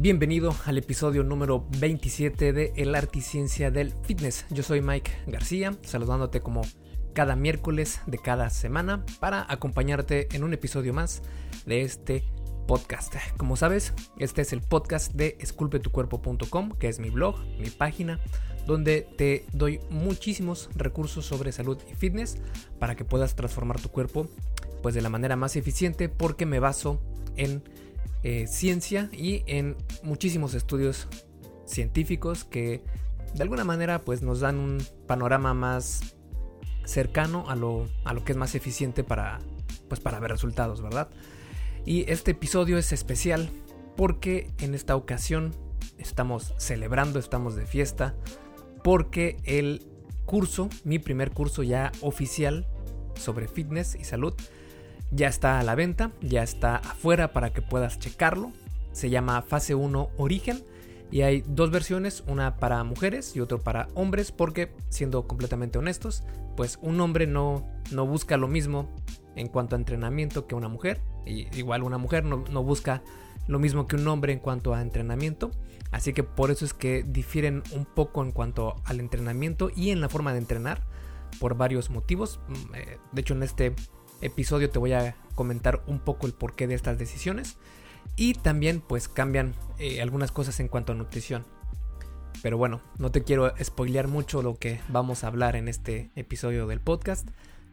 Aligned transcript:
Bienvenido 0.00 0.54
al 0.64 0.78
episodio 0.78 1.24
número 1.24 1.66
27 1.80 2.52
de 2.52 2.72
El 2.76 2.94
Arte 2.94 3.18
y 3.18 3.22
Ciencia 3.22 3.72
del 3.72 3.92
Fitness. 4.04 4.46
Yo 4.48 4.62
soy 4.62 4.80
Mike 4.80 5.10
García, 5.26 5.76
saludándote 5.82 6.40
como 6.40 6.62
cada 7.14 7.34
miércoles 7.34 8.00
de 8.06 8.18
cada 8.18 8.48
semana 8.48 9.04
para 9.18 9.44
acompañarte 9.52 10.28
en 10.36 10.44
un 10.44 10.54
episodio 10.54 10.94
más 10.94 11.22
de 11.66 11.82
este 11.82 12.22
podcast. 12.68 13.16
Como 13.36 13.56
sabes, 13.56 13.92
este 14.20 14.42
es 14.42 14.52
el 14.52 14.60
podcast 14.60 15.14
de 15.14 15.36
esculpetucuerpo.com, 15.40 16.78
que 16.78 16.88
es 16.88 17.00
mi 17.00 17.10
blog, 17.10 17.40
mi 17.58 17.70
página, 17.70 18.20
donde 18.68 19.04
te 19.16 19.46
doy 19.52 19.80
muchísimos 19.90 20.70
recursos 20.76 21.26
sobre 21.26 21.50
salud 21.50 21.76
y 21.90 21.96
fitness 21.96 22.38
para 22.78 22.94
que 22.94 23.04
puedas 23.04 23.34
transformar 23.34 23.80
tu 23.80 23.88
cuerpo 23.88 24.28
pues 24.80 24.94
de 24.94 25.02
la 25.02 25.08
manera 25.08 25.34
más 25.34 25.56
eficiente 25.56 26.08
porque 26.08 26.46
me 26.46 26.60
baso 26.60 27.00
en 27.34 27.64
eh, 28.22 28.46
ciencia 28.46 29.08
y 29.12 29.42
en 29.46 29.76
muchísimos 30.02 30.54
estudios 30.54 31.08
científicos 31.66 32.44
que 32.44 32.82
de 33.34 33.42
alguna 33.42 33.64
manera 33.64 34.00
pues 34.00 34.22
nos 34.22 34.40
dan 34.40 34.58
un 34.58 34.78
panorama 35.06 35.54
más 35.54 36.14
cercano 36.84 37.44
a 37.48 37.56
lo, 37.56 37.86
a 38.04 38.14
lo 38.14 38.24
que 38.24 38.32
es 38.32 38.38
más 38.38 38.54
eficiente 38.54 39.04
para 39.04 39.38
pues 39.88 40.00
para 40.00 40.20
ver 40.20 40.30
resultados, 40.30 40.82
¿verdad? 40.82 41.08
Y 41.84 42.10
este 42.10 42.32
episodio 42.32 42.78
es 42.78 42.92
especial 42.92 43.50
porque 43.96 44.52
en 44.58 44.74
esta 44.74 44.94
ocasión 44.94 45.54
estamos 45.96 46.54
celebrando, 46.58 47.18
estamos 47.18 47.56
de 47.56 47.66
fiesta, 47.66 48.14
porque 48.84 49.38
el 49.44 49.86
curso, 50.24 50.68
mi 50.84 50.98
primer 50.98 51.32
curso 51.32 51.62
ya 51.62 51.90
oficial 52.00 52.66
sobre 53.14 53.48
fitness 53.48 53.94
y 53.94 54.04
salud, 54.04 54.34
ya 55.10 55.28
está 55.28 55.58
a 55.58 55.62
la 55.62 55.74
venta, 55.74 56.12
ya 56.20 56.42
está 56.42 56.76
afuera 56.76 57.32
para 57.32 57.50
que 57.50 57.62
puedas 57.62 57.98
checarlo. 57.98 58.52
Se 58.92 59.10
llama 59.10 59.42
Fase 59.42 59.74
1 59.74 60.10
Origen 60.16 60.64
y 61.10 61.22
hay 61.22 61.42
dos 61.46 61.70
versiones, 61.70 62.22
una 62.26 62.56
para 62.56 62.84
mujeres 62.84 63.34
y 63.34 63.40
otra 63.40 63.58
para 63.58 63.88
hombres, 63.94 64.32
porque 64.32 64.72
siendo 64.88 65.26
completamente 65.26 65.78
honestos, 65.78 66.24
pues 66.56 66.78
un 66.82 67.00
hombre 67.00 67.26
no, 67.26 67.66
no 67.90 68.06
busca 68.06 68.36
lo 68.36 68.48
mismo 68.48 68.88
en 69.36 69.48
cuanto 69.48 69.76
a 69.76 69.78
entrenamiento 69.78 70.46
que 70.46 70.54
una 70.54 70.68
mujer. 70.68 71.00
Y 71.24 71.46
igual 71.56 71.82
una 71.82 71.98
mujer 71.98 72.24
no, 72.24 72.44
no 72.50 72.62
busca 72.62 73.02
lo 73.46 73.58
mismo 73.58 73.86
que 73.86 73.96
un 73.96 74.06
hombre 74.08 74.32
en 74.32 74.38
cuanto 74.38 74.74
a 74.74 74.82
entrenamiento. 74.82 75.50
Así 75.90 76.12
que 76.12 76.22
por 76.22 76.50
eso 76.50 76.66
es 76.66 76.74
que 76.74 77.02
difieren 77.02 77.62
un 77.72 77.86
poco 77.86 78.22
en 78.22 78.32
cuanto 78.32 78.76
al 78.84 79.00
entrenamiento 79.00 79.70
y 79.74 79.90
en 79.90 80.02
la 80.02 80.10
forma 80.10 80.32
de 80.32 80.38
entrenar 80.38 80.82
por 81.40 81.56
varios 81.56 81.88
motivos. 81.88 82.40
Mm, 82.48 82.74
eh, 82.74 82.98
de 83.12 83.20
hecho 83.20 83.34
en 83.34 83.42
este 83.42 83.74
episodio 84.20 84.70
te 84.70 84.78
voy 84.78 84.92
a 84.92 85.16
comentar 85.34 85.82
un 85.86 86.00
poco 86.00 86.26
el 86.26 86.32
porqué 86.32 86.66
de 86.66 86.74
estas 86.74 86.98
decisiones. 86.98 87.56
Y 88.16 88.34
también 88.34 88.80
pues 88.80 89.08
cambian 89.08 89.54
eh, 89.78 90.02
algunas 90.02 90.32
cosas 90.32 90.58
en 90.60 90.68
cuanto 90.68 90.92
a 90.92 90.96
nutrición. 90.96 91.44
Pero 92.42 92.56
bueno, 92.56 92.80
no 92.98 93.10
te 93.10 93.22
quiero 93.22 93.52
spoilear 93.62 94.08
mucho 94.08 94.42
lo 94.42 94.56
que 94.56 94.80
vamos 94.88 95.22
a 95.22 95.28
hablar 95.28 95.56
en 95.56 95.68
este 95.68 96.10
episodio 96.16 96.66
del 96.66 96.80
podcast. 96.80 97.28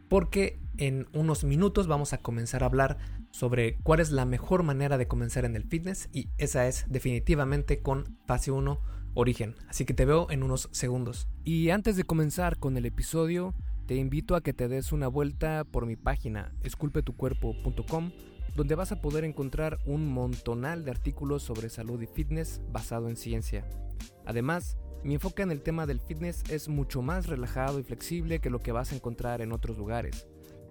Porque 0.10 0.60
en 0.78 1.08
unos 1.14 1.44
minutos 1.44 1.88
vamos 1.88 2.14
a 2.14 2.20
comenzar 2.20 2.62
a 2.62 2.68
hablar 2.68 2.98
sobre 3.32 3.78
cuál 3.84 4.00
es 4.00 4.12
la 4.12 4.26
mejor 4.26 4.64
manera 4.64 4.98
de 4.98 5.08
comenzar 5.08 5.46
en 5.46 5.56
el 5.56 5.64
fitness. 5.64 6.10
Y 6.14 6.30
esa 6.38 6.68
es 6.68 6.86
definitivamente 6.90 7.82
con 7.82 8.18
fase 8.28 8.52
1 8.52 8.80
origen. 9.16 9.56
Así 9.68 9.86
que 9.86 9.94
te 9.94 10.06
veo 10.06 10.30
en 10.30 10.44
unos 10.44 10.70
segundos. 10.72 11.28
Y 11.44 11.72
antes 11.72 11.96
de 11.96 12.04
comenzar 12.04 12.60
con 12.60 12.78
el 12.78 12.86
episodio, 12.86 13.56
te 13.86 13.96
invito 13.96 14.36
a 14.36 14.42
que 14.42 14.54
te 14.54 14.68
des 14.68 14.92
una 14.92 15.08
vuelta 15.08 15.64
por 15.64 15.86
mi 15.86 15.96
página 15.96 16.54
esculpetucuerpo.com 16.64 18.12
donde 18.56 18.76
vas 18.76 18.92
a 18.92 19.02
poder 19.02 19.26
encontrar 19.26 19.80
un 19.86 20.08
montonal 20.08 20.86
de 20.86 20.92
artículos 20.92 21.44
sobre 21.44 21.70
salud 21.70 22.02
y 22.02 22.08
fitness 22.08 22.62
basado 22.72 23.10
en 23.10 23.18
ciencia. 23.18 23.68
Además, 24.26 24.78
mi 25.04 25.14
enfoque 25.14 25.44
en 25.44 25.52
el 25.52 25.62
tema 25.62 25.86
del 25.86 26.00
fitness 26.00 26.44
es 26.50 26.68
mucho 26.68 27.02
más 27.02 27.28
relajado 27.28 27.80
y 27.80 27.84
flexible 27.84 28.40
que 28.40 28.50
lo 28.50 28.60
que 28.60 28.72
vas 28.72 28.92
a 28.92 28.96
encontrar 28.96 29.42
en 29.42 29.52
otros 29.52 29.78
lugares, 29.78 30.26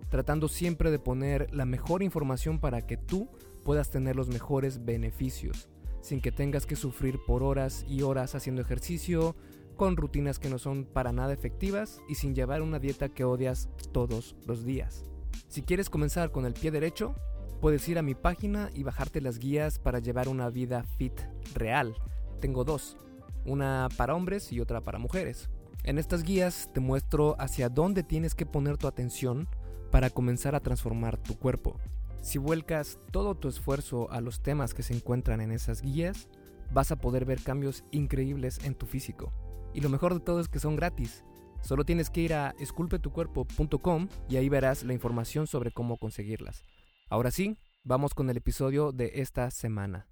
tratando 0.09 0.49
siempre 0.49 0.91
de 0.91 0.99
poner 0.99 1.55
la 1.55 1.67
mejor 1.67 2.03
información 2.03 2.59
para 2.59 2.87
que 2.87 2.97
tú 2.97 3.29
puedas 3.65 3.91
tener 3.91 4.17
los 4.17 4.29
mejores 4.29 4.85
beneficios, 4.85 5.69
sin 6.01 6.21
que 6.21 6.33
tengas 6.33 6.67
que 6.67 6.75
sufrir 6.75 7.19
por 7.27 7.43
horas 7.43 7.85
y 7.87 8.03
horas 8.03 8.35
haciendo 8.35 8.63
ejercicio, 8.63 9.37
con 9.75 9.97
rutinas 9.97 10.39
que 10.39 10.49
no 10.49 10.59
son 10.59 10.85
para 10.85 11.13
nada 11.13 11.33
efectivas 11.33 12.01
y 12.09 12.15
sin 12.15 12.35
llevar 12.35 12.63
una 12.63 12.79
dieta 12.79 13.09
que 13.09 13.25
odias 13.25 13.69
todos 13.93 14.37
los 14.47 14.65
días. 14.65 15.05
Si 15.49 15.63
quieres 15.63 15.91
comenzar 15.91 16.31
con 16.31 16.47
el 16.47 16.55
pie 16.55 16.71
derecho, 16.71 17.15
puedes 17.61 17.89
ir 17.89 17.99
a 17.99 18.03
mi 18.03 18.15
página 18.15 18.71
y 18.75 18.83
bajarte 18.83 19.21
las 19.21 19.39
guías 19.39 19.79
para 19.79 19.99
llevar 19.99 20.29
una 20.29 20.51
vida 20.51 20.85
fit 20.99 21.21
real. 21.55 21.95
Tengo 22.41 22.65
dos, 22.65 22.97
una 23.45 23.89
para 23.97 24.15
hombres 24.15 24.53
y 24.53 24.61
otra 24.61 24.81
para 24.81 24.99
mujeres. 24.99 25.49
En 25.83 25.99
estas 25.99 26.23
guías 26.23 26.71
te 26.73 26.81
muestro 26.81 27.37
hacia 27.39 27.69
dónde 27.69 28.03
tienes 28.03 28.35
que 28.35 28.47
poner 28.47 28.79
tu 28.79 28.87
atención 28.87 29.49
para 29.91 30.11
comenzar 30.11 30.55
a 30.55 30.61
transformar 30.61 31.19
tu 31.19 31.39
cuerpo. 31.39 31.79
Si 32.21 32.39
vuelcas 32.39 32.99
todo 33.11 33.35
tu 33.35 33.49
esfuerzo 33.49 34.11
a 34.11 34.21
los 34.21 34.41
temas 34.43 34.73
que 34.73 34.83
se 34.83 34.95
encuentran 34.95 35.41
en 35.43 35.53
esas 35.53 35.83
guías, 35.83 36.29
vas 36.73 36.91
a 36.91 36.97
poder 36.97 37.27
ver 37.27 37.43
cambios 37.43 37.85
increíbles 37.91 38.65
en 38.65 38.75
tu 38.75 38.87
físico. 38.87 39.33
Y 39.75 39.81
lo 39.81 39.89
mejor 39.89 40.15
de 40.15 40.21
todo 40.21 40.41
es 40.41 40.49
que 40.49 40.61
son 40.61 40.77
gratis. 40.77 41.25
Solo 41.61 41.85
tienes 41.85 42.09
que 42.09 42.21
ir 42.21 42.33
a 42.35 42.55
esculpetucuerpo.com 42.59 44.09
y 44.29 44.37
ahí 44.37 44.49
verás 44.49 44.85
la 44.85 44.93
información 44.93 45.47
sobre 45.47 45.73
cómo 45.73 45.99
conseguirlas. 45.99 46.63
Ahora 47.09 47.31
sí, 47.31 47.59
vamos 47.83 48.15
con 48.15 48.31
el 48.31 48.37
episodio 48.37 48.93
de 48.93 49.13
esta 49.17 49.51
semana. 49.51 50.07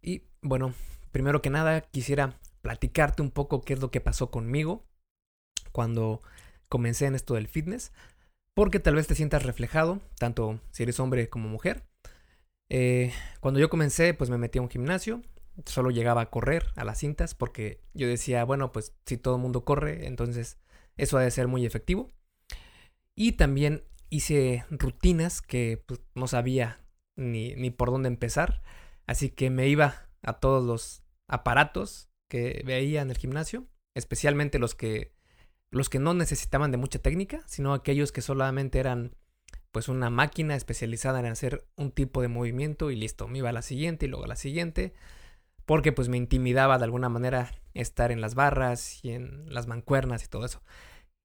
Y 0.00 0.22
bueno, 0.42 0.74
primero 1.10 1.42
que 1.42 1.50
nada 1.50 1.80
quisiera 1.80 2.38
platicarte 2.62 3.22
un 3.22 3.30
poco 3.30 3.62
qué 3.62 3.72
es 3.74 3.80
lo 3.80 3.90
que 3.90 4.00
pasó 4.00 4.30
conmigo 4.30 4.86
cuando 5.72 6.22
comencé 6.68 7.06
en 7.06 7.14
esto 7.14 7.34
del 7.34 7.48
fitness, 7.48 7.92
porque 8.54 8.78
tal 8.78 8.94
vez 8.94 9.06
te 9.06 9.14
sientas 9.14 9.42
reflejado, 9.42 10.00
tanto 10.18 10.60
si 10.70 10.84
eres 10.84 11.00
hombre 11.00 11.28
como 11.28 11.48
mujer. 11.48 11.84
Eh, 12.68 13.12
cuando 13.40 13.60
yo 13.60 13.68
comencé, 13.68 14.14
pues 14.14 14.30
me 14.30 14.38
metí 14.38 14.58
a 14.58 14.62
un 14.62 14.70
gimnasio, 14.70 15.22
solo 15.64 15.90
llegaba 15.90 16.22
a 16.22 16.30
correr 16.30 16.66
a 16.76 16.84
las 16.84 16.98
cintas 16.98 17.34
porque 17.34 17.80
yo 17.94 18.06
decía, 18.06 18.44
bueno, 18.44 18.72
pues 18.72 18.94
si 19.06 19.16
todo 19.16 19.36
el 19.36 19.42
mundo 19.42 19.64
corre, 19.64 20.06
entonces 20.06 20.58
eso 20.96 21.18
ha 21.18 21.22
de 21.22 21.30
ser 21.30 21.48
muy 21.48 21.64
efectivo. 21.64 22.12
Y 23.14 23.32
también 23.32 23.84
hice 24.10 24.64
rutinas 24.70 25.42
que 25.42 25.82
pues, 25.86 26.00
no 26.14 26.28
sabía 26.28 26.80
ni, 27.16 27.54
ni 27.54 27.70
por 27.70 27.90
dónde 27.90 28.08
empezar, 28.08 28.62
así 29.06 29.30
que 29.30 29.50
me 29.50 29.68
iba 29.68 30.08
a 30.22 30.34
todos 30.34 30.64
los 30.64 31.02
aparatos 31.28 32.10
que 32.28 32.62
veía 32.66 33.02
en 33.02 33.10
el 33.10 33.16
gimnasio, 33.16 33.66
especialmente 33.94 34.58
los 34.58 34.74
que 34.74 35.14
los 35.72 35.88
que 35.88 35.98
no 35.98 36.14
necesitaban 36.14 36.70
de 36.70 36.76
mucha 36.76 37.00
técnica, 37.00 37.42
sino 37.46 37.74
aquellos 37.74 38.12
que 38.12 38.22
solamente 38.22 38.78
eran 38.78 39.16
pues 39.72 39.88
una 39.88 40.10
máquina 40.10 40.54
especializada 40.54 41.18
en 41.20 41.26
hacer 41.26 41.66
un 41.76 41.90
tipo 41.90 42.22
de 42.22 42.28
movimiento 42.28 42.90
y 42.90 42.96
listo, 42.96 43.28
me 43.28 43.38
iba 43.38 43.50
a 43.50 43.52
la 43.52 43.62
siguiente 43.62 44.06
y 44.06 44.08
luego 44.08 44.24
a 44.24 44.28
la 44.28 44.36
siguiente 44.36 44.94
porque 45.66 45.92
pues 45.92 46.08
me 46.08 46.16
intimidaba 46.16 46.78
de 46.78 46.84
alguna 46.84 47.08
manera 47.08 47.52
estar 47.74 48.12
en 48.12 48.20
las 48.20 48.34
barras 48.34 49.04
y 49.04 49.10
en 49.10 49.52
las 49.52 49.66
mancuernas 49.66 50.24
y 50.24 50.28
todo 50.28 50.46
eso. 50.46 50.62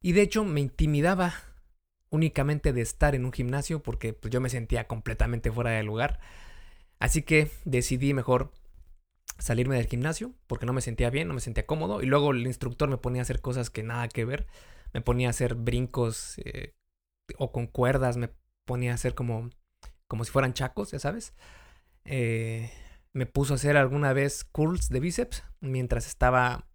Y 0.02 0.12
de 0.14 0.24
hecho 0.24 0.44
me 0.44 0.60
intimidaba 0.60 1.34
únicamente 2.10 2.74
de 2.74 2.82
estar 2.82 3.16
en 3.16 3.24
un 3.24 3.32
gimnasio 3.32 3.82
porque 3.82 4.14
pues, 4.14 4.32
yo 4.34 4.42
me 4.42 4.50
sentía 4.50 4.88
completamente 4.88 5.52
fuera 5.52 5.72
de 5.72 5.84
lugar. 5.84 6.20
Así 7.00 7.22
que 7.22 7.52
decidí 7.66 8.14
mejor 8.14 8.52
salirme 9.38 9.76
del 9.76 9.88
gimnasio 9.88 10.34
porque 10.48 10.66
no 10.66 10.74
me 10.74 10.82
sentía 10.82 11.10
bien, 11.10 11.28
no 11.28 11.36
me 11.36 11.40
sentía 11.40 11.66
cómodo. 11.66 12.02
Y 12.02 12.08
luego 12.08 12.32
el 12.32 12.46
instructor 12.46 12.90
me 12.90 12.98
ponía 12.98 13.22
a 13.22 13.24
hacer 13.24 13.42
cosas 13.42 13.70
que 13.70 13.84
nada 13.84 14.08
que 14.10 14.26
ver. 14.26 14.48
Me 14.94 15.02
ponía 15.02 15.28
a 15.28 15.32
hacer 15.32 15.54
brincos 15.56 16.40
eh, 16.44 16.74
o 17.38 17.52
con 17.52 17.68
cuerdas, 17.68 18.18
me 18.18 18.30
ponía 18.66 18.92
a 18.92 18.96
hacer 18.96 19.14
como, 19.14 19.52
como 20.08 20.26
si 20.26 20.32
fueran 20.32 20.54
chacos, 20.54 20.92
ya 20.92 21.00
sabes. 21.00 21.34
Eh, 22.06 22.72
me 23.14 23.26
puso 23.26 23.54
a 23.54 23.56
hacer 23.56 23.78
alguna 23.78 24.14
vez 24.14 24.44
curls 24.44 24.90
de 24.90 25.00
bíceps 25.00 25.44
mientras 25.60 26.08
estaba 26.08 26.68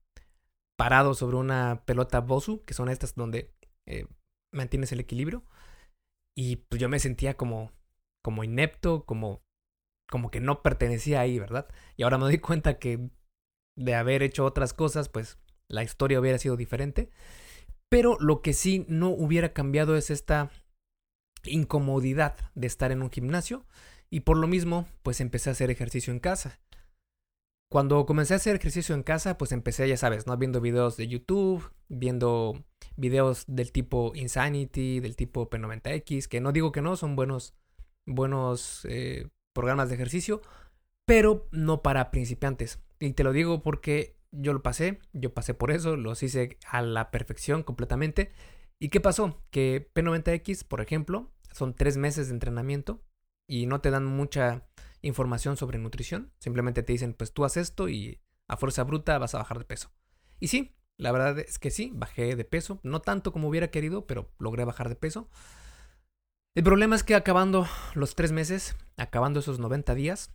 parado 0.77 1.15
sobre 1.15 1.37
una 1.37 1.83
pelota 1.87 2.21
Bosu, 2.21 2.63
que 2.65 2.75
son 2.75 2.89
estas 2.89 3.15
donde 3.15 3.55
eh, 3.87 4.07
mantienes 4.53 4.93
el 4.93 5.01
equilibrio. 5.01 5.45
Y 6.37 6.57
pues 6.57 6.81
yo 6.81 6.89
me 6.89 6.99
sentía 6.99 7.37
como, 7.37 7.73
como 8.23 8.45
inepto, 8.45 9.07
como, 9.07 9.43
como 10.11 10.31
que 10.31 10.41
no 10.41 10.63
pertenecía 10.63 11.21
ahí, 11.21 11.39
¿verdad? 11.39 11.67
Y 11.97 12.03
ahora 12.03 12.19
me 12.19 12.25
doy 12.25 12.39
cuenta 12.39 12.79
que 12.79 13.11
de 13.77 13.95
haber 13.95 14.23
hecho 14.23 14.45
otras 14.45 14.75
cosas, 14.75 15.09
pues 15.09 15.39
la 15.69 15.83
historia 15.83 16.21
hubiera 16.21 16.39
sido 16.39 16.57
diferente. 16.57 17.11
Pero 17.89 18.19
lo 18.21 18.43
que 18.43 18.53
sí 18.53 18.85
no 18.89 19.09
hubiera 19.09 19.53
cambiado 19.53 19.97
es 19.97 20.11
esta 20.11 20.51
incomodidad 21.45 22.37
de 22.55 22.67
estar 22.67 22.93
en 22.93 23.03
un 23.03 23.11
gimnasio 23.11 23.65
y 24.11 24.21
por 24.21 24.37
lo 24.37 24.47
mismo, 24.47 24.87
pues 25.03 25.21
empecé 25.21 25.51
a 25.51 25.53
hacer 25.53 25.71
ejercicio 25.71 26.13
en 26.13 26.21
casa. 26.21 26.61
Cuando 27.69 28.07
comencé 28.07 28.35
a 28.35 28.37
hacer 28.37 28.55
ejercicio 28.57 28.95
en 28.95 29.03
casa, 29.03 29.39
pues 29.39 29.51
empecé, 29.51 29.89
ya 29.89 29.97
sabes, 29.97 30.27
¿no? 30.27 30.37
Viendo 30.37 30.61
videos 30.61 30.97
de 30.97 31.09
YouTube, 31.09 31.69
viendo 31.89 32.65
videos 32.97 33.45
del 33.49 33.73
tipo 33.73 34.13
Insanity, 34.15 35.01
del 35.01 35.17
tipo 35.17 35.51
P90X, 35.51 36.29
que 36.29 36.41
no 36.41 36.53
digo 36.53 36.71
que 36.71 36.81
no, 36.81 36.97
son 36.97 37.17
buenos, 37.17 37.55
buenos 38.07 38.87
eh, 38.89 39.29
programas 39.53 39.89
de 39.89 39.97
ejercicio, 39.97 40.43
pero 41.05 41.49
no 41.51 41.83
para 41.83 42.13
principiantes. 42.13 42.81
Y 43.01 43.13
te 43.13 43.25
lo 43.25 43.33
digo 43.33 43.63
porque 43.63 44.17
yo 44.31 44.53
lo 44.53 44.63
pasé, 44.63 45.01
yo 45.13 45.35
pasé 45.35 45.53
por 45.53 45.73
eso, 45.73 45.97
los 45.97 46.23
hice 46.23 46.59
a 46.69 46.83
la 46.83 47.11
perfección 47.11 47.65
completamente. 47.65 48.31
¿Y 48.79 48.91
qué 48.91 49.01
pasó? 49.01 49.43
Que 49.51 49.91
P90X, 49.93 50.65
por 50.65 50.81
ejemplo, 50.81 51.33
son 51.51 51.75
tres 51.75 51.97
meses 51.97 52.29
de 52.29 52.35
entrenamiento 52.35 53.03
y 53.47 53.67
no 53.67 53.81
te 53.81 53.91
dan 53.91 54.05
mucha 54.05 54.67
información 55.03 55.57
sobre 55.57 55.79
nutrición. 55.79 56.33
Simplemente 56.39 56.83
te 56.83 56.93
dicen, 56.93 57.15
pues 57.15 57.33
tú 57.33 57.45
haces 57.45 57.69
esto 57.69 57.89
y 57.89 58.21
a 58.49 58.57
fuerza 58.57 58.85
bruta 58.85 59.19
vas 59.19 59.35
a 59.35 59.39
bajar 59.39 59.59
de 59.59 59.65
peso. 59.65 59.93
Y 60.39 60.49
sí, 60.49 60.77
la 60.97 61.13
verdad 61.13 61.39
es 61.39 61.59
que 61.59 61.71
sí, 61.71 61.91
bajé 61.95 62.37
de 62.37 62.45
peso. 62.45 62.81
No 62.83 63.01
tanto 63.01 63.33
como 63.33 63.49
hubiera 63.49 63.71
querido, 63.71 64.07
pero 64.07 64.31
logré 64.39 64.65
bajar 64.65 64.89
de 64.89 64.97
peso. 64.97 65.29
El 66.55 66.65
problema 66.65 66.97
es 66.97 67.05
que 67.05 67.15
acabando 67.15 67.67
los 67.95 68.15
tres 68.15 68.33
meses, 68.33 68.77
acabando 68.97 69.41
esos 69.41 69.59
90 69.59 69.95
días, 69.95 70.35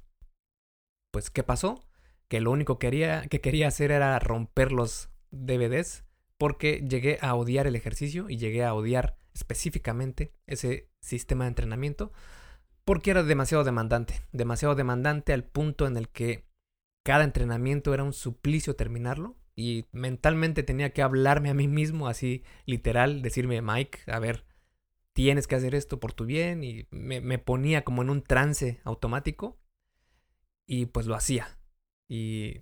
pues 1.11 1.29
¿qué 1.29 1.43
pasó? 1.43 1.83
Que 2.27 2.41
lo 2.41 2.51
único 2.51 2.77
que 2.77 2.87
quería, 2.87 3.27
que 3.27 3.41
quería 3.41 3.67
hacer 3.67 3.91
era 3.91 4.17
romper 4.19 4.71
los 4.71 5.09
DVDs 5.31 6.05
porque 6.37 6.85
llegué 6.87 7.17
a 7.21 7.35
odiar 7.35 7.67
el 7.67 7.75
ejercicio 7.75 8.29
y 8.29 8.37
llegué 8.37 8.63
a 8.63 8.73
odiar 8.73 9.17
específicamente 9.33 10.33
ese 10.47 10.89
sistema 11.01 11.45
de 11.45 11.49
entrenamiento 11.49 12.11
porque 12.85 13.11
era 13.11 13.23
demasiado 13.23 13.63
demandante, 13.63 14.21
demasiado 14.31 14.75
demandante 14.75 15.33
al 15.33 15.43
punto 15.43 15.87
en 15.87 15.97
el 15.97 16.09
que 16.09 16.45
cada 17.03 17.23
entrenamiento 17.23 17.93
era 17.93 18.03
un 18.03 18.13
suplicio 18.13 18.75
terminarlo 18.75 19.35
y 19.55 19.85
mentalmente 19.91 20.63
tenía 20.63 20.93
que 20.93 21.01
hablarme 21.01 21.49
a 21.49 21.53
mí 21.53 21.67
mismo 21.67 22.07
así 22.07 22.43
literal, 22.65 23.21
decirme 23.21 23.61
Mike, 23.61 23.99
a 24.07 24.19
ver, 24.19 24.45
tienes 25.13 25.47
que 25.47 25.55
hacer 25.55 25.75
esto 25.75 25.99
por 25.99 26.13
tu 26.13 26.25
bien 26.25 26.63
y 26.63 26.87
me, 26.91 27.21
me 27.21 27.37
ponía 27.37 27.83
como 27.83 28.01
en 28.01 28.09
un 28.09 28.23
trance 28.23 28.81
automático 28.83 29.59
y 30.65 30.85
pues 30.85 31.05
lo 31.05 31.15
hacía. 31.15 31.59
Y 32.07 32.61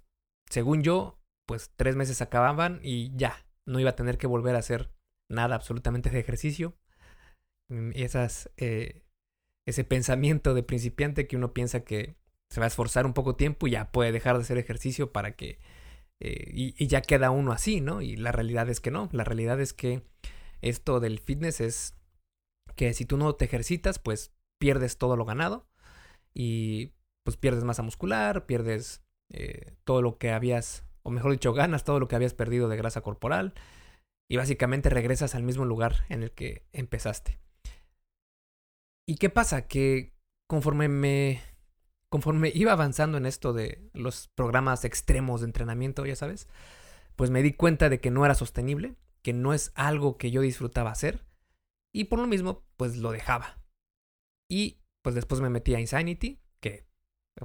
según 0.49 0.83
yo, 0.83 1.19
pues 1.45 1.71
tres 1.75 1.95
meses 1.95 2.21
acababan 2.21 2.79
y 2.83 3.15
ya, 3.15 3.45
no 3.65 3.79
iba 3.79 3.91
a 3.91 3.95
tener 3.95 4.17
que 4.17 4.27
volver 4.27 4.55
a 4.55 4.59
hacer 4.59 4.91
nada 5.29 5.55
absolutamente 5.55 6.09
de 6.09 6.19
ejercicio. 6.19 6.77
Mm, 7.69 7.91
esas, 7.93 8.51
eh, 8.57 9.03
ese 9.69 9.83
pensamiento 9.83 10.53
de 10.53 10.63
principiante 10.63 11.27
que 11.27 11.37
uno 11.37 11.53
piensa 11.53 11.81
que 11.81 12.15
se 12.49 12.59
va 12.59 12.65
a 12.65 12.67
esforzar 12.67 13.05
un 13.05 13.13
poco 13.13 13.35
tiempo 13.35 13.67
y 13.67 13.71
ya 13.71 13.91
puede 13.91 14.11
dejar 14.11 14.35
de 14.35 14.43
hacer 14.43 14.57
ejercicio 14.57 15.11
para 15.11 15.35
que... 15.35 15.59
Eh, 16.21 16.51
y, 16.53 16.87
ya 16.87 17.01
queda 17.01 17.31
uno 17.31 17.53
así, 17.53 17.79
¿no? 17.79 18.01
Y 18.01 18.17
la 18.17 18.31
realidad 18.31 18.67
es 18.69 18.81
que 18.81 18.91
no. 18.91 19.07
La 19.13 19.23
realidad 19.23 19.61
es 19.61 19.73
que 19.73 20.03
esto 20.61 20.99
del 20.99 21.19
fitness 21.19 21.61
es 21.61 21.95
que 22.75 22.93
si 22.93 23.05
tú 23.05 23.17
no 23.17 23.35
te 23.35 23.45
ejercitas, 23.45 23.99
pues 23.99 24.33
pierdes 24.59 24.97
todo 24.97 25.15
lo 25.15 25.23
ganado 25.23 25.69
y 26.33 26.91
pues 27.23 27.37
pierdes 27.37 27.63
masa 27.63 27.83
muscular, 27.83 28.45
pierdes 28.45 29.01
eh, 29.31 29.75
todo 29.85 30.01
lo 30.01 30.17
que 30.17 30.31
habías, 30.31 30.83
o 31.03 31.11
mejor 31.11 31.31
dicho, 31.31 31.53
ganas 31.53 31.85
todo 31.85 31.99
lo 31.99 32.07
que 32.07 32.15
habías 32.15 32.33
perdido 32.33 32.67
de 32.67 32.77
grasa 32.77 33.01
corporal 33.01 33.53
y 34.29 34.37
básicamente 34.37 34.89
regresas 34.89 35.35
al 35.35 35.43
mismo 35.43 35.63
lugar 35.63 36.05
en 36.09 36.23
el 36.23 36.31
que 36.31 36.65
empezaste. 36.73 37.39
¿Y 39.09 39.15
qué 39.15 39.31
pasa? 39.31 39.65
Que 39.65 40.13
conforme 40.47 40.87
me 40.87 41.41
conforme 42.09 42.51
iba 42.53 42.73
avanzando 42.73 43.17
en 43.17 43.25
esto 43.25 43.53
de 43.53 43.89
los 43.91 44.27
programas 44.35 44.85
extremos 44.85 45.41
de 45.41 45.47
entrenamiento, 45.47 46.05
ya 46.05 46.15
sabes, 46.15 46.47
pues 47.15 47.31
me 47.31 47.41
di 47.41 47.53
cuenta 47.53 47.89
de 47.89 47.99
que 47.99 48.11
no 48.11 48.23
era 48.23 48.35
sostenible, 48.35 48.97
que 49.23 49.33
no 49.33 49.55
es 49.55 49.71
algo 49.73 50.19
que 50.19 50.29
yo 50.29 50.41
disfrutaba 50.41 50.91
hacer 50.91 51.25
y 51.91 52.03
por 52.03 52.19
lo 52.19 52.27
mismo 52.27 52.67
pues 52.77 52.97
lo 52.97 53.09
dejaba. 53.11 53.59
Y 54.47 54.79
pues 55.01 55.15
después 55.15 55.41
me 55.41 55.49
metí 55.49 55.73
a 55.73 55.79
Insanity, 55.79 56.39
que 56.59 56.85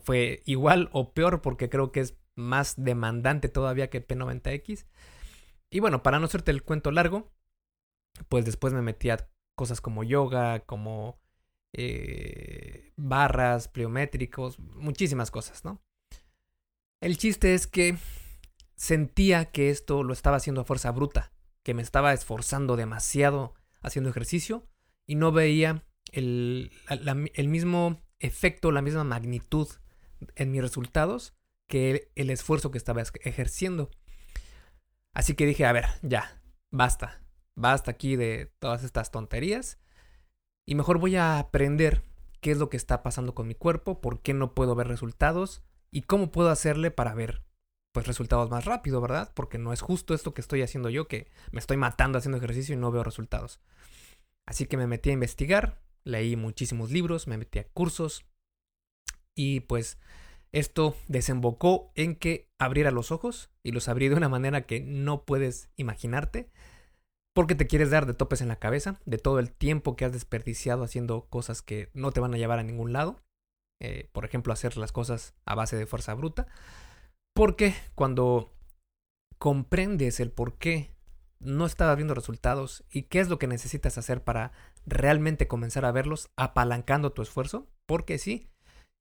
fue 0.03 0.43
igual 0.45 0.91
o 0.93 1.15
peor 1.15 1.41
porque 1.41 1.71
creo 1.71 1.93
que 1.93 2.01
es 2.01 2.19
más 2.35 2.75
demandante 2.77 3.49
todavía 3.49 3.89
que 3.89 4.07
P90X. 4.07 4.85
Y 5.71 5.81
bueno, 5.81 6.03
para 6.03 6.19
no 6.19 6.27
hacerte 6.27 6.51
el 6.51 6.63
cuento 6.63 6.91
largo, 6.91 7.33
pues 8.29 8.45
después 8.45 8.75
me 8.75 8.83
metí 8.83 9.09
a 9.09 9.31
cosas 9.57 9.81
como 9.81 10.05
yoga, 10.05 10.61
como 10.67 11.24
eh, 11.77 12.93
barras, 12.97 13.67
pliométricos, 13.69 14.61
muchísimas 14.61 15.31
cosas, 15.33 15.65
¿no? 15.65 15.83
El 17.01 17.19
chiste 17.19 17.55
es 17.55 17.67
que 17.67 17.97
sentía 18.77 19.47
que 19.51 19.71
esto 19.71 20.05
lo 20.05 20.13
estaba 20.13 20.37
haciendo 20.37 20.61
a 20.61 20.65
fuerza 20.65 20.93
bruta, 20.93 21.33
que 21.65 21.75
me 21.75 21.83
estaba 21.83 22.13
esforzando 22.13 22.77
demasiado 22.77 23.55
haciendo 23.83 24.09
ejercicio 24.09 24.67
y 25.07 25.17
no 25.17 25.33
veía 25.33 25.85
el, 26.13 26.71
el 26.89 27.49
mismo 27.49 28.01
efecto, 28.21 28.71
la 28.71 28.81
misma 28.81 29.05
magnitud 29.05 29.69
en 30.37 30.53
mis 30.53 30.63
resultados 30.63 31.35
que 31.67 32.11
el 32.15 32.31
esfuerzo 32.31 32.71
que 32.71 32.79
estaba 32.79 33.03
ejerciendo. 33.03 33.91
Así 35.13 35.35
que 35.35 35.45
dije, 35.45 35.67
a 35.67 35.73
ver, 35.73 35.87
ya, 36.03 36.41
basta, 36.71 37.21
basta 37.57 37.91
aquí 37.91 38.15
de 38.15 38.53
todas 38.61 38.85
estas 38.85 39.11
tonterías 39.11 39.79
y 40.67 40.75
mejor 40.75 40.99
voy 40.99 41.17
a 41.17 41.39
aprender 41.39 42.03
qué 42.41 42.51
es 42.51 42.59
lo 42.59 42.69
que 42.69 42.77
está 42.77 43.03
pasando 43.03 43.35
con 43.35 43.47
mi 43.47 43.55
cuerpo, 43.55 44.01
por 44.01 44.21
qué 44.21 44.35
no 44.35 44.55
puedo 44.55 44.75
ver 44.75 44.89
resultados 44.89 45.63
y 45.91 46.03
cómo 46.03 46.31
puedo 46.31 46.51
hacerle 46.51 46.91
para 46.91 47.15
ver 47.15 47.43
pues 47.93 48.07
resultados 48.07 48.51
más 48.51 48.65
rápido, 48.65 49.01
¿verdad? 49.01 49.33
Porque 49.35 49.57
no 49.57 49.73
es 49.73 49.81
justo 49.81 50.15
esto 50.15 50.35
que 50.35 50.41
estoy 50.41 50.63
haciendo 50.63 50.91
yo, 50.91 51.07
que 51.07 51.31
me 51.53 51.61
estoy 51.61 51.77
matando 51.77 52.19
haciendo 52.19 52.39
ejercicio 52.39 52.75
y 52.75 52.79
no 52.79 52.91
veo 52.91 53.05
resultados. 53.05 53.61
Así 54.47 54.67
que 54.67 54.77
me 54.77 54.87
metí 54.87 55.11
a 55.11 55.15
investigar, 55.15 55.81
leí 56.03 56.35
muchísimos 56.37 56.91
libros, 56.91 57.29
me 57.29 57.39
metí 57.39 57.61
a 57.61 57.69
cursos 57.69 58.27
y 59.37 59.61
pues 59.61 59.99
esto 60.53 60.97
desembocó 61.09 61.93
en 61.95 62.17
que 62.17 62.49
abriera 62.59 62.91
los 62.91 63.11
ojos 63.11 63.51
y 63.63 63.73
los 63.73 63.89
abrí 63.89 64.09
de 64.09 64.17
una 64.17 64.29
manera 64.29 64.67
que 64.67 64.81
no 64.81 65.25
puedes 65.25 65.71
imaginarte 65.77 66.51
porque 67.35 67.57
te 67.57 67.67
quieres 67.67 67.91
dar 67.91 68.07
de 68.07 68.15
topes 68.15 68.41
en 68.41 68.49
la 68.49 68.57
cabeza, 68.57 69.01
de 69.05 69.19
todo 69.19 69.41
el 69.41 69.51
tiempo 69.51 69.97
que 69.97 70.05
has 70.05 70.13
desperdiciado 70.13 70.85
haciendo 70.85 71.27
cosas 71.29 71.63
que 71.63 71.91
no 71.93 72.13
te 72.13 72.21
van 72.21 72.33
a 72.33 72.39
llevar 72.39 72.61
a 72.61 72.63
ningún 72.63 72.93
lado. 72.93 73.21
Eh, 73.83 74.09
por 74.13 74.25
ejemplo, 74.25 74.53
hacer 74.53 74.77
las 74.77 74.93
cosas 74.93 75.35
a 75.45 75.57
base 75.57 75.77
de 75.77 75.87
fuerza 75.87 76.15
bruta. 76.15 76.47
Porque 77.35 77.75
cuando 77.97 78.53
comprendes 79.39 80.21
el 80.21 80.31
por 80.31 80.57
qué 80.59 80.95
no 81.41 81.67
estabas 81.67 81.97
viendo 81.97 82.15
resultados 82.15 82.85
y 82.91 83.03
qué 83.03 83.19
es 83.19 83.29
lo 83.29 83.39
que 83.39 83.49
necesitas 83.49 83.99
hacer 83.99 84.23
para 84.23 84.53
realmente 84.87 85.49
comenzar 85.49 85.85
a 85.85 85.93
verlos, 85.93 86.31
apalancando 86.37 87.13
tu 87.13 87.21
esfuerzo, 87.21 87.67
porque 87.85 88.19
sí, 88.19 88.49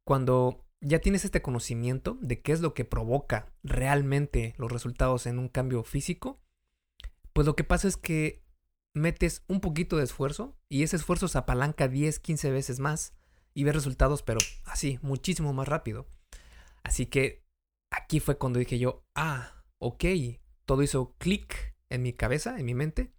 cuando 0.06 0.66
ya 0.82 1.00
tienes 1.00 1.24
este 1.24 1.42
conocimiento 1.42 2.18
de 2.20 2.42
qué 2.42 2.52
es 2.52 2.62
lo 2.62 2.74
que 2.74 2.84
provoca 2.84 3.54
realmente 3.64 4.56
los 4.58 4.72
resultados 4.72 5.28
en 5.28 5.40
un 5.40 5.48
cambio 5.48 5.84
físico, 5.84 6.40
pues 7.34 7.46
lo 7.48 7.56
que 7.56 7.64
pasa 7.64 7.88
es 7.88 7.98
que 7.98 8.44
metes 8.94 9.44
un 9.48 9.60
poquito 9.60 9.98
de 9.98 10.04
esfuerzo 10.04 10.56
y 10.70 10.84
ese 10.84 10.96
esfuerzo 10.96 11.28
se 11.28 11.38
apalanca 11.38 11.88
10, 11.88 12.20
15 12.20 12.52
veces 12.52 12.80
más 12.80 13.14
y 13.54 13.64
ves 13.64 13.76
resultados, 13.76 14.22
pero 14.24 14.40
así, 14.66 15.00
muchísimo 15.02 15.54
más 15.54 15.68
rápido. 15.68 16.08
Así 16.84 17.08
que 17.08 17.44
aquí 17.92 18.20
fue 18.20 18.38
cuando 18.38 18.60
dije 18.60 18.78
yo, 18.80 19.04
ah, 19.16 19.64
ok, 19.80 20.06
todo 20.66 20.84
hizo 20.84 21.16
clic 21.18 21.76
en 21.90 22.04
mi 22.04 22.14
cabeza, 22.14 22.60
en 22.60 22.66
mi 22.66 22.74
mente, 22.74 23.14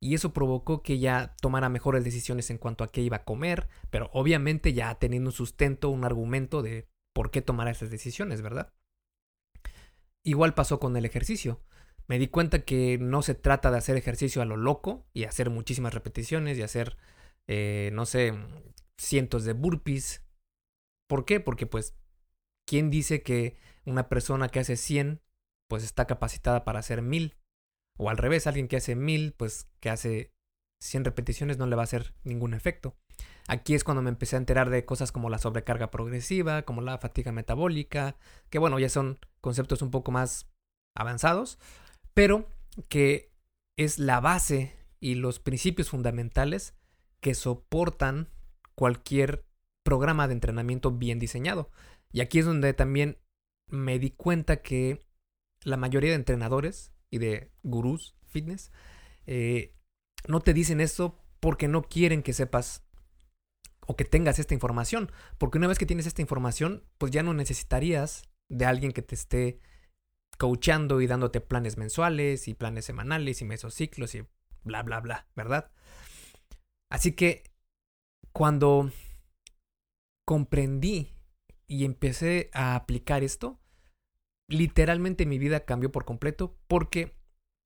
y 0.00 0.14
eso 0.14 0.32
provocó 0.32 0.82
que 0.82 0.98
ya 0.98 1.34
tomara 1.40 1.68
mejores 1.68 2.04
decisiones 2.04 2.50
en 2.50 2.58
cuanto 2.58 2.84
a 2.84 2.92
qué 2.92 3.00
iba 3.00 3.18
a 3.18 3.24
comer, 3.24 3.68
pero 3.90 4.10
obviamente 4.12 4.72
ya 4.72 4.94
teniendo 4.96 5.30
un 5.30 5.34
sustento, 5.34 5.90
un 5.90 6.04
argumento 6.04 6.62
de 6.62 6.88
por 7.12 7.30
qué 7.30 7.42
tomar 7.42 7.68
esas 7.68 7.90
decisiones, 7.90 8.42
¿verdad? 8.42 8.72
Igual 10.22 10.54
pasó 10.54 10.78
con 10.78 10.96
el 10.96 11.04
ejercicio 11.04 11.60
me 12.06 12.18
di 12.18 12.28
cuenta 12.28 12.64
que 12.64 12.98
no 12.98 13.22
se 13.22 13.34
trata 13.34 13.70
de 13.70 13.78
hacer 13.78 13.96
ejercicio 13.96 14.42
a 14.42 14.44
lo 14.44 14.56
loco 14.56 15.06
y 15.12 15.24
hacer 15.24 15.50
muchísimas 15.50 15.94
repeticiones 15.94 16.58
y 16.58 16.62
hacer, 16.62 16.96
eh, 17.46 17.90
no 17.92 18.06
sé, 18.06 18.34
cientos 18.98 19.44
de 19.44 19.52
burpees. 19.52 20.22
¿Por 21.08 21.24
qué? 21.24 21.40
Porque 21.40 21.66
pues, 21.66 21.96
¿quién 22.66 22.90
dice 22.90 23.22
que 23.22 23.56
una 23.84 24.08
persona 24.08 24.48
que 24.48 24.60
hace 24.60 24.76
100 24.76 25.20
pues 25.68 25.82
está 25.82 26.06
capacitada 26.06 26.64
para 26.64 26.80
hacer 26.80 27.02
1000? 27.02 27.36
O 27.96 28.10
al 28.10 28.18
revés, 28.18 28.46
alguien 28.46 28.68
que 28.68 28.76
hace 28.76 28.96
1000 28.96 29.32
pues 29.32 29.68
que 29.80 29.90
hace 29.90 30.32
100 30.80 31.04
repeticiones 31.04 31.58
no 31.58 31.66
le 31.66 31.76
va 31.76 31.82
a 31.82 31.84
hacer 31.84 32.14
ningún 32.24 32.54
efecto. 32.54 32.96
Aquí 33.46 33.74
es 33.74 33.84
cuando 33.84 34.02
me 34.02 34.10
empecé 34.10 34.36
a 34.36 34.38
enterar 34.38 34.70
de 34.70 34.84
cosas 34.84 35.12
como 35.12 35.28
la 35.28 35.38
sobrecarga 35.38 35.90
progresiva, 35.90 36.62
como 36.62 36.80
la 36.80 36.98
fatiga 36.98 37.30
metabólica, 37.30 38.16
que 38.48 38.58
bueno, 38.58 38.78
ya 38.78 38.88
son 38.88 39.18
conceptos 39.40 39.82
un 39.82 39.90
poco 39.90 40.12
más 40.12 40.48
avanzados, 40.96 41.58
pero 42.14 42.48
que 42.88 43.32
es 43.76 43.98
la 43.98 44.20
base 44.20 44.74
y 45.00 45.16
los 45.16 45.40
principios 45.40 45.90
fundamentales 45.90 46.74
que 47.20 47.34
soportan 47.34 48.28
cualquier 48.74 49.44
programa 49.82 50.26
de 50.26 50.34
entrenamiento 50.34 50.90
bien 50.92 51.18
diseñado. 51.18 51.70
Y 52.12 52.20
aquí 52.20 52.38
es 52.38 52.46
donde 52.46 52.72
también 52.72 53.18
me 53.68 53.98
di 53.98 54.10
cuenta 54.10 54.62
que 54.62 55.00
la 55.62 55.76
mayoría 55.76 56.10
de 56.10 56.16
entrenadores 56.16 56.92
y 57.10 57.18
de 57.18 57.50
gurús 57.62 58.16
fitness 58.26 58.70
eh, 59.26 59.74
no 60.26 60.40
te 60.40 60.54
dicen 60.54 60.80
esto 60.80 61.18
porque 61.40 61.68
no 61.68 61.82
quieren 61.82 62.22
que 62.22 62.32
sepas 62.32 62.84
o 63.86 63.96
que 63.96 64.04
tengas 64.04 64.38
esta 64.38 64.54
información, 64.54 65.12
porque 65.36 65.58
una 65.58 65.68
vez 65.68 65.78
que 65.78 65.86
tienes 65.86 66.06
esta 66.06 66.22
información, 66.22 66.84
pues 66.96 67.12
ya 67.12 67.22
no 67.22 67.34
necesitarías 67.34 68.24
de 68.48 68.64
alguien 68.64 68.92
que 68.92 69.02
te 69.02 69.14
esté 69.14 69.58
coachando 70.36 71.00
y 71.00 71.06
dándote 71.06 71.40
planes 71.40 71.76
mensuales 71.76 72.48
y 72.48 72.54
planes 72.54 72.84
semanales 72.84 73.40
y 73.42 73.44
mesociclos 73.44 74.14
y 74.14 74.26
bla, 74.62 74.82
bla, 74.82 75.00
bla, 75.00 75.26
¿verdad? 75.34 75.70
Así 76.90 77.12
que 77.12 77.44
cuando 78.32 78.90
comprendí 80.26 81.10
y 81.66 81.84
empecé 81.84 82.50
a 82.52 82.74
aplicar 82.74 83.22
esto, 83.22 83.60
literalmente 84.48 85.26
mi 85.26 85.38
vida 85.38 85.64
cambió 85.64 85.90
por 85.90 86.04
completo 86.04 86.56
porque, 86.68 87.16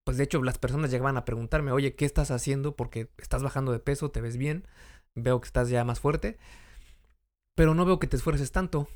pues 0.04 0.16
de 0.16 0.24
hecho 0.24 0.42
las 0.42 0.58
personas 0.58 0.90
llegaban 0.90 1.16
a 1.16 1.24
preguntarme, 1.24 1.72
oye, 1.72 1.94
¿qué 1.94 2.04
estás 2.04 2.30
haciendo? 2.30 2.76
Porque 2.76 3.10
estás 3.18 3.42
bajando 3.42 3.72
de 3.72 3.80
peso, 3.80 4.10
te 4.10 4.20
ves 4.20 4.36
bien, 4.36 4.66
veo 5.14 5.40
que 5.40 5.46
estás 5.46 5.68
ya 5.68 5.84
más 5.84 6.00
fuerte, 6.00 6.38
pero 7.54 7.74
no 7.74 7.84
veo 7.84 7.98
que 7.98 8.06
te 8.06 8.16
esfuerces 8.16 8.52
tanto. 8.52 8.88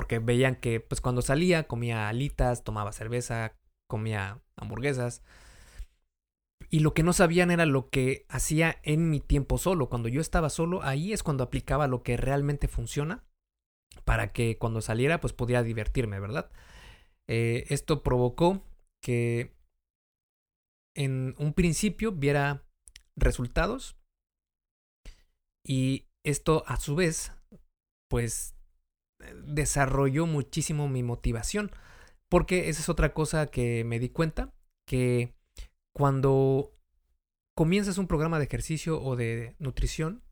Porque 0.00 0.18
veían 0.18 0.56
que 0.56 0.80
pues 0.80 1.02
cuando 1.02 1.20
salía 1.20 1.68
comía 1.68 2.08
alitas, 2.08 2.64
tomaba 2.64 2.90
cerveza, 2.90 3.54
comía 3.86 4.40
hamburguesas. 4.56 5.22
Y 6.70 6.80
lo 6.80 6.94
que 6.94 7.02
no 7.02 7.12
sabían 7.12 7.50
era 7.50 7.66
lo 7.66 7.90
que 7.90 8.24
hacía 8.30 8.80
en 8.82 9.10
mi 9.10 9.20
tiempo 9.20 9.58
solo. 9.58 9.90
Cuando 9.90 10.08
yo 10.08 10.22
estaba 10.22 10.48
solo, 10.48 10.82
ahí 10.82 11.12
es 11.12 11.22
cuando 11.22 11.44
aplicaba 11.44 11.86
lo 11.86 12.02
que 12.02 12.16
realmente 12.16 12.66
funciona 12.66 13.26
para 14.06 14.32
que 14.32 14.56
cuando 14.56 14.80
saliera 14.80 15.20
pues 15.20 15.34
pudiera 15.34 15.62
divertirme, 15.62 16.18
¿verdad? 16.18 16.50
Eh, 17.28 17.66
esto 17.68 18.02
provocó 18.02 18.64
que 19.04 19.54
en 20.96 21.34
un 21.36 21.52
principio 21.52 22.12
viera 22.12 22.66
resultados 23.18 23.98
y 25.62 26.06
esto 26.24 26.64
a 26.66 26.78
su 26.78 26.94
vez 26.94 27.34
pues 28.08 28.56
desarrolló 29.44 30.26
muchísimo 30.26 30.88
mi 30.88 31.02
motivación 31.02 31.70
porque 32.28 32.68
esa 32.68 32.80
es 32.80 32.88
otra 32.88 33.12
cosa 33.12 33.48
que 33.48 33.84
me 33.84 33.98
di 33.98 34.08
cuenta 34.08 34.52
que 34.86 35.34
cuando 35.92 36.72
comienzas 37.56 37.98
un 37.98 38.06
programa 38.06 38.38
de 38.38 38.44
ejercicio 38.44 39.02
o 39.02 39.16
de 39.16 39.56
nutrición 39.58 40.22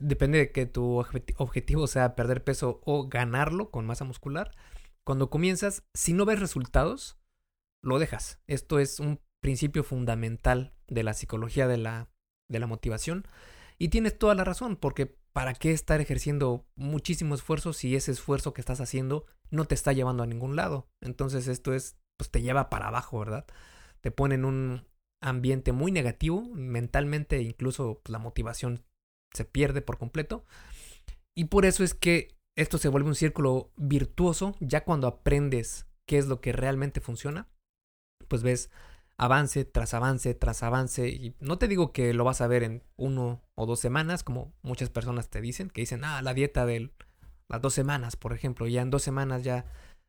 depende 0.00 0.38
de 0.38 0.52
que 0.52 0.66
tu 0.66 1.04
objetivo 1.36 1.88
sea 1.88 2.14
perder 2.14 2.44
peso 2.44 2.80
o 2.84 3.08
ganarlo 3.08 3.70
con 3.70 3.86
masa 3.86 4.04
muscular 4.04 4.52
cuando 5.08 5.30
comienzas, 5.30 5.84
si 5.94 6.12
no 6.12 6.26
ves 6.26 6.38
resultados, 6.38 7.16
lo 7.82 7.98
dejas. 7.98 8.42
Esto 8.46 8.78
es 8.78 9.00
un 9.00 9.22
principio 9.40 9.82
fundamental 9.82 10.74
de 10.86 11.02
la 11.02 11.14
psicología 11.14 11.66
de 11.66 11.78
la, 11.78 12.10
de 12.50 12.58
la 12.58 12.66
motivación. 12.66 13.26
Y 13.78 13.88
tienes 13.88 14.18
toda 14.18 14.34
la 14.34 14.44
razón, 14.44 14.76
porque 14.76 15.17
¿para 15.38 15.54
qué 15.54 15.70
estar 15.70 16.00
ejerciendo 16.00 16.66
muchísimo 16.74 17.36
esfuerzo 17.36 17.72
si 17.72 17.94
ese 17.94 18.10
esfuerzo 18.10 18.52
que 18.52 18.60
estás 18.60 18.80
haciendo 18.80 19.24
no 19.52 19.66
te 19.66 19.76
está 19.76 19.92
llevando 19.92 20.24
a 20.24 20.26
ningún 20.26 20.56
lado? 20.56 20.88
Entonces 21.00 21.46
esto 21.46 21.74
es, 21.74 21.96
pues 22.18 22.28
te 22.28 22.42
lleva 22.42 22.68
para 22.70 22.88
abajo, 22.88 23.20
¿verdad? 23.20 23.46
Te 24.00 24.10
pone 24.10 24.34
en 24.34 24.44
un 24.44 24.88
ambiente 25.22 25.70
muy 25.70 25.92
negativo, 25.92 26.42
mentalmente 26.42 27.40
incluso 27.40 28.00
pues, 28.02 28.10
la 28.10 28.18
motivación 28.18 28.84
se 29.32 29.44
pierde 29.44 29.80
por 29.80 29.96
completo. 29.96 30.44
Y 31.36 31.44
por 31.44 31.66
eso 31.66 31.84
es 31.84 31.94
que 31.94 32.34
esto 32.56 32.76
se 32.76 32.88
vuelve 32.88 33.08
un 33.08 33.14
círculo 33.14 33.70
virtuoso 33.76 34.56
ya 34.58 34.82
cuando 34.82 35.06
aprendes 35.06 35.86
qué 36.08 36.18
es 36.18 36.26
lo 36.26 36.40
que 36.40 36.50
realmente 36.50 37.00
funciona. 37.00 37.48
Pues 38.26 38.42
ves 38.42 38.72
avance 39.18 39.64
tras 39.64 39.92
avance 39.94 40.34
tras 40.34 40.62
avance. 40.62 41.08
Y 41.08 41.34
no 41.40 41.58
te 41.58 41.68
digo 41.68 41.92
que 41.92 42.14
lo 42.14 42.24
vas 42.24 42.40
a 42.40 42.46
ver 42.46 42.62
en 42.62 42.82
uno 42.96 43.42
o 43.54 43.66
dos 43.66 43.80
semanas, 43.80 44.24
como 44.24 44.54
muchas 44.62 44.88
personas 44.90 45.28
te 45.28 45.40
dicen, 45.40 45.68
que 45.68 45.82
dicen, 45.82 46.04
ah, 46.04 46.22
la 46.22 46.34
dieta 46.34 46.64
de 46.64 46.92
las 47.48 47.60
dos 47.60 47.74
semanas, 47.74 48.16
por 48.16 48.32
ejemplo, 48.32 48.66
ya 48.66 48.82
en 48.82 48.90
dos 48.90 49.02
semanas 49.02 49.42
ya 49.42 49.66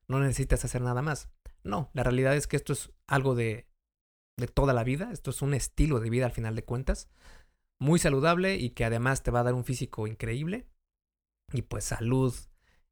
no 0.08 0.20
necesitas 0.20 0.64
hacer 0.64 0.82
nada 0.82 1.02
más. 1.02 1.30
No, 1.64 1.90
la 1.94 2.04
realidad 2.04 2.36
es 2.36 2.48
que 2.48 2.56
esto 2.56 2.74
es 2.74 2.92
algo 3.08 3.36
de, 3.36 3.68
de 4.38 4.48
toda 4.48 4.74
la 4.74 4.84
vida, 4.84 5.12
esto 5.12 5.32
es 5.32 5.42
un 5.42 5.54
estilo 5.54 6.00
de 6.00 6.10
vida 6.10 6.26
al 6.26 6.32
final 6.32 6.56
de 6.56 6.64
cuentas, 6.64 7.10
muy 7.80 8.00
saludable 8.00 8.56
y 8.56 8.72
que 8.72 8.86
además 8.86 9.24
te 9.24 9.32
va 9.32 9.42
a 9.42 9.44
dar 9.44 9.54
un 9.54 9.66
físico 9.66 10.08
increíble 10.08 10.68
y 11.52 11.64
pues 11.64 11.86
salud 11.86 12.34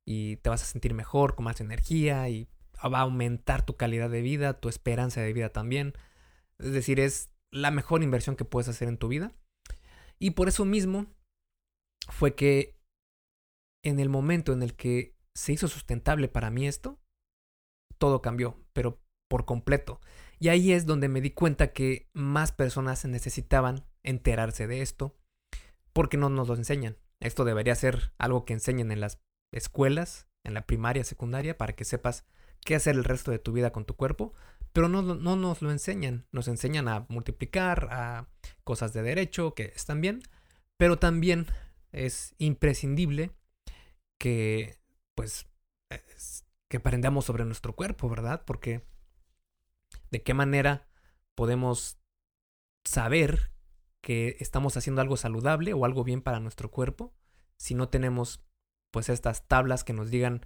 y 0.05 0.37
te 0.37 0.49
vas 0.49 0.63
a 0.63 0.65
sentir 0.65 0.93
mejor, 0.93 1.35
con 1.35 1.45
más 1.45 1.59
energía 1.61 2.29
y 2.29 2.49
va 2.83 2.99
a 2.99 3.01
aumentar 3.01 3.65
tu 3.65 3.75
calidad 3.75 4.09
de 4.09 4.21
vida, 4.21 4.59
tu 4.59 4.69
esperanza 4.69 5.21
de 5.21 5.33
vida 5.33 5.49
también. 5.49 5.93
Es 6.59 6.71
decir, 6.71 6.99
es 6.99 7.31
la 7.51 7.71
mejor 7.71 8.03
inversión 8.03 8.35
que 8.35 8.45
puedes 8.45 8.69
hacer 8.69 8.87
en 8.87 8.97
tu 8.97 9.07
vida. 9.07 9.33
Y 10.19 10.31
por 10.31 10.47
eso 10.47 10.65
mismo 10.65 11.07
fue 12.09 12.35
que 12.35 12.79
en 13.83 13.99
el 13.99 14.09
momento 14.09 14.53
en 14.53 14.63
el 14.63 14.75
que 14.75 15.15
se 15.35 15.53
hizo 15.53 15.67
sustentable 15.67 16.27
para 16.27 16.49
mí 16.49 16.67
esto, 16.67 16.99
todo 17.97 18.21
cambió, 18.21 18.57
pero 18.73 19.01
por 19.29 19.45
completo. 19.45 19.99
Y 20.39 20.49
ahí 20.49 20.71
es 20.71 20.85
donde 20.85 21.09
me 21.09 21.21
di 21.21 21.31
cuenta 21.31 21.73
que 21.73 22.09
más 22.13 22.51
personas 22.51 23.05
necesitaban 23.05 23.85
enterarse 24.03 24.67
de 24.67 24.81
esto, 24.81 25.15
porque 25.93 26.17
no 26.17 26.29
nos 26.29 26.47
lo 26.47 26.55
enseñan. 26.55 26.97
Esto 27.19 27.45
debería 27.45 27.75
ser 27.75 28.13
algo 28.17 28.45
que 28.45 28.53
enseñen 28.53 28.91
en 28.91 28.99
las 28.99 29.19
escuelas, 29.51 30.27
en 30.43 30.53
la 30.53 30.65
primaria, 30.65 31.03
secundaria, 31.03 31.57
para 31.57 31.73
que 31.73 31.85
sepas 31.85 32.25
qué 32.65 32.75
hacer 32.75 32.95
el 32.95 33.03
resto 33.03 33.31
de 33.31 33.39
tu 33.39 33.51
vida 33.51 33.71
con 33.71 33.85
tu 33.85 33.95
cuerpo, 33.95 34.33
pero 34.73 34.89
no, 34.89 35.01
no 35.01 35.35
nos 35.35 35.61
lo 35.61 35.71
enseñan. 35.71 36.25
Nos 36.31 36.47
enseñan 36.47 36.87
a 36.87 37.05
multiplicar, 37.09 37.87
a 37.91 38.27
cosas 38.63 38.93
de 38.93 39.01
derecho, 39.01 39.53
que 39.53 39.73
están 39.75 40.01
bien, 40.01 40.21
pero 40.77 40.99
también 40.99 41.47
es 41.91 42.35
imprescindible 42.37 43.31
que, 44.19 44.77
pues, 45.15 45.47
que 46.67 46.77
aprendamos 46.77 47.25
sobre 47.25 47.45
nuestro 47.45 47.73
cuerpo, 47.75 48.09
¿verdad? 48.09 48.43
Porque 48.45 48.83
de 50.11 50.21
qué 50.23 50.33
manera 50.33 50.87
podemos 51.35 51.97
saber 52.83 53.51
que 54.01 54.37
estamos 54.39 54.77
haciendo 54.77 55.01
algo 55.01 55.17
saludable 55.17 55.73
o 55.73 55.85
algo 55.85 56.03
bien 56.03 56.21
para 56.21 56.39
nuestro 56.39 56.71
cuerpo 56.71 57.13
si 57.57 57.73
no 57.75 57.89
tenemos 57.89 58.43
pues 58.91 59.09
estas 59.09 59.47
tablas 59.47 59.83
que 59.83 59.93
nos 59.93 60.09
digan 60.09 60.45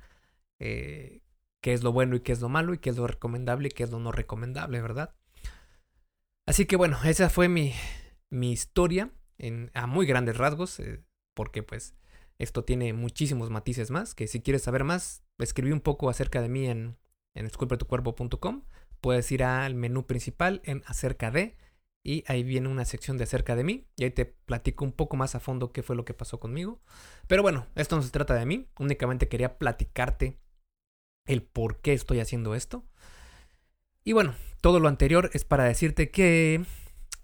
eh, 0.60 1.22
qué 1.62 1.74
es 1.74 1.84
lo 1.84 1.92
bueno 1.92 2.16
y 2.16 2.22
qué 2.22 2.32
es 2.32 2.42
lo 2.42 2.50
malo 2.50 2.74
y 2.74 2.80
qué 2.80 2.90
es 2.90 2.98
lo 2.98 3.08
recomendable 3.08 3.70
y 3.70 3.72
qué 3.72 3.84
es 3.84 3.92
lo 3.92 4.00
no 4.00 4.12
recomendable, 4.12 4.82
¿verdad? 4.82 5.16
Así 6.48 6.66
que 6.66 6.76
bueno, 6.76 6.98
esa 7.06 7.30
fue 7.30 7.48
mi, 7.48 7.74
mi 8.30 8.52
historia 8.52 9.12
en, 9.38 9.72
a 9.74 9.88
muy 9.88 10.06
grandes 10.06 10.38
rasgos, 10.38 10.80
eh, 10.80 11.04
porque 11.36 11.64
pues 11.64 11.96
esto 12.40 12.64
tiene 12.64 12.94
muchísimos 12.94 13.50
matices 13.50 13.92
más, 13.92 14.16
que 14.16 14.28
si 14.28 14.42
quieres 14.42 14.64
saber 14.64 14.84
más, 14.84 15.24
escribí 15.38 15.72
un 15.72 15.82
poco 15.82 16.10
acerca 16.10 16.42
de 16.42 16.50
mí 16.50 16.68
en, 16.68 16.98
en 17.36 17.50
puedes 19.00 19.32
ir 19.32 19.44
al 19.44 19.76
menú 19.76 20.06
principal 20.06 20.62
en 20.64 20.84
acerca 20.86 21.32
de 21.32 21.58
y 22.04 22.24
ahí 22.28 22.44
viene 22.44 22.68
una 22.68 22.86
sección 22.86 23.18
de 23.18 23.26
acerca 23.26 23.56
de 23.56 23.64
mí 23.64 23.88
y 23.96 24.04
ahí 24.04 24.12
te 24.12 24.26
platico 24.26 24.86
un 24.86 24.92
poco 24.92 25.18
más 25.18 25.36
a 25.36 25.40
fondo 25.40 25.72
qué 25.72 25.84
fue 25.84 25.96
lo 25.96 26.06
que 26.06 26.16
pasó 26.16 26.40
conmigo. 26.40 26.82
Pero 27.28 27.44
bueno, 27.44 27.68
esto 27.76 27.96
no 27.96 28.02
se 28.02 28.10
trata 28.10 28.34
de 28.34 28.46
mí, 28.46 28.68
únicamente 28.80 29.28
quería 29.28 29.58
platicarte 29.60 30.40
el 31.26 31.44
por 31.44 31.82
qué 31.82 31.94
estoy 31.94 32.20
haciendo 32.20 32.56
esto. 32.56 32.86
Y 34.04 34.14
bueno, 34.14 34.36
todo 34.62 34.80
lo 34.80 34.88
anterior 34.88 35.30
es 35.34 35.46
para 35.46 35.64
decirte 35.64 36.12
que 36.12 36.66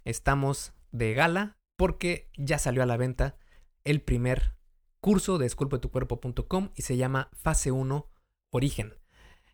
estamos 0.05 0.73
de 0.91 1.13
gala 1.13 1.57
porque 1.75 2.29
ya 2.37 2.59
salió 2.59 2.83
a 2.83 2.87
la 2.87 2.97
venta 2.97 3.37
el 3.83 4.01
primer 4.01 4.55
curso 4.99 5.37
de 5.37 5.45
esculpetucuerpo.com 5.45 6.71
y 6.75 6.81
se 6.81 6.97
llama 6.97 7.29
Fase 7.33 7.71
1 7.71 8.09
Origen. 8.51 8.93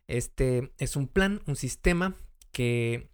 Este 0.06 0.72
es 0.78 0.96
un 0.96 1.08
plan, 1.08 1.42
un 1.46 1.56
sistema 1.56 2.14
que 2.52 3.10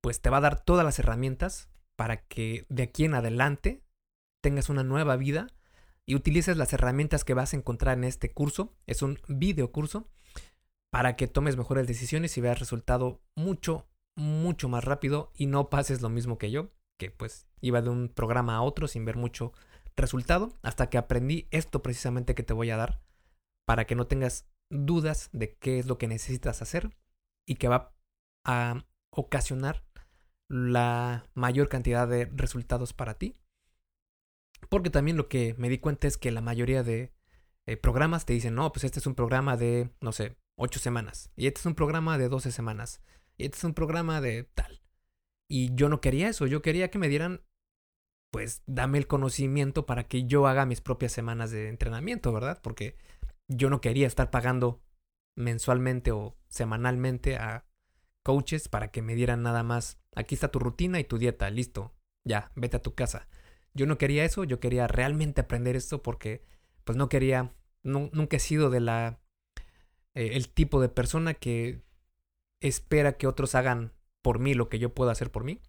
pues 0.00 0.20
te 0.20 0.30
va 0.30 0.38
a 0.38 0.42
dar 0.42 0.64
todas 0.64 0.84
las 0.84 0.98
herramientas 0.98 1.68
para 1.96 2.26
que 2.26 2.66
de 2.68 2.84
aquí 2.84 3.04
en 3.04 3.14
adelante 3.14 3.82
tengas 4.40 4.68
una 4.68 4.84
nueva 4.84 5.16
vida 5.16 5.48
y 6.06 6.14
utilices 6.14 6.56
las 6.56 6.72
herramientas 6.72 7.24
que 7.24 7.34
vas 7.34 7.52
a 7.52 7.56
encontrar 7.56 7.98
en 7.98 8.04
este 8.04 8.32
curso. 8.32 8.74
Es 8.86 9.02
un 9.02 9.18
video 9.28 9.70
curso 9.70 10.08
para 10.90 11.16
que 11.16 11.28
tomes 11.28 11.56
mejores 11.56 11.86
decisiones 11.86 12.36
y 12.36 12.40
veas 12.40 12.58
resultado 12.58 13.22
mucho, 13.36 13.88
mucho 14.16 14.68
más 14.68 14.84
rápido 14.84 15.32
y 15.34 15.46
no 15.46 15.70
pases 15.70 16.02
lo 16.02 16.08
mismo 16.08 16.38
que 16.38 16.50
yo, 16.50 16.70
que 16.98 17.10
pues 17.10 17.48
iba 17.60 17.80
de 17.80 17.90
un 17.90 18.08
programa 18.08 18.56
a 18.56 18.62
otro 18.62 18.88
sin 18.88 19.04
ver 19.04 19.16
mucho 19.16 19.52
resultado, 19.96 20.58
hasta 20.62 20.90
que 20.90 20.98
aprendí 20.98 21.48
esto 21.50 21.82
precisamente 21.82 22.34
que 22.34 22.42
te 22.42 22.54
voy 22.54 22.70
a 22.70 22.76
dar, 22.76 23.02
para 23.66 23.86
que 23.86 23.94
no 23.94 24.06
tengas 24.06 24.48
dudas 24.70 25.30
de 25.32 25.56
qué 25.56 25.78
es 25.78 25.86
lo 25.86 25.98
que 25.98 26.08
necesitas 26.08 26.62
hacer 26.62 26.96
y 27.46 27.56
que 27.56 27.68
va 27.68 27.94
a 28.44 28.84
ocasionar 29.10 29.84
la 30.48 31.28
mayor 31.34 31.68
cantidad 31.68 32.08
de 32.08 32.26
resultados 32.34 32.92
para 32.92 33.14
ti. 33.14 33.36
Porque 34.68 34.90
también 34.90 35.16
lo 35.16 35.28
que 35.28 35.54
me 35.58 35.68
di 35.68 35.78
cuenta 35.78 36.06
es 36.06 36.18
que 36.18 36.30
la 36.30 36.40
mayoría 36.40 36.82
de 36.82 37.12
eh, 37.66 37.76
programas 37.76 38.26
te 38.26 38.32
dicen, 38.32 38.54
no, 38.54 38.72
pues 38.72 38.84
este 38.84 38.98
es 38.98 39.06
un 39.06 39.14
programa 39.14 39.56
de, 39.56 39.90
no 40.00 40.12
sé, 40.12 40.36
8 40.60 40.78
semanas. 40.78 41.30
Y 41.36 41.46
este 41.46 41.60
es 41.60 41.66
un 41.66 41.74
programa 41.74 42.18
de 42.18 42.28
12 42.28 42.52
semanas. 42.52 43.00
Y 43.36 43.44
este 43.44 43.58
es 43.58 43.64
un 43.64 43.74
programa 43.74 44.20
de 44.20 44.44
tal. 44.44 44.82
Y 45.48 45.74
yo 45.74 45.88
no 45.88 46.00
quería 46.00 46.28
eso, 46.28 46.46
yo 46.46 46.62
quería 46.62 46.90
que 46.90 46.98
me 46.98 47.08
dieran 47.08 47.42
pues 48.30 48.62
dame 48.66 48.98
el 48.98 49.08
conocimiento 49.08 49.86
para 49.86 50.06
que 50.06 50.26
yo 50.26 50.46
haga 50.46 50.64
mis 50.64 50.80
propias 50.80 51.10
semanas 51.10 51.50
de 51.50 51.68
entrenamiento, 51.68 52.32
¿verdad? 52.32 52.60
Porque 52.62 52.96
yo 53.48 53.70
no 53.70 53.80
quería 53.80 54.06
estar 54.06 54.30
pagando 54.30 54.80
mensualmente 55.36 56.12
o 56.12 56.36
semanalmente 56.48 57.36
a 57.36 57.66
coaches 58.22 58.68
para 58.68 58.92
que 58.92 59.02
me 59.02 59.16
dieran 59.16 59.42
nada 59.42 59.62
más, 59.64 59.98
aquí 60.14 60.34
está 60.34 60.52
tu 60.52 60.60
rutina 60.60 61.00
y 61.00 61.04
tu 61.04 61.18
dieta, 61.18 61.50
listo, 61.50 61.92
ya, 62.24 62.52
vete 62.54 62.76
a 62.76 62.82
tu 62.82 62.94
casa. 62.94 63.28
Yo 63.74 63.86
no 63.86 63.98
quería 63.98 64.24
eso, 64.24 64.44
yo 64.44 64.60
quería 64.60 64.86
realmente 64.86 65.40
aprender 65.40 65.74
esto 65.74 66.02
porque 66.02 66.44
pues 66.84 66.96
no 66.96 67.08
quería, 67.08 67.52
nunca 67.82 68.36
he 68.36 68.40
sido 68.40 68.70
de 68.70 68.80
la, 68.80 69.20
eh, 70.14 70.30
el 70.34 70.48
tipo 70.48 70.80
de 70.80 70.88
persona 70.88 71.34
que 71.34 71.82
espera 72.60 73.14
que 73.14 73.26
otros 73.26 73.54
hagan 73.54 73.92
por 74.22 74.38
mí 74.38 74.54
lo 74.54 74.68
que 74.68 74.78
yo 74.78 74.94
puedo 74.94 75.10
hacer 75.10 75.30
por 75.30 75.44
mí. 75.44 75.60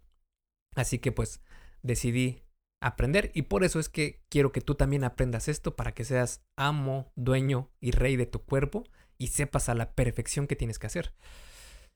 Así 0.74 0.98
que 0.98 1.12
pues 1.12 1.40
decidí 1.82 2.42
aprender 2.80 3.30
y 3.34 3.42
por 3.42 3.64
eso 3.64 3.78
es 3.78 3.88
que 3.88 4.22
quiero 4.28 4.52
que 4.52 4.60
tú 4.60 4.74
también 4.74 5.04
aprendas 5.04 5.48
esto 5.48 5.76
para 5.76 5.92
que 5.92 6.04
seas 6.04 6.44
amo, 6.56 7.12
dueño 7.14 7.70
y 7.80 7.92
rey 7.92 8.16
de 8.16 8.26
tu 8.26 8.40
cuerpo 8.40 8.84
y 9.18 9.28
sepas 9.28 9.68
a 9.68 9.74
la 9.74 9.92
perfección 9.94 10.46
que 10.46 10.56
tienes 10.56 10.78
que 10.78 10.88
hacer. 10.88 11.12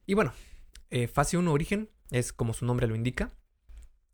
Y 0.06 0.14
bueno, 0.14 0.32
eh, 0.90 1.08
fase 1.08 1.36
1 1.36 1.52
origen 1.52 1.90
es 2.10 2.32
como 2.32 2.54
su 2.54 2.64
nombre 2.64 2.86
lo 2.86 2.94
indica, 2.94 3.32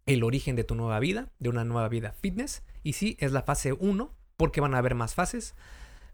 el 0.07 0.25
origen 0.25 0.57
de 0.57 0.65
tu 0.65 0.75
nueva 0.75 0.99
vida, 0.99 1.31
de 1.39 1.51
una 1.51 1.65
nueva 1.65 1.89
vida 1.89 2.13
fitness. 2.13 2.63
Y 2.83 2.95
sí, 2.95 3.17
es 3.21 3.33
la 3.33 3.43
fase 3.43 3.75
1 3.75 4.17
porque 4.37 4.61
van 4.61 4.75
a 4.75 4.79
haber 4.79 4.95
más 4.95 5.15
fases, 5.15 5.55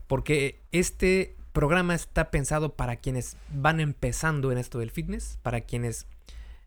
porque 0.06 0.60
este 0.72 1.37
programa 1.52 1.94
está 1.94 2.30
pensado 2.30 2.76
para 2.76 2.96
quienes 2.96 3.36
van 3.52 3.80
empezando 3.80 4.52
en 4.52 4.58
esto 4.58 4.78
del 4.78 4.90
fitness, 4.90 5.38
para 5.42 5.62
quienes 5.62 6.06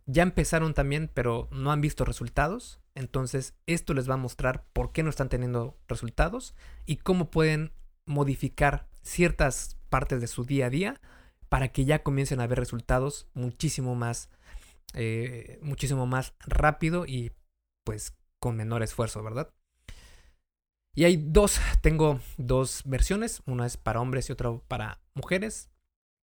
ya 0.06 0.24
empezaron 0.24 0.74
también 0.74 1.10
pero 1.14 1.48
no 1.52 1.72
han 1.72 1.82
visto 1.82 2.06
resultados. 2.06 2.80
Entonces 2.96 3.54
esto 3.68 3.94
les 3.94 4.10
va 4.10 4.16
a 4.16 4.18
mostrar 4.18 4.66
por 4.74 4.92
qué 4.92 5.04
no 5.04 5.10
están 5.10 5.30
teniendo 5.30 5.78
resultados 5.88 6.56
y 6.86 6.98
cómo 6.98 7.32
pueden 7.32 7.72
modificar 8.06 8.88
ciertas 9.02 9.78
partes 9.90 10.22
de 10.22 10.28
su 10.28 10.44
día 10.44 10.68
a 10.68 10.70
día 10.70 11.02
para 11.50 11.70
que 11.70 11.86
ya 11.86 12.04
comiencen 12.04 12.40
a 12.40 12.48
ver 12.48 12.60
resultados 12.60 13.28
muchísimo 13.34 13.96
más, 13.96 14.30
eh, 14.94 15.60
muchísimo 15.62 16.06
más 16.06 16.34
rápido 16.40 17.06
y 17.06 17.32
pues 17.84 18.16
con 18.40 18.56
menor 18.56 18.84
esfuerzo, 18.84 19.24
¿verdad? 19.24 19.54
Y 20.94 21.06
hay 21.06 21.18
dos, 21.18 21.60
tengo 21.82 22.20
dos 22.38 22.82
versiones, 22.86 23.42
una 23.46 23.66
es 23.66 23.78
para 23.78 24.02
hombres 24.02 24.30
y 24.30 24.34
otra 24.34 24.58
para 24.68 25.02
mujeres, 25.14 25.70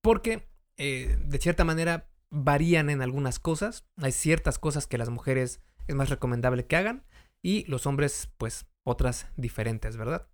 porque 0.02 0.48
eh, 0.76 1.18
de 1.26 1.38
cierta 1.40 1.64
manera 1.64 2.10
varían 2.30 2.90
en 2.90 3.02
algunas 3.02 3.40
cosas, 3.40 3.86
hay 3.96 4.12
ciertas 4.12 4.60
cosas 4.60 4.86
que 4.86 4.98
las 4.98 5.10
mujeres 5.10 5.62
es 5.88 5.96
más 5.96 6.10
recomendable 6.10 6.66
que 6.66 6.76
hagan 6.76 7.06
y 7.42 7.64
los 7.66 7.86
hombres 7.86 8.30
pues 8.38 8.66
otras 8.84 9.28
diferentes, 9.38 9.96
¿verdad? 9.96 10.28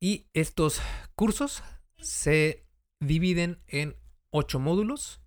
Y 0.00 0.28
estos 0.32 0.80
cursos 1.14 1.62
se 1.98 2.66
dividen 3.00 3.62
en 3.66 3.96
ocho 4.30 4.60
módulos 4.60 5.20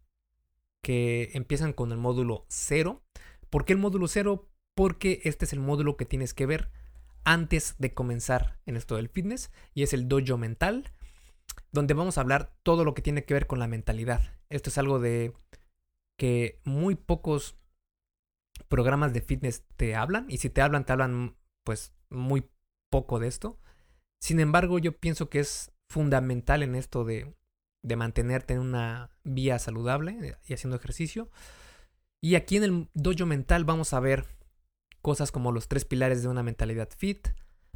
que 0.82 1.32
empiezan 1.34 1.74
con 1.74 1.92
el 1.92 1.98
módulo 1.98 2.46
0. 2.50 3.04
¿Por 3.50 3.66
qué 3.66 3.74
el 3.74 3.80
módulo 3.80 4.08
0? 4.08 4.50
Porque 4.76 5.22
este 5.24 5.46
es 5.46 5.54
el 5.54 5.60
módulo 5.60 5.98
que 5.98 6.06
tienes 6.06 6.34
que 6.34 6.46
ver 6.46 6.72
antes 7.24 7.76
de 7.78 7.94
comenzar 7.94 8.60
en 8.66 8.78
esto 8.78 8.96
del 8.96 9.10
fitness 9.10 9.52
y 9.74 9.84
es 9.84 9.94
el 9.94 10.08
dojo 10.08 10.38
mental, 10.38 10.92
donde 11.72 11.94
vamos 11.94 12.18
a 12.18 12.22
hablar 12.22 12.54
todo 12.64 12.86
lo 12.86 12.94
que 12.94 13.02
tiene 13.02 13.24
que 13.24 13.34
ver 13.34 13.48
con 13.48 13.60
la 13.60 13.68
mentalidad. 13.68 14.22
Esto 14.50 14.70
es 14.70 14.78
algo 14.78 15.00
de 15.00 15.34
que 16.18 16.60
muy 16.64 16.96
pocos 16.96 17.58
programas 18.70 19.14
de 19.14 19.22
fitness 19.22 19.66
te 19.76 19.96
hablan 19.96 20.26
y 20.30 20.38
si 20.38 20.50
te 20.50 20.62
hablan 20.62 20.86
te 20.86 20.94
hablan 20.94 21.38
pues 21.64 21.94
muy 22.10 22.50
poco 22.90 23.20
de 23.20 23.28
esto. 23.28 23.60
Sin 24.20 24.40
embargo, 24.40 24.80
yo 24.80 24.98
pienso 24.98 25.30
que 25.30 25.40
es 25.40 25.72
fundamental 25.90 26.64
en 26.64 26.76
esto 26.76 27.06
de 27.06 27.38
de 27.88 27.96
mantenerte 27.96 28.54
en 28.54 28.60
una 28.60 29.12
vía 29.24 29.60
saludable 29.60 30.18
eh, 30.22 30.36
y 30.46 30.54
haciendo 30.54 30.76
ejercicio. 30.76 31.30
Y 32.22 32.36
aquí 32.36 32.58
en 32.58 32.64
el 32.64 32.90
dojo 32.94 33.26
mental 33.26 33.64
vamos 33.64 33.94
a 33.94 34.00
ver 34.00 34.26
cosas 35.08 35.32
como 35.32 35.54
los 35.54 35.70
tres 35.70 35.86
pilares 35.86 36.22
de 36.22 36.28
una 36.28 36.44
mentalidad 36.44 36.90
fit. 36.94 37.30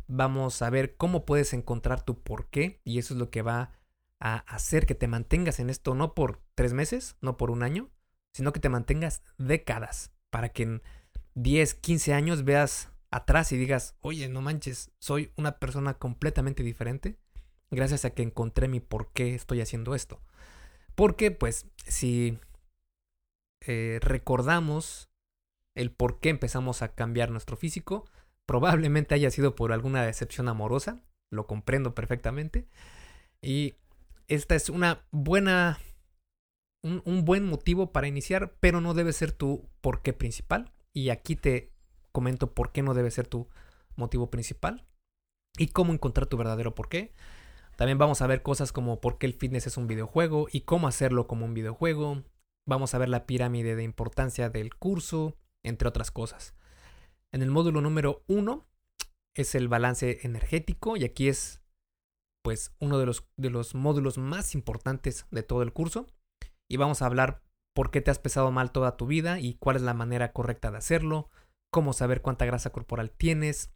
Vamos 0.07 0.61
a 0.61 0.69
ver 0.69 0.97
cómo 0.97 1.23
puedes 1.23 1.53
encontrar 1.53 2.03
tu 2.03 2.21
por 2.21 2.49
qué 2.49 2.81
y 2.83 2.99
eso 2.99 3.13
es 3.13 3.21
lo 3.21 3.29
que 3.29 3.41
va 3.41 3.71
a 4.19 4.39
hacer 4.53 4.85
que 4.85 4.95
te 4.95 5.07
mantengas 5.07 5.61
en 5.61 5.69
esto 5.69 5.95
no 5.95 6.13
por 6.13 6.41
tres 6.55 6.73
meses, 6.73 7.15
no 7.21 7.37
por 7.37 7.49
un 7.49 7.63
año, 7.63 7.89
sino 8.33 8.51
que 8.51 8.59
te 8.59 8.67
mantengas 8.67 9.23
décadas 9.37 10.11
para 10.29 10.49
que 10.49 10.63
en 10.63 10.81
10, 11.35 11.75
15 11.75 12.13
años 12.13 12.43
veas 12.43 12.91
atrás 13.11 13.53
y 13.53 13.57
digas, 13.57 13.95
oye, 14.01 14.27
no 14.27 14.41
manches, 14.41 14.91
soy 14.99 15.31
una 15.37 15.57
persona 15.57 15.93
completamente 15.93 16.63
diferente 16.63 17.17
gracias 17.69 18.03
a 18.03 18.09
que 18.09 18.23
encontré 18.23 18.67
mi 18.67 18.81
por 18.81 19.13
qué 19.13 19.35
estoy 19.35 19.61
haciendo 19.61 19.95
esto. 19.95 20.19
Porque, 20.95 21.31
pues, 21.31 21.65
si 21.87 22.37
eh, 23.61 23.99
recordamos 24.01 25.10
el 25.75 25.91
por 25.91 26.19
qué 26.19 26.29
empezamos 26.29 26.81
a 26.81 26.93
cambiar 26.93 27.31
nuestro 27.31 27.55
físico, 27.55 28.05
probablemente 28.45 29.15
haya 29.15 29.31
sido 29.31 29.55
por 29.55 29.71
alguna 29.71 30.03
decepción 30.03 30.47
amorosa, 30.47 31.01
lo 31.31 31.47
comprendo 31.47 31.95
perfectamente. 31.95 32.67
Y 33.41 33.75
esta 34.27 34.55
es 34.55 34.69
una 34.69 35.05
buena, 35.11 35.79
un, 36.83 37.01
un 37.05 37.25
buen 37.25 37.45
motivo 37.45 37.91
para 37.91 38.07
iniciar, 38.07 38.55
pero 38.59 38.81
no 38.81 38.93
debe 38.93 39.13
ser 39.13 39.31
tu 39.31 39.69
por 39.81 40.01
qué 40.01 40.13
principal. 40.13 40.71
Y 40.93 41.09
aquí 41.09 41.35
te 41.35 41.71
comento 42.11 42.53
por 42.53 42.71
qué 42.71 42.81
no 42.81 42.93
debe 42.93 43.11
ser 43.11 43.27
tu 43.27 43.47
motivo 43.95 44.29
principal 44.29 44.85
y 45.57 45.67
cómo 45.67 45.93
encontrar 45.93 46.27
tu 46.27 46.37
verdadero 46.37 46.75
por 46.75 46.89
qué. 46.89 47.13
También 47.75 47.97
vamos 47.97 48.21
a 48.21 48.27
ver 48.27 48.41
cosas 48.43 48.71
como 48.71 48.99
por 48.99 49.17
qué 49.17 49.25
el 49.25 49.33
fitness 49.33 49.67
es 49.67 49.77
un 49.77 49.87
videojuego 49.87 50.47
y 50.51 50.61
cómo 50.61 50.87
hacerlo 50.87 51.27
como 51.27 51.45
un 51.45 51.53
videojuego. 51.53 52.23
Vamos 52.67 52.93
a 52.93 52.97
ver 52.97 53.09
la 53.09 53.25
pirámide 53.25 53.75
de 53.75 53.83
importancia 53.83 54.49
del 54.49 54.75
curso, 54.75 55.35
entre 55.63 55.87
otras 55.87 56.11
cosas. 56.11 56.55
En 57.31 57.41
el 57.41 57.51
módulo 57.51 57.81
número 57.81 58.23
uno 58.27 58.67
es 59.35 59.55
el 59.55 59.67
balance 59.67 60.19
energético 60.23 60.97
y 60.97 61.03
aquí 61.03 61.27
es 61.29 61.61
pues 62.43 62.73
uno 62.79 62.97
de 62.97 63.05
los, 63.05 63.25
de 63.37 63.49
los 63.49 63.75
módulos 63.75 64.17
más 64.17 64.55
importantes 64.55 65.27
de 65.31 65.43
todo 65.43 65.61
el 65.61 65.73
curso. 65.73 66.07
Y 66.67 66.77
vamos 66.77 67.01
a 67.01 67.05
hablar 67.05 67.43
por 67.73 67.91
qué 67.91 68.01
te 68.01 68.11
has 68.11 68.19
pesado 68.19 68.51
mal 68.51 68.71
toda 68.71 68.97
tu 68.97 69.05
vida 69.05 69.39
y 69.39 69.55
cuál 69.55 69.75
es 69.75 69.81
la 69.81 69.93
manera 69.93 70.33
correcta 70.33 70.71
de 70.71 70.77
hacerlo, 70.77 71.29
cómo 71.69 71.93
saber 71.93 72.21
cuánta 72.21 72.45
grasa 72.45 72.71
corporal 72.71 73.11
tienes, 73.11 73.71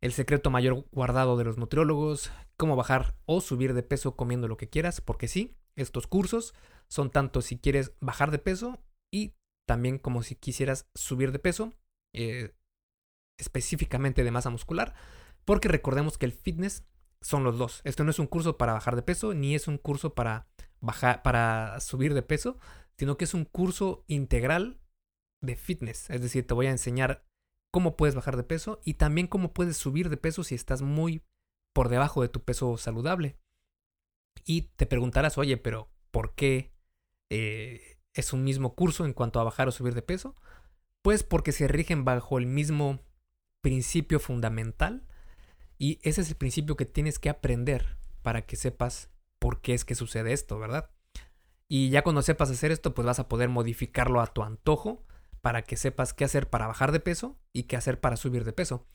el 0.00 0.12
secreto 0.12 0.50
mayor 0.50 0.86
guardado 0.92 1.36
de 1.36 1.44
los 1.44 1.58
nutriólogos, 1.58 2.30
cómo 2.56 2.76
bajar 2.76 3.16
o 3.26 3.40
subir 3.40 3.74
de 3.74 3.82
peso 3.82 4.14
comiendo 4.16 4.46
lo 4.46 4.56
que 4.56 4.68
quieras, 4.68 5.00
porque 5.00 5.26
sí, 5.26 5.56
estos 5.74 6.06
cursos 6.06 6.54
son 6.88 7.10
tanto 7.10 7.42
si 7.42 7.58
quieres 7.58 7.92
bajar 8.00 8.30
de 8.30 8.38
peso 8.38 8.78
y 9.10 9.34
también 9.68 9.98
como 9.98 10.24
si 10.24 10.34
quisieras 10.34 10.88
subir 10.94 11.30
de 11.30 11.38
peso, 11.38 11.74
eh, 12.12 12.56
específicamente 13.38 14.24
de 14.24 14.30
masa 14.32 14.50
muscular, 14.50 14.94
porque 15.44 15.68
recordemos 15.68 16.18
que 16.18 16.26
el 16.26 16.32
fitness 16.32 16.88
son 17.20 17.44
los 17.44 17.58
dos. 17.58 17.82
Esto 17.84 18.02
no 18.02 18.10
es 18.10 18.18
un 18.18 18.26
curso 18.26 18.58
para 18.58 18.72
bajar 18.72 18.96
de 18.96 19.02
peso, 19.02 19.34
ni 19.34 19.54
es 19.54 19.68
un 19.68 19.78
curso 19.78 20.14
para 20.14 20.48
bajar, 20.80 21.22
para 21.22 21.78
subir 21.80 22.14
de 22.14 22.22
peso, 22.22 22.58
sino 22.96 23.16
que 23.16 23.24
es 23.24 23.34
un 23.34 23.44
curso 23.44 24.04
integral 24.08 24.80
de 25.42 25.54
fitness. 25.54 26.10
Es 26.10 26.22
decir, 26.22 26.46
te 26.46 26.54
voy 26.54 26.66
a 26.66 26.72
enseñar 26.72 27.24
cómo 27.72 27.96
puedes 27.96 28.14
bajar 28.14 28.36
de 28.36 28.44
peso 28.44 28.80
y 28.84 28.94
también 28.94 29.26
cómo 29.26 29.52
puedes 29.52 29.76
subir 29.76 30.08
de 30.08 30.16
peso 30.16 30.42
si 30.42 30.54
estás 30.54 30.82
muy 30.82 31.22
por 31.74 31.90
debajo 31.90 32.22
de 32.22 32.28
tu 32.28 32.42
peso 32.42 32.76
saludable. 32.78 33.38
Y 34.44 34.62
te 34.76 34.86
preguntarás, 34.86 35.36
oye, 35.38 35.58
pero 35.58 35.90
¿por 36.10 36.34
qué 36.34 36.72
eh, 37.30 37.87
es 38.14 38.32
un 38.32 38.44
mismo 38.44 38.74
curso 38.74 39.04
en 39.04 39.12
cuanto 39.12 39.40
a 39.40 39.44
bajar 39.44 39.68
o 39.68 39.72
subir 39.72 39.94
de 39.94 40.02
peso? 40.02 40.34
Pues 41.02 41.22
porque 41.22 41.52
se 41.52 41.68
rigen 41.68 42.04
bajo 42.04 42.38
el 42.38 42.46
mismo 42.46 43.00
principio 43.62 44.20
fundamental 44.20 45.06
y 45.78 46.00
ese 46.02 46.20
es 46.22 46.28
el 46.28 46.36
principio 46.36 46.76
que 46.76 46.84
tienes 46.84 47.18
que 47.18 47.30
aprender 47.30 47.96
para 48.22 48.42
que 48.42 48.56
sepas 48.56 49.10
por 49.38 49.60
qué 49.60 49.74
es 49.74 49.84
que 49.84 49.94
sucede 49.94 50.32
esto, 50.32 50.58
¿verdad? 50.58 50.90
Y 51.68 51.90
ya 51.90 52.02
cuando 52.02 52.22
sepas 52.22 52.50
hacer 52.50 52.72
esto, 52.72 52.94
pues 52.94 53.06
vas 53.06 53.18
a 53.18 53.28
poder 53.28 53.48
modificarlo 53.48 54.20
a 54.20 54.26
tu 54.26 54.42
antojo 54.42 55.04
para 55.40 55.62
que 55.62 55.76
sepas 55.76 56.14
qué 56.14 56.24
hacer 56.24 56.48
para 56.48 56.66
bajar 56.66 56.92
de 56.92 57.00
peso 57.00 57.38
y 57.52 57.64
qué 57.64 57.76
hacer 57.76 58.00
para 58.00 58.16
subir 58.16 58.44
de 58.44 58.52
peso. 58.52 58.86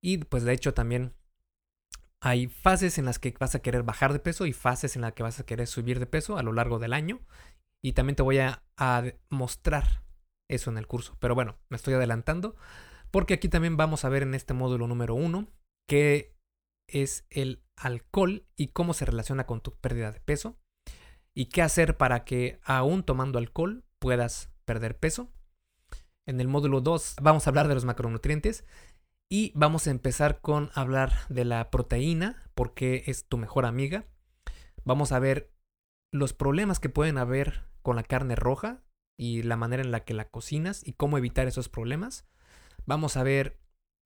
Y 0.00 0.18
pues 0.18 0.44
de 0.44 0.52
hecho 0.52 0.72
también 0.72 1.14
hay 2.20 2.46
fases 2.46 2.98
en 2.98 3.04
las 3.04 3.18
que 3.18 3.34
vas 3.38 3.54
a 3.54 3.60
querer 3.60 3.82
bajar 3.82 4.12
de 4.12 4.20
peso 4.20 4.46
y 4.46 4.52
fases 4.52 4.96
en 4.96 5.02
las 5.02 5.12
que 5.12 5.22
vas 5.22 5.40
a 5.40 5.46
querer 5.46 5.66
subir 5.66 5.98
de 5.98 6.06
peso 6.06 6.38
a 6.38 6.42
lo 6.42 6.52
largo 6.52 6.78
del 6.78 6.92
año. 6.92 7.20
Y 7.86 7.92
también 7.92 8.16
te 8.16 8.24
voy 8.24 8.38
a, 8.38 8.64
mostrar 9.30 10.02
eso 10.50 10.70
en 10.70 10.76
el 10.76 10.88
curso. 10.88 11.16
Pero 11.20 11.36
bueno, 11.36 11.56
me 11.68 11.76
estoy 11.76 11.94
adelantando 11.94 12.56
porque 13.12 13.34
aquí 13.34 13.48
también 13.48 13.76
vamos 13.76 14.04
a 14.04 14.08
ver 14.08 14.24
en 14.24 14.34
este 14.34 14.54
módulo 14.54 14.88
número 14.88 15.14
uno 15.14 15.46
qué 15.88 16.34
es 16.88 17.26
el 17.30 17.62
alcohol 17.76 18.44
y 18.56 18.68
cómo 18.72 18.92
se 18.92 19.04
relaciona 19.04 19.46
con 19.46 19.60
tu 19.60 19.70
pérdida 19.70 20.10
de 20.10 20.18
peso 20.18 20.58
y 21.32 21.46
qué 21.46 21.62
hacer 21.62 21.96
para 21.96 22.24
que 22.24 22.58
aún 22.64 23.04
tomando 23.04 23.38
alcohol 23.38 23.84
puedas 24.00 24.50
perder 24.64 24.98
peso. 24.98 25.30
En 26.26 26.40
el 26.40 26.48
módulo 26.48 26.80
2 26.80 27.14
vamos 27.22 27.46
a 27.46 27.50
hablar 27.50 27.68
de 27.68 27.74
los 27.74 27.84
macronutrientes 27.84 28.64
y 29.30 29.52
vamos 29.54 29.86
a 29.86 29.92
empezar 29.92 30.40
con 30.40 30.72
hablar 30.74 31.12
de 31.28 31.44
la 31.44 31.70
proteína 31.70 32.50
porque 32.56 33.04
es 33.06 33.28
tu 33.28 33.38
mejor 33.38 33.64
amiga. 33.64 34.06
Vamos 34.82 35.12
a 35.12 35.20
ver 35.20 35.52
los 36.12 36.32
problemas 36.32 36.80
que 36.80 36.88
pueden 36.88 37.18
haber 37.18 37.64
con 37.86 37.94
la 37.94 38.02
carne 38.02 38.34
roja 38.34 38.82
y 39.16 39.44
la 39.44 39.56
manera 39.56 39.80
en 39.80 39.92
la 39.92 40.00
que 40.00 40.12
la 40.12 40.28
cocinas 40.28 40.84
y 40.84 40.94
cómo 40.94 41.18
evitar 41.18 41.46
esos 41.46 41.68
problemas. 41.68 42.26
Vamos 42.84 43.16
a 43.16 43.22
ver 43.22 43.60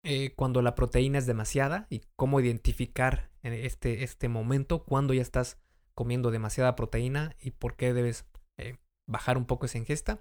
eh, 0.05 0.35
cuando 0.37 0.61
la 0.61 0.75
proteína 0.75 1.17
es 1.17 1.25
demasiada 1.25 1.87
y 1.89 2.03
cómo 2.15 2.41
identificar 2.41 3.31
en 3.43 3.55
este, 3.55 4.05
este 4.05 4.29
momento 4.29 4.85
cuando 4.85 5.15
ya 5.15 5.23
estás 5.23 5.57
comiendo 5.95 6.31
demasiada 6.31 6.77
proteína 6.77 7.35
y 7.41 7.53
por 7.53 7.77
qué 7.77 7.95
debes 7.95 8.27
eh, 8.59 8.77
bajar 9.09 9.39
un 9.39 9.47
poco 9.47 9.65
esa 9.65 9.79
ingesta. 9.79 10.21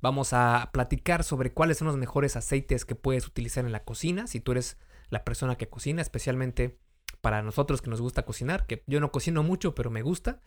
Vamos 0.00 0.32
a 0.32 0.70
platicar 0.72 1.22
sobre 1.22 1.52
cuáles 1.52 1.76
son 1.76 1.88
los 1.88 1.98
mejores 1.98 2.34
aceites 2.34 2.86
que 2.86 2.94
puedes 2.94 3.26
utilizar 3.26 3.66
en 3.66 3.72
la 3.72 3.84
cocina, 3.84 4.26
si 4.26 4.40
tú 4.40 4.52
eres 4.52 4.78
la 5.10 5.22
persona 5.22 5.56
que 5.56 5.68
cocina, 5.68 6.00
especialmente 6.00 6.78
para 7.20 7.42
nosotros 7.42 7.82
que 7.82 7.90
nos 7.90 8.00
gusta 8.00 8.24
cocinar, 8.24 8.66
que 8.66 8.84
yo 8.86 9.00
no 9.00 9.12
cocino 9.12 9.42
mucho, 9.42 9.74
pero 9.74 9.90
me 9.90 10.00
gusta. 10.00 10.40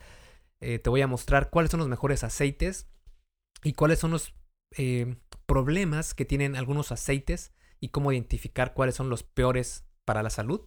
Eh, 0.66 0.80
te 0.80 0.90
voy 0.90 1.02
a 1.02 1.08
mostrar 1.08 1.50
cuáles 1.50 1.72
son 1.72 1.82
los 1.82 1.90
mejores 1.90 2.24
aceites 2.24 2.88
y 3.66 3.74
cuáles 3.74 4.00
son 4.00 4.12
los 4.12 4.34
eh, 4.78 5.18
problemas 5.46 6.14
que 6.14 6.24
tienen 6.24 6.56
algunos 6.56 6.94
aceites 6.94 7.54
y 7.82 7.90
cómo 7.90 8.14
identificar 8.14 8.74
cuáles 8.74 8.96
son 8.96 9.10
los 9.10 9.24
peores 9.24 9.86
para 10.06 10.24
la 10.24 10.30
salud. 10.30 10.62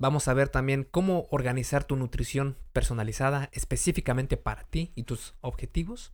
Vamos 0.00 0.26
a 0.26 0.34
ver 0.34 0.48
también 0.48 0.82
cómo 0.82 1.28
organizar 1.30 1.84
tu 1.84 1.94
nutrición 1.94 2.58
personalizada 2.72 3.50
específicamente 3.52 4.36
para 4.36 4.64
ti 4.64 4.92
y 4.96 5.04
tus 5.04 5.34
objetivos. 5.40 6.12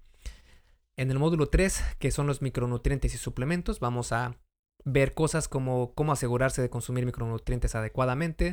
En 0.99 1.11
el 1.11 1.19
módulo 1.19 1.47
3, 1.47 1.83
que 1.99 2.11
son 2.11 2.27
los 2.27 2.43
micronutrientes 2.43 3.15
y 3.15 3.17
suplementos, 3.17 3.81
vamos 3.81 4.13
a 4.13 4.37
ver 4.85 5.15
cosas 5.15 5.49
como 5.49 5.95
cómo 5.95 6.13
asegurarse 6.13 6.61
de 6.61 6.69
consumir 6.69 7.07
micronutrientes 7.07 7.75
adecuadamente. 7.75 8.53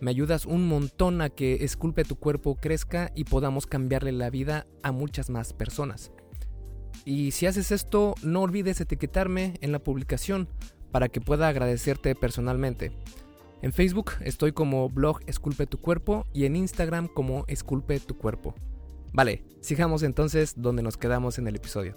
me 0.00 0.10
ayudas 0.10 0.46
un 0.46 0.66
montón 0.68 1.20
a 1.20 1.30
que 1.30 1.64
Esculpe 1.64 2.04
tu 2.04 2.16
cuerpo 2.16 2.56
crezca 2.56 3.12
y 3.14 3.24
podamos 3.24 3.66
cambiarle 3.66 4.12
la 4.12 4.30
vida 4.30 4.66
a 4.82 4.92
muchas 4.92 5.30
más 5.30 5.52
personas. 5.52 6.12
Y 7.04 7.30
si 7.30 7.46
haces 7.46 7.70
esto, 7.70 8.14
no 8.22 8.42
olvides 8.42 8.80
etiquetarme 8.80 9.54
en 9.60 9.72
la 9.72 9.78
publicación 9.78 10.48
para 10.90 11.08
que 11.08 11.20
pueda 11.20 11.48
agradecerte 11.48 12.14
personalmente. 12.14 12.92
En 13.62 13.72
Facebook 13.72 14.12
estoy 14.20 14.52
como 14.52 14.88
blog 14.88 15.20
Esculpe 15.26 15.66
tu 15.66 15.78
cuerpo 15.78 16.26
y 16.32 16.44
en 16.44 16.56
Instagram 16.56 17.08
como 17.08 17.44
Esculpe 17.48 18.00
tu 18.00 18.16
cuerpo. 18.16 18.54
Vale, 19.12 19.44
sigamos 19.60 20.02
entonces 20.02 20.54
donde 20.56 20.82
nos 20.82 20.96
quedamos 20.96 21.38
en 21.38 21.48
el 21.48 21.56
episodio. 21.56 21.96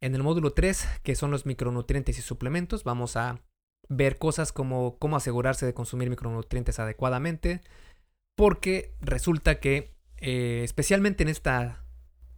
En 0.00 0.14
el 0.14 0.22
módulo 0.22 0.52
3, 0.52 0.86
que 1.02 1.14
son 1.14 1.30
los 1.30 1.46
micronutrientes 1.46 2.18
y 2.18 2.22
suplementos, 2.22 2.84
vamos 2.84 3.16
a 3.16 3.40
ver 3.88 4.18
cosas 4.18 4.52
como 4.52 4.98
cómo 4.98 5.16
asegurarse 5.16 5.66
de 5.66 5.74
consumir 5.74 6.10
micronutrientes 6.10 6.78
adecuadamente, 6.78 7.60
porque 8.36 8.94
resulta 9.00 9.60
que, 9.60 9.94
eh, 10.18 10.62
especialmente 10.64 11.22
en 11.22 11.28
esta, 11.28 11.84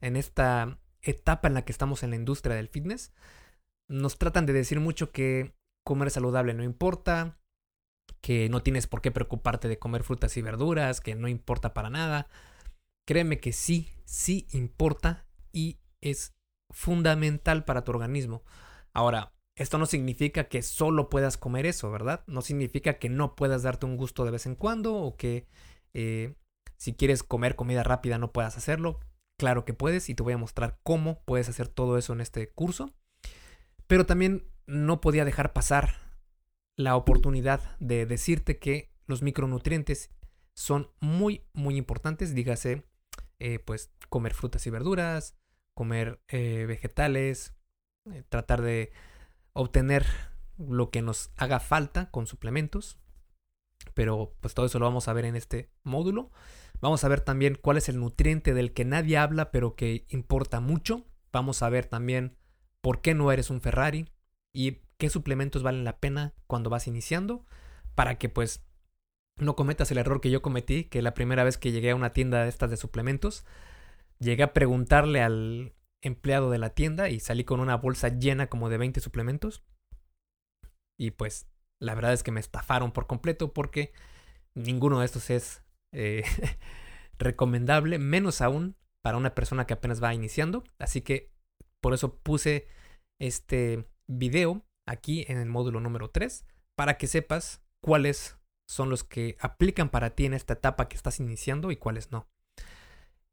en 0.00 0.16
esta 0.16 0.78
etapa 1.02 1.48
en 1.48 1.54
la 1.54 1.64
que 1.64 1.72
estamos 1.72 2.02
en 2.02 2.10
la 2.10 2.16
industria 2.16 2.56
del 2.56 2.68
fitness, 2.68 3.12
nos 3.88 4.18
tratan 4.18 4.46
de 4.46 4.52
decir 4.52 4.80
mucho 4.80 5.12
que 5.12 5.54
comer 5.84 6.10
saludable 6.10 6.52
no 6.54 6.62
importa, 6.62 7.38
que 8.20 8.48
no 8.48 8.62
tienes 8.62 8.86
por 8.86 9.00
qué 9.00 9.10
preocuparte 9.10 9.68
de 9.68 9.78
comer 9.78 10.02
frutas 10.02 10.36
y 10.36 10.42
verduras, 10.42 11.00
que 11.00 11.14
no 11.14 11.28
importa 11.28 11.72
para 11.72 11.90
nada. 11.90 12.28
Créeme 13.06 13.40
que 13.40 13.52
sí, 13.52 13.90
sí 14.04 14.46
importa 14.52 15.26
y 15.52 15.78
es 16.00 16.34
fundamental 16.70 17.64
para 17.64 17.84
tu 17.84 17.92
organismo. 17.92 18.42
Ahora, 18.92 19.32
esto 19.58 19.76
no 19.76 19.86
significa 19.86 20.44
que 20.44 20.62
solo 20.62 21.08
puedas 21.10 21.36
comer 21.36 21.66
eso, 21.66 21.90
¿verdad? 21.90 22.22
No 22.28 22.42
significa 22.42 22.98
que 22.98 23.08
no 23.08 23.34
puedas 23.34 23.64
darte 23.64 23.86
un 23.86 23.96
gusto 23.96 24.24
de 24.24 24.30
vez 24.30 24.46
en 24.46 24.54
cuando 24.54 24.94
o 24.94 25.16
que 25.16 25.48
eh, 25.94 26.36
si 26.76 26.94
quieres 26.94 27.24
comer 27.24 27.56
comida 27.56 27.82
rápida 27.82 28.18
no 28.18 28.32
puedas 28.32 28.56
hacerlo. 28.56 29.00
Claro 29.36 29.64
que 29.64 29.74
puedes 29.74 30.08
y 30.08 30.14
te 30.14 30.22
voy 30.22 30.32
a 30.32 30.38
mostrar 30.38 30.78
cómo 30.84 31.22
puedes 31.24 31.48
hacer 31.48 31.66
todo 31.66 31.98
eso 31.98 32.12
en 32.12 32.20
este 32.20 32.50
curso. 32.50 32.94
Pero 33.88 34.06
también 34.06 34.48
no 34.66 35.00
podía 35.00 35.24
dejar 35.24 35.52
pasar 35.52 35.94
la 36.76 36.94
oportunidad 36.94 37.76
de 37.80 38.06
decirte 38.06 38.60
que 38.60 38.92
los 39.06 39.22
micronutrientes 39.22 40.10
son 40.54 40.92
muy, 41.00 41.42
muy 41.52 41.76
importantes. 41.76 42.32
Dígase, 42.32 42.84
eh, 43.40 43.58
pues 43.58 43.92
comer 44.08 44.34
frutas 44.34 44.64
y 44.68 44.70
verduras, 44.70 45.36
comer 45.74 46.20
eh, 46.28 46.64
vegetales, 46.66 47.54
tratar 48.28 48.62
de 48.62 48.92
obtener 49.58 50.06
lo 50.56 50.90
que 50.90 51.02
nos 51.02 51.30
haga 51.36 51.60
falta 51.60 52.10
con 52.10 52.26
suplementos. 52.26 52.98
Pero 53.94 54.36
pues 54.40 54.54
todo 54.54 54.66
eso 54.66 54.78
lo 54.78 54.86
vamos 54.86 55.08
a 55.08 55.12
ver 55.12 55.24
en 55.24 55.36
este 55.36 55.70
módulo. 55.82 56.30
Vamos 56.80 57.02
a 57.04 57.08
ver 57.08 57.20
también 57.20 57.58
cuál 57.60 57.76
es 57.76 57.88
el 57.88 57.98
nutriente 57.98 58.54
del 58.54 58.72
que 58.72 58.84
nadie 58.84 59.18
habla 59.18 59.50
pero 59.50 59.74
que 59.74 60.06
importa 60.08 60.60
mucho. 60.60 61.04
Vamos 61.32 61.62
a 61.62 61.68
ver 61.68 61.86
también 61.86 62.36
por 62.80 63.00
qué 63.00 63.14
no 63.14 63.32
eres 63.32 63.50
un 63.50 63.60
Ferrari 63.60 64.08
y 64.52 64.78
qué 64.96 65.10
suplementos 65.10 65.62
valen 65.62 65.84
la 65.84 65.98
pena 65.98 66.34
cuando 66.46 66.70
vas 66.70 66.86
iniciando 66.86 67.44
para 67.94 68.16
que 68.18 68.28
pues 68.28 68.64
no 69.36 69.56
cometas 69.56 69.90
el 69.90 69.98
error 69.98 70.20
que 70.20 70.30
yo 70.30 70.42
cometí, 70.42 70.84
que 70.84 71.02
la 71.02 71.14
primera 71.14 71.44
vez 71.44 71.58
que 71.58 71.72
llegué 71.72 71.90
a 71.90 71.96
una 71.96 72.12
tienda 72.12 72.42
de 72.42 72.48
estas 72.48 72.70
de 72.70 72.76
suplementos, 72.76 73.44
llegué 74.18 74.42
a 74.42 74.52
preguntarle 74.52 75.22
al 75.22 75.72
empleado 76.02 76.50
de 76.50 76.58
la 76.58 76.70
tienda 76.70 77.08
y 77.08 77.20
salí 77.20 77.44
con 77.44 77.60
una 77.60 77.76
bolsa 77.76 78.08
llena 78.08 78.48
como 78.48 78.68
de 78.68 78.78
20 78.78 79.00
suplementos. 79.00 79.64
Y 80.98 81.12
pues 81.12 81.48
la 81.80 81.94
verdad 81.94 82.12
es 82.12 82.22
que 82.22 82.32
me 82.32 82.40
estafaron 82.40 82.92
por 82.92 83.06
completo 83.06 83.52
porque 83.52 83.92
ninguno 84.56 85.00
de 85.00 85.06
estos 85.06 85.30
es 85.30 85.62
eh, 85.92 86.24
recomendable, 87.18 87.98
menos 87.98 88.40
aún 88.40 88.76
para 89.04 89.16
una 89.16 89.34
persona 89.34 89.66
que 89.66 89.74
apenas 89.74 90.02
va 90.02 90.14
iniciando. 90.14 90.64
Así 90.78 91.02
que 91.02 91.32
por 91.80 91.94
eso 91.94 92.18
puse 92.18 92.66
este 93.20 93.88
video 94.08 94.64
aquí 94.86 95.24
en 95.28 95.38
el 95.38 95.46
módulo 95.46 95.80
número 95.80 96.10
3 96.10 96.44
para 96.76 96.96
que 96.96 97.06
sepas 97.06 97.62
cuáles 97.82 98.38
son 98.68 98.90
los 98.90 99.04
que 99.04 99.36
aplican 99.40 99.88
para 99.88 100.10
ti 100.10 100.26
en 100.26 100.34
esta 100.34 100.54
etapa 100.54 100.88
que 100.88 100.96
estás 100.96 101.20
iniciando 101.20 101.70
y 101.70 101.76
cuáles 101.76 102.10
no. 102.10 102.28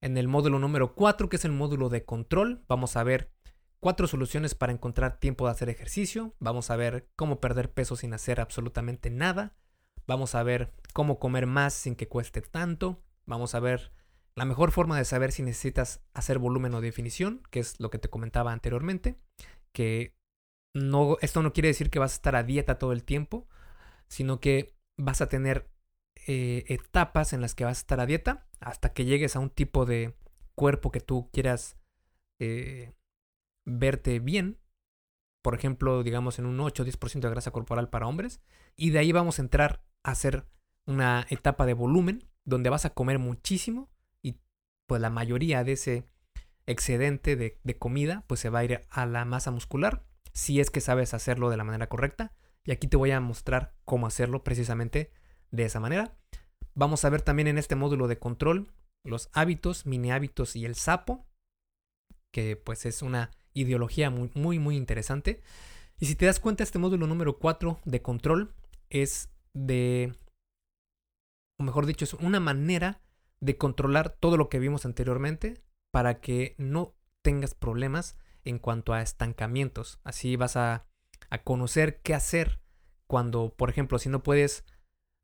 En 0.06 0.18
el 0.18 0.28
módulo 0.28 0.60
número 0.60 0.94
4, 0.94 1.30
que 1.30 1.38
es 1.38 1.46
el 1.46 1.52
módulo 1.52 1.89
de 1.89 2.06
control, 2.06 2.63
vamos 2.68 2.96
a 2.96 3.04
ver 3.04 3.32
cuatro 3.80 4.06
soluciones 4.06 4.54
para 4.54 4.72
encontrar 4.72 5.18
tiempo 5.18 5.46
de 5.46 5.52
hacer 5.52 5.68
ejercicio, 5.68 6.36
vamos 6.38 6.70
a 6.70 6.76
ver 6.76 7.10
cómo 7.15 7.41
perder 7.41 7.74
peso 7.74 7.96
sin 7.96 8.13
hacer 8.13 8.39
absolutamente 8.39 9.10
nada, 9.10 9.56
vamos 10.06 10.36
a 10.36 10.44
ver 10.44 10.72
cómo 10.94 11.18
comer 11.18 11.48
más 11.48 11.74
sin 11.74 11.96
que 11.96 12.08
cueste 12.08 12.41
tanto, 12.41 13.02
vamos 13.26 13.56
a 13.56 13.60
ver 13.60 13.94
la 14.36 14.46
mejor 14.46 14.70
forma 14.70 14.96
de 14.96 15.06
saber 15.06 15.32
si 15.32 15.41
necesitas 15.41 16.04
hacer 16.13 16.38
volumen 16.38 16.76
o 16.76 16.82
definición, 16.82 17.41
que 17.50 17.60
es 17.60 17.80
lo 17.80 17.89
que 17.89 17.98
te 17.98 18.08
comentaba 18.08 18.52
anteriormente, 18.52 19.18
que 19.72 20.15
esto 21.20 21.41
no 21.41 21.52
quiere 21.52 21.70
decir 21.70 21.89
que 21.89 21.98
vas 21.98 22.12
a 22.12 22.18
estar 22.18 22.36
a 22.36 22.44
dieta 22.44 22.78
todo 22.78 22.91
el 22.91 23.04
tiempo, 23.04 23.48
sino 24.08 24.39
que 24.39 24.78
vas 24.98 25.22
a 25.22 25.30
tener 25.30 25.68
eh, 26.28 26.66
etapas 26.68 27.34
en 27.34 27.42
las 27.42 27.54
que 27.54 27.66
vas 27.66 27.78
a 27.78 27.82
estar 27.82 28.00
a 28.00 28.08
dieta 28.08 28.48
hasta 28.60 28.94
que 28.94 29.06
llegues 29.06 29.36
a 29.36 29.40
un 29.40 29.52
tipo 29.52 29.86
de 29.86 30.16
cuerpo 30.56 30.92
que 30.92 31.00
tú 31.00 31.30
quieras 31.32 31.78
eh, 32.40 32.94
verte 33.64 34.20
bien. 34.20 34.60
Por 35.44 35.54
ejemplo, 35.54 36.02
digamos 36.02 36.40
en 36.40 36.48
un 36.48 36.60
8 36.60 36.82
o 36.82 36.86
10% 36.86 37.20
de 37.20 37.30
grasa 37.30 37.52
corporal 37.52 37.90
para 37.90 38.08
hombres. 38.08 38.42
Y 38.76 38.90
de 38.90 39.00
ahí 39.00 39.12
vamos 39.12 39.38
a 39.38 39.44
entrar 39.44 39.84
a 40.02 40.12
hacer 40.12 40.48
una 40.88 41.28
etapa 41.30 41.68
de 41.68 41.74
volumen 41.74 42.28
donde 42.44 42.70
vas 42.70 42.86
a 42.86 42.92
comer 42.92 43.20
muchísimo 43.20 43.92
y 44.22 44.40
pues 44.88 45.02
la 45.02 45.10
mayoría 45.10 45.64
de 45.64 45.74
ese 45.74 46.08
excedente 46.66 47.36
de, 47.36 47.60
de 47.64 47.78
comida 47.78 48.24
pues 48.28 48.40
se 48.40 48.50
va 48.50 48.60
a 48.60 48.66
ir 48.66 48.82
a 48.90 49.06
la 49.06 49.26
masa 49.26 49.52
muscular 49.52 50.04
si 50.34 50.60
es 50.60 50.72
que 50.72 50.82
sabes 50.82 51.14
hacerlo 51.14 51.52
de 51.52 51.58
la 51.58 51.64
manera 51.64 51.88
correcta. 51.88 52.34
Y 52.64 52.72
aquí 52.72 52.88
te 52.88 52.98
voy 52.98 53.12
a 53.12 53.20
mostrar 53.20 53.76
cómo 53.86 54.08
hacerlo 54.08 54.44
precisamente 54.44 55.12
de 55.52 55.66
esa 55.66 55.80
manera. 55.80 56.18
Vamos 56.74 57.06
a 57.06 57.10
ver 57.10 57.22
también 57.22 57.48
en 57.48 57.58
este 57.58 57.76
módulo 57.76 58.08
de 58.08 58.20
control 58.20 58.72
los 59.06 59.30
hábitos, 59.34 59.86
mini 59.86 60.12
hábitos 60.12 60.56
y 60.56 60.66
el 60.66 60.76
sapo, 60.76 61.26
que 62.32 62.58
pues 62.58 62.86
es 62.86 63.02
una 63.02 63.32
ideología 63.54 64.10
muy, 64.10 64.32
muy, 64.34 64.60
muy 64.60 64.76
interesante. 64.76 65.42
Y 66.00 66.08
si 66.08 66.16
te 66.16 66.26
das 66.26 66.40
cuenta, 66.40 66.64
este 66.64 66.80
módulo 66.80 67.08
número 67.08 67.38
4 67.38 67.80
de 67.86 68.02
control 68.02 68.54
es 68.90 69.30
de, 69.54 70.14
o 71.58 71.64
mejor 71.64 71.86
dicho, 71.86 72.04
es 72.04 72.14
una 72.16 72.40
manera 72.40 73.02
de 73.40 73.58
controlar 73.58 74.10
todo 74.10 74.38
lo 74.38 74.50
que 74.50 74.60
vimos 74.60 74.86
anteriormente 74.86 75.62
para 75.92 76.20
que 76.20 76.56
no 76.58 76.96
tengas 77.22 77.54
problemas 77.56 78.18
en 78.44 78.60
cuanto 78.60 78.94
a 78.94 79.02
estancamientos. 79.02 80.00
Así 80.04 80.36
vas 80.36 80.58
a, 80.58 80.88
a 81.30 81.44
conocer 81.44 82.02
qué 82.02 82.14
hacer 82.14 82.60
cuando, 83.08 83.54
por 83.56 83.70
ejemplo, 83.70 84.00
si 84.00 84.10
no 84.10 84.24
puedes 84.24 84.66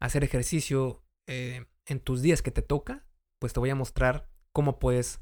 hacer 0.01 0.23
ejercicio 0.23 1.03
eh, 1.27 1.65
en 1.85 1.99
tus 2.01 2.21
días 2.21 2.41
que 2.41 2.51
te 2.51 2.61
toca, 2.61 3.05
pues 3.39 3.53
te 3.53 3.59
voy 3.59 3.69
a 3.69 3.75
mostrar 3.75 4.27
cómo 4.51 4.79
puedes 4.79 5.21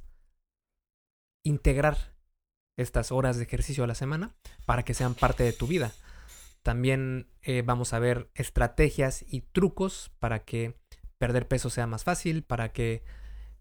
integrar 1.46 2.16
estas 2.78 3.12
horas 3.12 3.38
de 3.38 3.44
ejercicio 3.44 3.84
a 3.84 3.88
la 3.88 3.96
semana 3.96 4.36
para 4.66 4.84
que 4.84 4.94
sean 4.94 5.14
parte 5.14 5.44
de 5.44 5.54
tu 5.54 5.68
vida. 5.68 5.92
También 6.64 7.30
eh, 7.42 7.62
vamos 7.64 7.94
a 7.94 8.00
ver 8.00 8.32
estrategias 8.36 9.26
y 9.28 9.42
trucos 9.42 10.12
para 10.20 10.46
que 10.46 10.76
perder 11.18 11.48
peso 11.48 11.70
sea 11.70 11.86
más 11.86 12.06
fácil, 12.06 12.44
para 12.44 12.72
que 12.72 13.04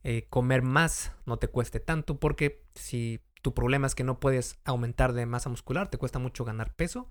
eh, 0.04 0.26
comer 0.31 0.62
más 0.62 1.12
no 1.26 1.38
te 1.38 1.48
cueste 1.48 1.81
tanto, 1.81 2.20
porque 2.20 2.64
si 2.74 3.20
tu 3.42 3.54
problema 3.54 3.88
es 3.88 3.96
que 3.96 4.04
no 4.04 4.20
puedes 4.20 4.59
aumentar 4.64 5.12
de 5.12 5.26
masa 5.26 5.50
muscular, 5.50 5.90
te 5.90 5.98
cuesta 5.98 6.20
mucho 6.20 6.44
ganar 6.44 6.74
peso, 6.74 7.11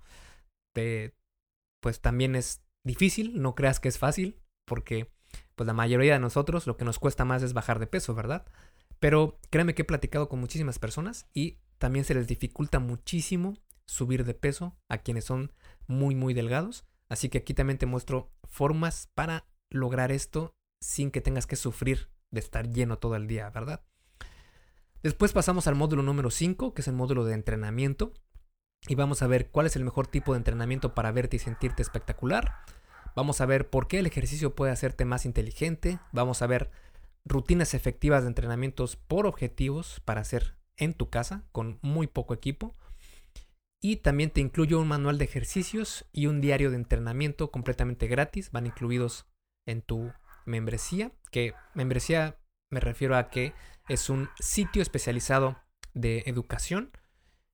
pues 0.72 2.00
también 2.00 2.36
es 2.36 2.62
difícil, 2.84 3.40
no 3.40 3.54
creas 3.54 3.80
que 3.80 3.88
es 3.88 3.98
fácil, 3.98 4.40
porque 4.66 5.12
pues 5.54 5.66
la 5.66 5.72
mayoría 5.72 6.14
de 6.14 6.20
nosotros 6.20 6.66
lo 6.66 6.76
que 6.76 6.84
nos 6.84 6.98
cuesta 6.98 7.24
más 7.24 7.42
es 7.42 7.52
bajar 7.52 7.78
de 7.78 7.86
peso, 7.86 8.14
¿verdad? 8.14 8.46
Pero 9.00 9.38
créeme 9.50 9.74
que 9.74 9.82
he 9.82 9.86
platicado 9.86 10.28
con 10.28 10.40
muchísimas 10.40 10.78
personas 10.78 11.26
y 11.34 11.58
también 11.78 12.04
se 12.04 12.14
les 12.14 12.26
dificulta 12.26 12.78
muchísimo 12.78 13.54
subir 13.86 14.24
de 14.24 14.34
peso 14.34 14.76
a 14.88 14.98
quienes 14.98 15.24
son 15.24 15.52
muy 15.86 16.14
muy 16.14 16.34
delgados. 16.34 16.84
Así 17.08 17.28
que 17.28 17.38
aquí 17.38 17.54
también 17.54 17.78
te 17.78 17.86
muestro 17.86 18.30
formas 18.44 19.08
para 19.14 19.46
lograr 19.70 20.12
esto 20.12 20.54
sin 20.80 21.10
que 21.10 21.20
tengas 21.20 21.46
que 21.46 21.56
sufrir 21.56 22.10
de 22.30 22.40
estar 22.40 22.70
lleno 22.70 22.98
todo 22.98 23.16
el 23.16 23.26
día, 23.26 23.48
¿verdad? 23.50 23.82
Después 25.02 25.32
pasamos 25.32 25.66
al 25.66 25.74
módulo 25.74 26.02
número 26.02 26.30
5, 26.30 26.74
que 26.74 26.82
es 26.82 26.88
el 26.88 26.94
módulo 26.94 27.24
de 27.24 27.34
entrenamiento. 27.34 28.12
Y 28.86 28.94
vamos 28.94 29.22
a 29.22 29.26
ver 29.26 29.48
cuál 29.50 29.66
es 29.66 29.76
el 29.76 29.84
mejor 29.84 30.06
tipo 30.06 30.32
de 30.32 30.38
entrenamiento 30.38 30.94
para 30.94 31.12
verte 31.12 31.36
y 31.36 31.40
sentirte 31.40 31.82
espectacular. 31.82 32.60
Vamos 33.14 33.40
a 33.40 33.46
ver 33.46 33.68
por 33.68 33.88
qué 33.88 33.98
el 33.98 34.06
ejercicio 34.06 34.54
puede 34.54 34.72
hacerte 34.72 35.04
más 35.04 35.26
inteligente. 35.26 35.98
Vamos 36.12 36.42
a 36.42 36.46
ver 36.46 36.70
rutinas 37.24 37.74
efectivas 37.74 38.22
de 38.22 38.28
entrenamientos 38.28 38.96
por 38.96 39.26
objetivos 39.26 40.00
para 40.04 40.20
hacer 40.20 40.56
en 40.76 40.94
tu 40.94 41.10
casa 41.10 41.44
con 41.52 41.78
muy 41.82 42.06
poco 42.06 42.34
equipo. 42.34 42.76
Y 43.80 43.96
también 43.96 44.30
te 44.30 44.40
incluyo 44.40 44.80
un 44.80 44.88
manual 44.88 45.18
de 45.18 45.24
ejercicios 45.24 46.06
y 46.12 46.26
un 46.26 46.40
diario 46.40 46.70
de 46.70 46.76
entrenamiento 46.76 47.50
completamente 47.50 48.06
gratis. 48.06 48.50
Van 48.50 48.66
incluidos 48.66 49.26
en 49.66 49.82
tu 49.82 50.12
membresía, 50.46 51.12
que 51.30 51.54
membresía 51.74 52.38
me 52.70 52.80
refiero 52.80 53.16
a 53.16 53.30
que 53.30 53.54
es 53.88 54.10
un 54.10 54.28
sitio 54.38 54.82
especializado 54.82 55.58
de 55.94 56.22
educación 56.26 56.90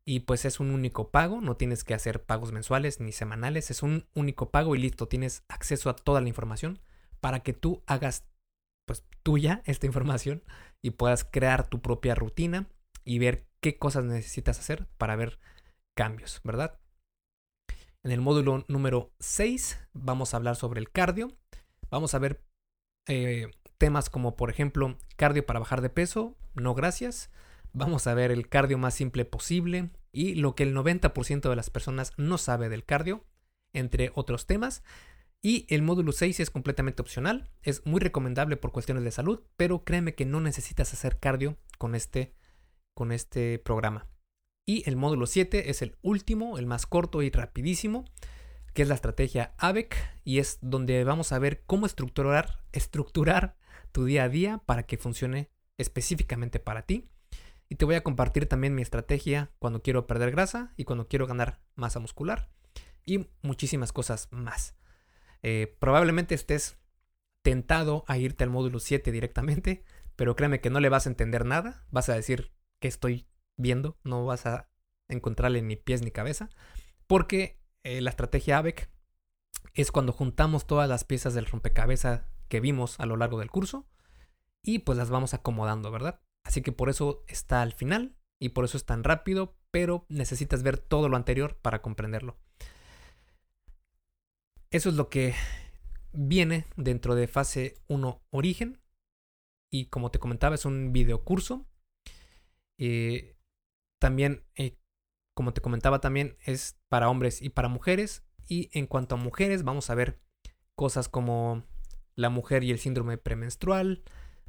y 0.06 0.20
pues 0.20 0.44
es 0.44 0.60
un 0.60 0.70
único 0.70 1.10
pago, 1.10 1.40
no 1.40 1.56
tienes 1.56 1.82
que 1.84 1.94
hacer 1.94 2.22
pagos 2.22 2.52
mensuales 2.52 3.00
ni 3.00 3.12
semanales, 3.12 3.70
es 3.70 3.82
un 3.82 4.06
único 4.14 4.50
pago 4.50 4.74
y 4.74 4.78
listo, 4.78 5.08
tienes 5.08 5.44
acceso 5.48 5.88
a 5.88 5.96
toda 5.96 6.20
la 6.20 6.28
información 6.28 6.80
para 7.20 7.40
que 7.40 7.54
tú 7.54 7.82
hagas 7.86 8.26
pues 8.86 9.04
tuya 9.22 9.62
esta 9.64 9.86
información 9.86 10.42
y 10.82 10.90
puedas 10.90 11.24
crear 11.24 11.66
tu 11.66 11.80
propia 11.80 12.14
rutina 12.14 12.68
y 13.04 13.18
ver 13.18 13.46
qué 13.60 13.78
cosas 13.78 14.04
necesitas 14.04 14.58
hacer 14.58 14.86
para 14.98 15.16
ver 15.16 15.38
cambios, 15.96 16.40
¿verdad? 16.44 16.78
En 18.02 18.10
el 18.10 18.20
módulo 18.20 18.66
número 18.68 19.10
6 19.20 19.78
vamos 19.94 20.34
a 20.34 20.36
hablar 20.36 20.56
sobre 20.56 20.80
el 20.80 20.90
cardio. 20.90 21.32
Vamos 21.88 22.14
a 22.14 22.18
ver 22.18 22.44
eh, 23.08 23.50
temas 23.78 24.10
como 24.10 24.36
por 24.36 24.50
ejemplo 24.50 24.98
cardio 25.16 25.46
para 25.46 25.60
bajar 25.60 25.80
de 25.80 25.88
peso, 25.88 26.36
no 26.54 26.74
gracias. 26.74 27.30
Vamos 27.76 28.06
a 28.06 28.14
ver 28.14 28.30
el 28.30 28.48
cardio 28.48 28.78
más 28.78 28.94
simple 28.94 29.24
posible 29.24 29.90
y 30.12 30.36
lo 30.36 30.54
que 30.54 30.62
el 30.62 30.76
90% 30.76 31.50
de 31.50 31.56
las 31.56 31.70
personas 31.70 32.12
no 32.16 32.38
sabe 32.38 32.68
del 32.68 32.84
cardio, 32.84 33.26
entre 33.72 34.12
otros 34.14 34.46
temas. 34.46 34.84
Y 35.42 35.66
el 35.68 35.82
módulo 35.82 36.12
6 36.12 36.38
es 36.38 36.50
completamente 36.50 37.02
opcional, 37.02 37.50
es 37.62 37.84
muy 37.84 38.00
recomendable 38.00 38.56
por 38.56 38.70
cuestiones 38.70 39.02
de 39.02 39.10
salud, 39.10 39.42
pero 39.56 39.84
créeme 39.84 40.14
que 40.14 40.24
no 40.24 40.40
necesitas 40.40 40.92
hacer 40.92 41.18
cardio 41.18 41.58
con 41.76 41.96
este, 41.96 42.32
con 42.94 43.10
este 43.10 43.58
programa. 43.58 44.06
Y 44.64 44.88
el 44.88 44.94
módulo 44.94 45.26
7 45.26 45.68
es 45.68 45.82
el 45.82 45.96
último, 46.00 46.58
el 46.58 46.66
más 46.66 46.86
corto 46.86 47.22
y 47.22 47.30
rapidísimo, 47.30 48.04
que 48.72 48.82
es 48.82 48.88
la 48.88 48.94
estrategia 48.94 49.52
ABEC 49.58 49.96
y 50.22 50.38
es 50.38 50.58
donde 50.62 51.02
vamos 51.02 51.32
a 51.32 51.40
ver 51.40 51.64
cómo 51.66 51.86
estructurar, 51.86 52.62
estructurar 52.70 53.56
tu 53.90 54.04
día 54.04 54.22
a 54.22 54.28
día 54.28 54.62
para 54.64 54.84
que 54.84 54.96
funcione 54.96 55.50
específicamente 55.76 56.60
para 56.60 56.82
ti. 56.82 57.10
Y 57.74 57.76
te 57.76 57.86
voy 57.86 57.96
a 57.96 58.04
compartir 58.04 58.46
también 58.46 58.76
mi 58.76 58.82
estrategia 58.82 59.50
cuando 59.58 59.82
quiero 59.82 60.06
perder 60.06 60.30
grasa 60.30 60.72
y 60.76 60.84
cuando 60.84 61.08
quiero 61.08 61.26
ganar 61.26 61.60
masa 61.74 61.98
muscular. 61.98 62.48
Y 63.04 63.26
muchísimas 63.42 63.92
cosas 63.92 64.28
más. 64.30 64.76
Eh, 65.42 65.76
probablemente 65.80 66.36
estés 66.36 66.78
tentado 67.42 68.04
a 68.06 68.16
irte 68.16 68.44
al 68.44 68.50
módulo 68.50 68.78
7 68.78 69.10
directamente, 69.10 69.82
pero 70.14 70.36
créeme 70.36 70.60
que 70.60 70.70
no 70.70 70.78
le 70.78 70.88
vas 70.88 71.06
a 71.06 71.08
entender 71.08 71.44
nada. 71.44 71.84
Vas 71.90 72.08
a 72.08 72.14
decir 72.14 72.52
que 72.78 72.86
estoy 72.86 73.26
viendo, 73.56 73.98
no 74.04 74.24
vas 74.24 74.46
a 74.46 74.70
encontrarle 75.08 75.60
ni 75.60 75.74
pies 75.74 76.00
ni 76.00 76.12
cabeza, 76.12 76.50
porque 77.08 77.60
eh, 77.82 78.00
la 78.00 78.10
estrategia 78.10 78.58
ABEC 78.58 78.88
es 79.72 79.90
cuando 79.90 80.12
juntamos 80.12 80.68
todas 80.68 80.88
las 80.88 81.02
piezas 81.02 81.34
del 81.34 81.46
rompecabezas 81.46 82.22
que 82.46 82.60
vimos 82.60 83.00
a 83.00 83.06
lo 83.06 83.16
largo 83.16 83.40
del 83.40 83.50
curso 83.50 83.88
y 84.62 84.78
pues 84.78 84.96
las 84.96 85.10
vamos 85.10 85.34
acomodando, 85.34 85.90
¿verdad? 85.90 86.20
Así 86.44 86.62
que 86.62 86.72
por 86.72 86.88
eso 86.88 87.24
está 87.26 87.62
al 87.62 87.72
final 87.72 88.16
y 88.40 88.50
por 88.50 88.64
eso 88.64 88.76
es 88.76 88.84
tan 88.84 89.04
rápido, 89.04 89.56
pero 89.70 90.06
necesitas 90.08 90.62
ver 90.62 90.78
todo 90.78 91.08
lo 91.08 91.16
anterior 91.16 91.56
para 91.56 91.82
comprenderlo. 91.82 92.36
Eso 94.70 94.88
es 94.88 94.96
lo 94.96 95.08
que 95.08 95.34
viene 96.12 96.66
dentro 96.76 97.14
de 97.14 97.28
fase 97.28 97.76
1 97.88 98.22
origen. 98.30 98.80
Y 99.72 99.86
como 99.86 100.10
te 100.10 100.18
comentaba, 100.18 100.54
es 100.54 100.64
un 100.64 100.92
video 100.92 101.24
curso. 101.24 101.66
Eh, 102.78 103.36
también, 104.00 104.44
eh, 104.56 104.78
como 105.34 105.52
te 105.52 105.60
comentaba, 105.60 106.00
también 106.00 106.36
es 106.44 106.78
para 106.88 107.08
hombres 107.08 107.42
y 107.42 107.50
para 107.50 107.68
mujeres. 107.68 108.24
Y 108.48 108.70
en 108.78 108.86
cuanto 108.86 109.14
a 109.14 109.18
mujeres, 109.18 109.64
vamos 109.64 109.90
a 109.90 109.94
ver 109.94 110.20
cosas 110.76 111.08
como 111.08 111.64
la 112.16 112.30
mujer 112.30 112.64
y 112.64 112.70
el 112.70 112.78
síndrome 112.78 113.18
premenstrual, 113.18 114.04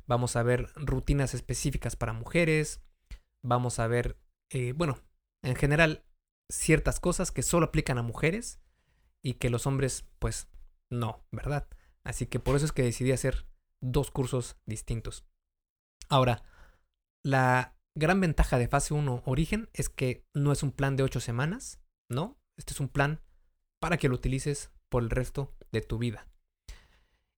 Vamos 0.07 0.35
a 0.35 0.43
ver 0.43 0.69
rutinas 0.75 1.33
específicas 1.33 1.95
para 1.95 2.13
mujeres. 2.13 2.81
Vamos 3.43 3.79
a 3.79 3.87
ver, 3.87 4.17
eh, 4.49 4.73
bueno, 4.73 4.99
en 5.43 5.55
general, 5.55 6.05
ciertas 6.51 6.99
cosas 6.99 7.31
que 7.31 7.43
solo 7.43 7.67
aplican 7.67 7.97
a 7.97 8.03
mujeres 8.03 8.59
y 9.23 9.35
que 9.35 9.49
los 9.49 9.65
hombres, 9.65 10.05
pues, 10.19 10.47
no, 10.91 11.25
¿verdad? 11.31 11.67
Así 12.03 12.27
que 12.27 12.39
por 12.39 12.55
eso 12.55 12.65
es 12.65 12.71
que 12.71 12.83
decidí 12.83 13.11
hacer 13.11 13.47
dos 13.81 14.11
cursos 14.11 14.57
distintos. 14.65 15.25
Ahora, 16.09 16.43
la 17.23 17.75
gran 17.95 18.21
ventaja 18.21 18.59
de 18.59 18.67
fase 18.67 18.93
1 18.93 19.23
origen 19.25 19.69
es 19.73 19.89
que 19.89 20.25
no 20.33 20.51
es 20.51 20.61
un 20.61 20.71
plan 20.71 20.95
de 20.95 21.03
8 21.03 21.19
semanas, 21.19 21.81
¿no? 22.09 22.39
Este 22.57 22.73
es 22.73 22.79
un 22.79 22.89
plan 22.89 23.21
para 23.79 23.97
que 23.97 24.09
lo 24.09 24.15
utilices 24.15 24.71
por 24.89 25.03
el 25.03 25.09
resto 25.09 25.55
de 25.71 25.81
tu 25.81 25.97
vida. 25.97 26.27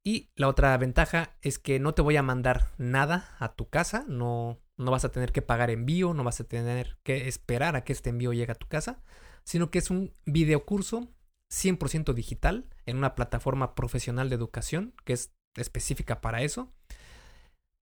Y 0.03 0.31
la 0.35 0.47
otra 0.47 0.77
ventaja 0.77 1.35
es 1.41 1.59
que 1.59 1.79
no 1.79 1.93
te 1.93 2.01
voy 2.01 2.15
a 2.17 2.23
mandar 2.23 2.71
nada 2.77 3.35
a 3.39 3.55
tu 3.55 3.69
casa, 3.69 4.05
no, 4.07 4.61
no 4.77 4.91
vas 4.91 5.03
a 5.03 5.11
tener 5.11 5.31
que 5.31 5.41
pagar 5.41 5.69
envío, 5.69 6.13
no 6.13 6.23
vas 6.23 6.39
a 6.39 6.45
tener 6.45 6.97
que 7.03 7.27
esperar 7.27 7.75
a 7.75 7.83
que 7.83 7.93
este 7.93 8.09
envío 8.09 8.31
llegue 8.31 8.51
a 8.51 8.55
tu 8.55 8.67
casa, 8.67 9.03
sino 9.43 9.69
que 9.69 9.79
es 9.79 9.89
un 9.89 10.13
videocurso 10.25 11.13
100% 11.51 12.13
digital 12.13 12.69
en 12.85 12.97
una 12.97 13.15
plataforma 13.15 13.75
profesional 13.75 14.29
de 14.29 14.35
educación 14.35 14.93
que 15.05 15.13
es 15.13 15.33
específica 15.55 16.21
para 16.21 16.41
eso. 16.41 16.73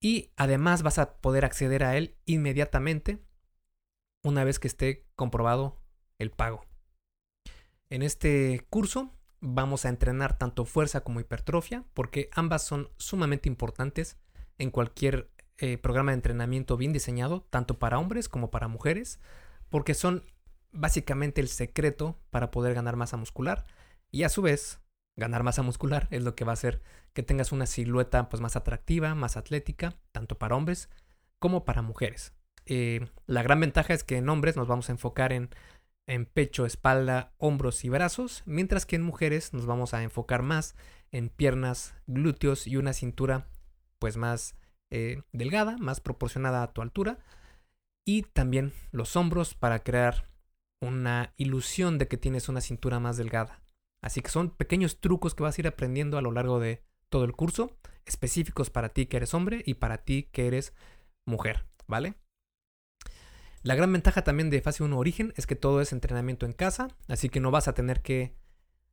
Y 0.02 0.32
además 0.36 0.84
vas 0.84 1.00
a 1.00 1.18
poder 1.18 1.46
acceder 1.46 1.84
a 1.84 1.98
él 1.98 2.16
inmediatamente 2.26 3.20
una 4.24 4.44
vez 4.44 4.60
que 4.60 4.68
esté 4.68 5.06
comprobado 5.16 5.82
el 6.20 6.32
pago. 6.32 6.66
En 7.90 8.02
este 8.02 8.66
curso 8.70 9.12
vamos 9.42 9.86
a 9.86 9.90
entrenar 9.90 10.38
tanto 10.38 10.66
fuerza 10.66 11.02
como 11.02 11.20
hipertrofia, 11.20 11.84
porque 11.94 12.30
ambas 12.34 12.64
son 12.64 12.90
sumamente 12.98 13.50
importantes 13.50 14.18
en 14.58 14.72
cualquier 14.72 15.30
eh, 15.58 15.78
programa 15.78 16.12
de 16.12 16.16
entrenamiento 16.16 16.78
bien 16.78 16.94
diseñado, 16.94 17.48
tanto 17.50 17.80
para 17.80 18.00
hombres 18.00 18.30
como 18.30 18.52
para 18.52 18.68
mujeres, 18.68 19.20
porque 19.70 19.94
son 19.94 20.24
básicamente 20.72 21.42
el 21.42 21.48
secreto 21.48 22.20
para 22.30 22.52
poder 22.52 22.74
ganar 22.74 22.96
masa 22.96 23.18
muscular 23.18 23.66
y 24.12 24.24
a 24.24 24.30
su 24.30 24.42
vez 24.42 24.82
ganar 25.16 25.44
masa 25.44 25.62
muscular 25.62 26.08
es 26.12 26.24
lo 26.24 26.36
que 26.36 26.44
va 26.44 26.52
a 26.52 26.54
hacer 26.54 26.82
que 27.14 27.24
tengas 27.24 27.54
una 27.54 27.66
silueta 27.66 28.28
pues 28.28 28.42
más 28.42 28.58
atractiva, 28.58 29.16
más 29.16 29.38
atlética, 29.38 29.96
tanto 30.12 30.38
para 30.38 30.56
hombres 30.56 30.90
como 31.40 31.64
para 31.64 31.82
mujeres. 31.82 32.34
eh, 32.66 33.08
la 33.28 33.44
gran 33.44 33.60
ventaja 33.60 33.94
es 33.94 34.04
que 34.04 34.18
en 34.18 34.28
hombres 34.28 34.58
nos 34.58 34.68
vamos 34.68 34.90
a 34.90 34.92
enfocar 34.92 35.32
en, 35.32 35.50
en 36.08 36.26
pecho, 36.26 36.66
espalda, 36.66 37.34
hombros 37.38 37.84
y 37.84 37.90
brazos, 37.90 38.44
mientras 38.46 38.86
que 38.86 38.96
en 38.96 39.02
mujeres 39.02 39.54
nos 39.54 39.66
vamos 39.66 39.94
a 39.94 40.04
enfocar 40.04 40.42
más 40.42 40.76
en 41.12 41.30
piernas, 41.30 41.96
glúteos 42.08 42.68
y 42.68 42.78
una 42.78 42.94
cintura 42.94 43.48
pues 44.00 44.18
más 44.18 44.56
eh, 44.92 45.22
delgada, 45.32 45.78
más 45.78 46.00
proporcionada 46.00 46.64
a 46.64 46.74
tu 46.74 46.82
altura. 46.82 47.20
Y 48.06 48.22
también 48.22 48.74
los 48.92 49.16
hombros 49.16 49.56
para 49.56 49.80
crear 49.80 50.30
una 50.82 51.34
ilusión 51.38 51.98
de 51.98 52.08
que 52.08 52.18
tienes 52.18 52.50
una 52.50 52.62
cintura 52.62 53.00
más 53.00 53.18
delgada. 53.18 53.64
Así 54.02 54.22
que 54.22 54.30
son 54.30 54.52
pequeños 54.52 55.00
trucos 55.00 55.34
que 55.34 55.44
vas 55.44 55.58
a 55.58 55.62
ir 55.62 55.68
aprendiendo 55.68 56.18
a 56.18 56.22
lo 56.22 56.32
largo 56.32 56.60
de 56.60 56.84
todo 57.10 57.24
el 57.24 57.34
curso, 57.34 57.76
específicos 58.06 58.70
para 58.70 58.90
ti 58.90 59.08
que 59.08 59.18
eres 59.18 59.34
hombre 59.34 59.64
y 59.66 59.76
para 59.76 60.00
ti 60.00 60.30
que 60.32 60.48
eres 60.48 60.74
mujer, 61.26 61.66
¿vale? 61.88 62.14
La 63.66 63.74
gran 63.74 63.92
ventaja 63.92 64.24
también 64.24 64.52
de 64.52 64.62
fase 64.62 64.84
1 64.84 64.96
origen 64.96 65.34
es 65.38 65.48
que 65.48 65.56
todo 65.56 65.82
es 65.82 65.92
entrenamiento 65.92 66.46
en 66.46 66.54
casa, 66.54 66.90
así 67.08 67.30
que 67.30 67.40
no 67.40 67.50
vas 67.50 67.68
a 67.68 67.74
tener 67.74 68.04
que 68.04 68.36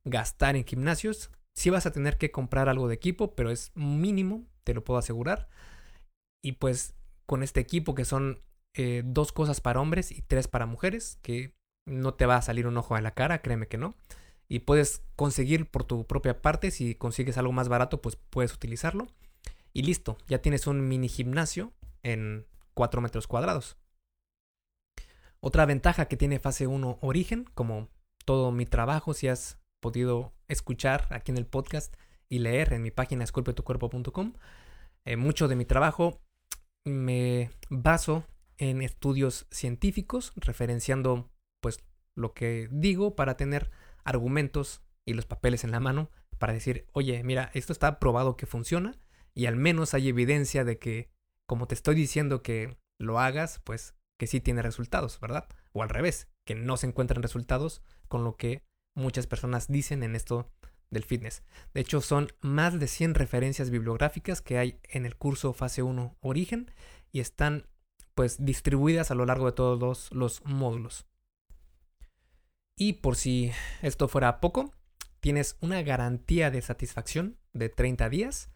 gastar 0.03 0.55
en 0.55 0.65
gimnasios. 0.65 1.29
Sí 1.53 1.69
vas 1.69 1.85
a 1.85 1.91
tener 1.91 2.17
que 2.17 2.31
comprar 2.31 2.69
algo 2.69 2.87
de 2.87 2.95
equipo, 2.95 3.35
pero 3.35 3.51
es 3.51 3.71
mínimo, 3.75 4.47
te 4.63 4.73
lo 4.73 4.83
puedo 4.83 4.97
asegurar. 4.97 5.47
Y 6.43 6.53
pues 6.53 6.95
con 7.27 7.43
este 7.43 7.59
equipo 7.59 7.93
que 7.93 8.03
son 8.03 8.41
eh, 8.73 9.03
dos 9.05 9.31
cosas 9.31 9.61
para 9.61 9.79
hombres 9.79 10.11
y 10.11 10.23
tres 10.23 10.47
para 10.47 10.65
mujeres, 10.65 11.19
que 11.21 11.53
no 11.85 12.15
te 12.15 12.25
va 12.25 12.37
a 12.37 12.41
salir 12.41 12.65
un 12.65 12.75
ojo 12.75 12.95
a 12.95 13.01
la 13.01 13.13
cara, 13.13 13.43
créeme 13.43 13.67
que 13.67 13.77
no. 13.77 13.95
Y 14.47 14.61
puedes 14.61 15.03
conseguir 15.15 15.69
por 15.69 15.83
tu 15.83 16.07
propia 16.07 16.41
parte, 16.41 16.71
si 16.71 16.95
consigues 16.95 17.37
algo 17.37 17.51
más 17.51 17.69
barato, 17.69 18.01
pues 18.01 18.15
puedes 18.15 18.51
utilizarlo. 18.51 19.05
Y 19.71 19.83
listo, 19.83 20.17
ya 20.27 20.41
tienes 20.41 20.65
un 20.65 20.87
mini 20.87 21.09
gimnasio 21.09 21.73
en 22.01 22.47
4 22.73 23.01
metros 23.01 23.27
cuadrados. 23.27 23.77
Otra 25.45 25.65
ventaja 25.65 26.05
que 26.05 26.15
tiene 26.15 26.39
fase 26.39 26.67
1 26.67 26.99
origen, 27.01 27.43
como 27.53 27.89
todo 28.23 28.53
mi 28.53 28.65
trabajo, 28.65 29.13
si 29.13 29.27
has 29.27 29.59
podido 29.81 30.31
escuchar 30.47 31.05
aquí 31.09 31.33
en 31.33 31.37
el 31.37 31.45
podcast 31.45 31.93
y 32.29 32.39
leer 32.39 32.71
en 32.71 32.81
mi 32.81 32.91
página 32.91 33.25
esculpetucuerpo.com, 33.25 34.35
eh, 35.03 35.17
mucho 35.17 35.49
de 35.49 35.57
mi 35.57 35.65
trabajo 35.65 36.21
me 36.85 37.49
baso 37.69 38.23
en 38.57 38.81
estudios 38.81 39.45
científicos, 39.51 40.31
referenciando 40.37 41.29
pues 41.61 41.83
lo 42.15 42.33
que 42.33 42.69
digo 42.71 43.17
para 43.17 43.35
tener 43.35 43.69
argumentos 44.05 44.81
y 45.05 45.11
los 45.11 45.25
papeles 45.25 45.65
en 45.65 45.71
la 45.71 45.81
mano 45.81 46.09
para 46.39 46.53
decir, 46.53 46.87
oye, 46.93 47.21
mira, 47.21 47.51
esto 47.53 47.73
está 47.73 47.99
probado 47.99 48.37
que 48.37 48.45
funciona 48.45 48.97
y 49.33 49.47
al 49.47 49.57
menos 49.57 49.93
hay 49.93 50.07
evidencia 50.07 50.63
de 50.63 50.79
que, 50.79 51.09
como 51.45 51.67
te 51.67 51.75
estoy 51.75 51.95
diciendo 51.95 52.41
que 52.41 52.77
lo 52.97 53.19
hagas, 53.19 53.59
pues 53.65 53.93
que 54.17 54.27
sí 54.27 54.39
tiene 54.39 54.61
resultados, 54.61 55.19
¿verdad? 55.19 55.47
O 55.71 55.83
al 55.83 55.89
revés, 55.89 56.27
que 56.45 56.55
no 56.55 56.77
se 56.77 56.87
encuentran 56.87 57.21
resultados 57.21 57.81
con 58.07 58.23
lo 58.23 58.35
que 58.35 58.63
muchas 58.95 59.27
personas 59.27 59.67
dicen 59.67 60.03
en 60.03 60.15
esto 60.15 60.51
del 60.89 61.03
fitness. 61.03 61.43
De 61.73 61.81
hecho, 61.81 62.01
son 62.01 62.31
más 62.41 62.79
de 62.79 62.87
100 62.87 63.15
referencias 63.15 63.69
bibliográficas 63.69 64.41
que 64.41 64.57
hay 64.57 64.79
en 64.83 65.05
el 65.05 65.15
curso 65.15 65.53
fase 65.53 65.81
1 65.83 66.17
origen 66.21 66.71
y 67.11 67.19
están 67.19 67.67
pues 68.15 68.45
distribuidas 68.45 69.11
a 69.11 69.15
lo 69.15 69.25
largo 69.25 69.47
de 69.47 69.53
todos 69.53 70.11
los 70.11 70.43
módulos. 70.45 71.07
Y 72.77 72.93
por 72.93 73.15
si 73.15 73.51
esto 73.81 74.07
fuera 74.07 74.39
poco, 74.39 74.73
tienes 75.19 75.57
una 75.61 75.81
garantía 75.81 76.51
de 76.51 76.61
satisfacción 76.61 77.37
de 77.53 77.69
30 77.69 78.09
días, 78.09 78.49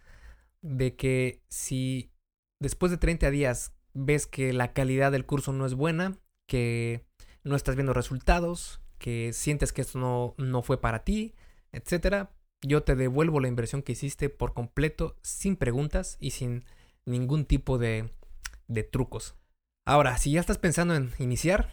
de 0.62 0.96
que 0.96 1.43
si 1.50 2.12
después 2.60 2.91
de 2.91 2.98
30 2.98 3.30
días 3.32 3.74
ves 3.97 4.27
que 4.27 4.53
la 4.53 4.73
calidad 4.73 5.12
del 5.12 5.25
curso 5.25 5.51
no 5.53 5.65
es 5.65 5.73
buena, 5.73 6.17
que 6.47 7.05
no 7.43 7.55
estás 7.55 7.75
viendo 7.75 7.93
resultados, 7.93 8.79
que 8.99 9.33
sientes 9.33 9.73
que 9.73 9.81
esto 9.81 9.99
no, 9.99 10.36
no 10.38 10.62
fue 10.62 10.79
para 10.79 11.03
ti, 11.03 11.33
etcétera, 11.71 12.31
yo 12.62 12.83
te 12.83 12.95
devuelvo 12.95 13.39
la 13.39 13.47
inversión 13.47 13.81
que 13.81 13.93
hiciste 13.93 14.29
por 14.29 14.53
completo, 14.53 15.17
sin 15.21 15.55
preguntas 15.55 16.17
y 16.19 16.31
sin 16.31 16.63
ningún 17.05 17.45
tipo 17.45 17.77
de, 17.77 18.12
de 18.67 18.83
trucos. 18.83 19.36
Ahora, 19.86 20.17
si 20.17 20.31
ya 20.31 20.39
estás 20.39 20.57
pensando 20.57 20.95
en 20.95 21.12
iniciar, 21.17 21.71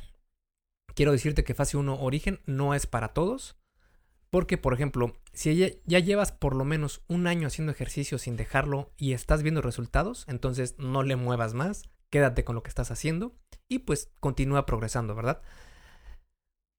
quiero 0.95 1.13
decirte 1.13 1.45
que 1.45 1.55
fase 1.55 1.77
1 1.77 2.01
origen 2.01 2.41
no 2.47 2.75
es 2.75 2.87
para 2.87 3.09
todos. 3.09 3.57
Porque, 4.31 4.59
por 4.59 4.75
ejemplo, 4.75 5.17
si 5.33 5.55
ya, 5.55 5.69
ya, 5.87 6.01
llevas 6.01 6.33
por 6.33 6.57
lo 6.57 6.65
menos 6.65 7.03
un 7.07 7.29
año 7.29 7.47
haciendo 7.47 7.71
ejercicio 7.71 8.19
sin 8.19 8.37
dejarlo 8.37 8.93
y 8.97 9.13
estás 9.13 9.45
viendo 9.45 9.63
resultados, 9.63 10.25
entonces 10.27 10.75
no 10.79 11.05
le 11.05 11.15
muevas 11.15 11.55
más, 11.55 11.85
quédate 12.15 12.45
con 12.45 12.55
lo 12.55 12.63
que 12.63 12.69
estás 12.69 12.93
haciendo 12.93 13.35
y 13.67 13.81
pues 13.81 14.13
continúa 14.21 14.67
progresando, 14.67 15.17
¿verdad? 15.17 15.43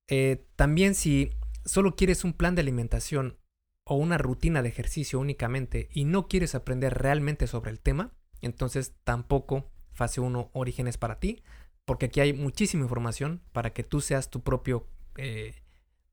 Eh, 0.09 0.47
también 0.55 0.95
si 0.95 1.31
solo 1.65 1.97
quieres 1.97 2.23
un 2.23 2.31
plan 2.31 2.55
de 2.55 2.61
alimentación 2.61 3.37
o 3.83 3.97
una 3.97 4.17
rutina 4.17 4.61
de 4.61 4.69
ejercicio 4.69 5.19
únicamente 5.19 5.89
y 5.91 6.05
no 6.05 6.29
quieres 6.29 6.55
aprender 6.55 6.93
realmente 6.93 7.47
sobre 7.47 7.71
el 7.71 7.81
tema, 7.81 8.13
entonces 8.39 8.95
tampoco 9.03 9.69
fase 9.91 10.21
1 10.21 10.51
orígenes 10.53 10.97
para 10.97 11.19
ti, 11.19 11.43
porque 11.83 12.05
aquí 12.05 12.21
hay 12.21 12.31
muchísima 12.31 12.83
información 12.83 13.41
para 13.51 13.73
que 13.73 13.83
tú 13.83 13.99
seas 13.99 14.29
tu 14.29 14.41
propio, 14.41 14.87
eh, 15.17 15.53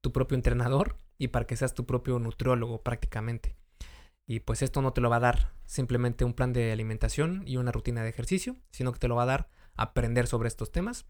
tu 0.00 0.10
propio 0.10 0.34
entrenador 0.34 0.96
y 1.16 1.28
para 1.28 1.46
que 1.46 1.56
seas 1.56 1.74
tu 1.74 1.86
propio 1.86 2.18
nutriólogo 2.18 2.82
prácticamente. 2.82 3.54
Y 4.26 4.40
pues 4.40 4.62
esto 4.62 4.82
no 4.82 4.92
te 4.92 5.00
lo 5.00 5.10
va 5.10 5.16
a 5.16 5.20
dar 5.20 5.52
simplemente 5.66 6.24
un 6.24 6.34
plan 6.34 6.52
de 6.52 6.72
alimentación 6.72 7.42
y 7.46 7.56
una 7.56 7.72
rutina 7.72 8.02
de 8.02 8.10
ejercicio, 8.10 8.56
sino 8.70 8.92
que 8.92 8.98
te 8.98 9.08
lo 9.08 9.16
va 9.16 9.24
a 9.24 9.26
dar 9.26 9.48
aprender 9.74 10.26
sobre 10.26 10.48
estos 10.48 10.70
temas. 10.70 11.06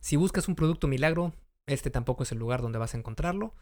Si 0.00 0.16
buscas 0.16 0.48
un 0.48 0.56
producto 0.56 0.88
milagro, 0.88 1.34
este 1.66 1.90
tampoco 1.90 2.24
es 2.24 2.32
el 2.32 2.38
lugar 2.38 2.62
donde 2.62 2.78
vas 2.78 2.94
a 2.94 2.98
encontrarlo. 2.98 3.54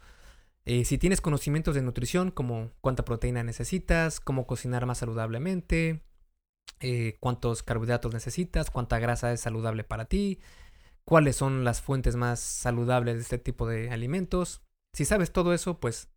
Eh, 0.65 0.85
si 0.85 0.99
tienes 0.99 1.21
conocimientos 1.21 1.75
de 1.75 1.83
nutrición, 1.83 2.31
como 2.31 2.73
cuánta 2.81 3.05
proteína 3.05 3.43
necesitas, 3.43 4.21
cómo 4.21 4.47
cocinar 4.47 4.87
más 4.87 4.99
saludablemente, 4.99 6.03
eh, 6.81 7.17
cuántos 7.21 7.63
carbohidratos 7.63 8.13
necesitas, 8.13 8.71
cuánta 8.71 8.99
grasa 8.99 9.33
es 9.33 9.41
saludable 9.41 9.85
para 9.85 10.05
ti, 10.05 10.41
cuáles 11.05 11.37
son 11.37 11.65
las 11.65 11.81
fuentes 11.81 12.17
más 12.17 12.41
saludables 12.41 13.17
de 13.17 13.23
este 13.23 13.39
tipo 13.39 13.67
de 13.67 13.91
alimentos. 13.91 14.63
Si 14.95 15.05
sabes 15.05 15.33
todo 15.33 15.55
eso, 15.55 15.81
pues 15.81 16.09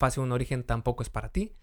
fase 0.00 0.20
un 0.20 0.32
origen 0.32 0.64
tampoco 0.64 1.02
es 1.02 1.08
para 1.08 1.30
ti. 1.30 1.54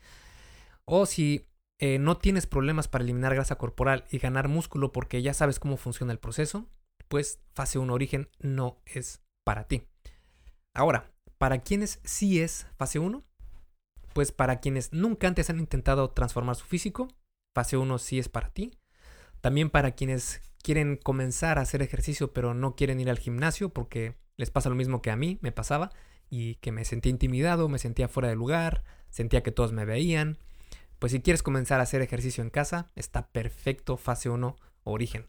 O 0.93 1.06
si 1.06 1.47
eh, 1.80 1.99
no 1.99 2.17
tienes 2.17 2.47
problemas 2.47 2.89
para 2.89 3.06
eliminar 3.06 3.34
grasa 3.34 3.58
corporal 3.58 4.04
y 4.12 4.17
ganar 4.17 4.49
músculo 4.49 4.91
porque 4.91 5.21
ya 5.21 5.34
sabes 5.34 5.58
cómo 5.58 5.77
funciona 5.77 6.12
el 6.12 6.19
proceso, 6.19 6.67
pues 7.08 7.39
fase 7.54 7.80
1 7.80 7.93
origen 7.93 8.27
no 8.39 8.82
es 8.86 9.21
para 9.45 9.69
ti. 9.69 9.88
Ahora, 10.73 11.10
¿para 11.38 11.60
quienes 11.60 12.01
sí 12.04 12.41
es 12.41 12.67
fase 12.75 12.99
1? 12.99 13.23
Pues 14.13 14.34
para 14.34 14.60
quienes 14.60 14.91
nunca 14.91 15.30
antes 15.30 15.49
han 15.49 15.60
intentado 15.60 16.10
transformar 16.10 16.58
su 16.58 16.65
físico, 16.65 17.08
fase 17.56 17.77
1 17.77 17.97
sí 17.97 18.19
es 18.19 18.27
para 18.27 18.49
ti. 18.49 18.77
También 19.39 19.69
para 19.69 19.91
quienes 19.91 20.41
quieren 20.62 20.97
comenzar 20.97 21.58
a 21.58 21.62
hacer 21.62 21.82
ejercicio 21.82 22.34
pero 22.34 22.54
no 22.54 22.75
quieren 22.75 22.99
ir 22.99 23.10
al 23.10 23.17
gimnasio 23.17 23.69
porque 23.69 24.17
les 24.36 24.51
pasa 24.51 24.67
lo 24.67 24.75
mismo 24.75 25.01
que 25.01 25.10
a 25.10 25.15
mí 25.15 25.39
me 25.41 25.54
pasaba 25.54 25.93
y 26.30 26.56
que 26.56 26.73
me 26.73 26.84
sentía 26.84 27.12
intimidado, 27.12 27.69
me 27.69 27.80
sentía 27.80 28.10
fuera 28.10 28.27
de 28.27 28.36
lugar, 28.36 28.84
sentía 29.10 29.41
que 29.41 29.51
todos 29.51 29.71
me 29.71 29.86
veían. 29.86 30.38
Pues 31.01 31.13
si 31.13 31.19
quieres 31.19 31.41
comenzar 31.41 31.79
a 31.79 31.83
hacer 31.83 32.03
ejercicio 32.03 32.43
en 32.43 32.51
casa, 32.51 32.91
está 32.93 33.31
perfecto 33.31 33.97
fase 33.97 34.29
1 34.29 34.55
origen. 34.83 35.25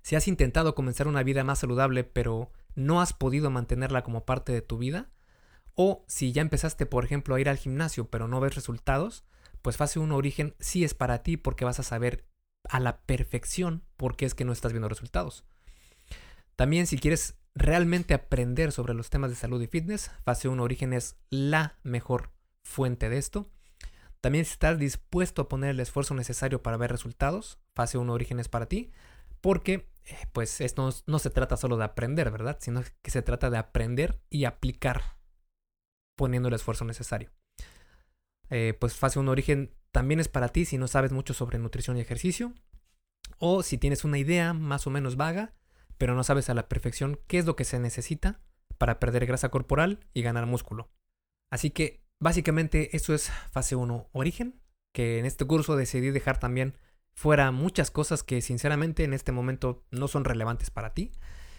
Si 0.00 0.16
has 0.16 0.26
intentado 0.26 0.74
comenzar 0.74 1.08
una 1.08 1.22
vida 1.22 1.44
más 1.44 1.58
saludable 1.58 2.04
pero 2.04 2.50
no 2.74 3.02
has 3.02 3.12
podido 3.12 3.50
mantenerla 3.50 4.02
como 4.02 4.24
parte 4.24 4.50
de 4.50 4.62
tu 4.62 4.78
vida, 4.78 5.10
o 5.74 6.06
si 6.08 6.32
ya 6.32 6.40
empezaste, 6.40 6.86
por 6.86 7.04
ejemplo, 7.04 7.34
a 7.34 7.40
ir 7.40 7.50
al 7.50 7.58
gimnasio 7.58 8.08
pero 8.08 8.28
no 8.28 8.40
ves 8.40 8.54
resultados, 8.54 9.26
pues 9.60 9.76
fase 9.76 9.98
1 9.98 10.16
origen 10.16 10.54
sí 10.58 10.84
es 10.84 10.94
para 10.94 11.22
ti 11.22 11.36
porque 11.36 11.66
vas 11.66 11.78
a 11.78 11.82
saber 11.82 12.24
a 12.66 12.80
la 12.80 13.02
perfección 13.02 13.84
por 13.98 14.16
qué 14.16 14.24
es 14.24 14.34
que 14.34 14.46
no 14.46 14.52
estás 14.52 14.72
viendo 14.72 14.88
resultados. 14.88 15.44
También 16.56 16.86
si 16.86 16.96
quieres 16.96 17.36
realmente 17.54 18.14
aprender 18.14 18.72
sobre 18.72 18.94
los 18.94 19.10
temas 19.10 19.28
de 19.28 19.36
salud 19.36 19.60
y 19.60 19.66
fitness, 19.66 20.10
fase 20.24 20.48
1 20.48 20.62
origen 20.62 20.94
es 20.94 21.18
la 21.28 21.78
mejor 21.82 22.32
fuente 22.64 23.10
de 23.10 23.18
esto. 23.18 23.50
También 24.22 24.44
si 24.44 24.52
estás 24.52 24.78
dispuesto 24.78 25.42
a 25.42 25.48
poner 25.48 25.70
el 25.70 25.80
esfuerzo 25.80 26.14
necesario 26.14 26.62
para 26.62 26.76
ver 26.76 26.92
resultados, 26.92 27.58
fase 27.74 27.98
1 27.98 28.12
origen 28.12 28.38
es 28.38 28.48
para 28.48 28.66
ti, 28.66 28.92
porque 29.40 29.90
eh, 30.06 30.16
pues 30.32 30.60
esto 30.60 30.88
no, 31.06 31.18
se 31.18 31.30
trata 31.30 31.56
solo 31.56 31.76
de 31.76 31.84
aprender, 31.84 32.30
¿verdad? 32.30 32.56
Sino 32.60 32.84
que 33.02 33.10
se 33.10 33.22
trata 33.22 33.50
de 33.50 33.58
aprender 33.58 34.22
y 34.30 34.44
aplicar 34.44 35.18
poniendo 36.16 36.48
el 36.48 36.54
esfuerzo 36.54 36.84
necesario. 36.84 37.32
Eh, 38.48 38.76
pues 38.78 38.94
fase 38.94 39.18
1 39.18 39.28
origen 39.28 39.74
también 39.90 40.20
es 40.20 40.28
para 40.28 40.50
ti 40.50 40.66
si 40.66 40.78
no 40.78 40.86
sabes 40.86 41.10
mucho 41.10 41.34
sobre 41.34 41.58
nutrición 41.58 41.96
y 41.96 42.00
ejercicio. 42.00 42.54
O 43.38 43.64
si 43.64 43.76
tienes 43.76 44.04
una 44.04 44.18
idea 44.18 44.52
más 44.52 44.86
o 44.86 44.90
menos 44.90 45.16
vaga, 45.16 45.52
pero 45.98 46.14
no 46.14 46.22
sabes 46.22 46.48
a 46.48 46.54
la 46.54 46.68
perfección 46.68 47.18
qué 47.26 47.38
es 47.38 47.46
lo 47.46 47.56
que 47.56 47.64
se 47.64 47.80
necesita 47.80 48.40
para 48.78 49.00
perder 49.00 49.26
grasa 49.26 49.48
corporal 49.48 50.06
y 50.14 50.22
ganar 50.22 50.46
músculo. 50.46 50.92
Así 51.50 51.70
que 51.70 52.01
básicamente 52.22 52.96
eso 52.96 53.14
es 53.14 53.30
fase 53.50 53.74
1 53.74 54.08
origen, 54.12 54.60
que 54.94 55.18
en 55.18 55.26
este 55.26 55.44
curso 55.44 55.76
decidí 55.76 56.10
dejar 56.10 56.38
también 56.38 56.76
fuera 57.14 57.50
muchas 57.50 57.90
cosas 57.90 58.22
que 58.22 58.40
sinceramente 58.40 59.04
en 59.04 59.12
este 59.12 59.32
momento 59.32 59.84
no 59.90 60.08
son 60.08 60.24
relevantes 60.24 60.70
para 60.70 60.94
ti. 60.94 61.10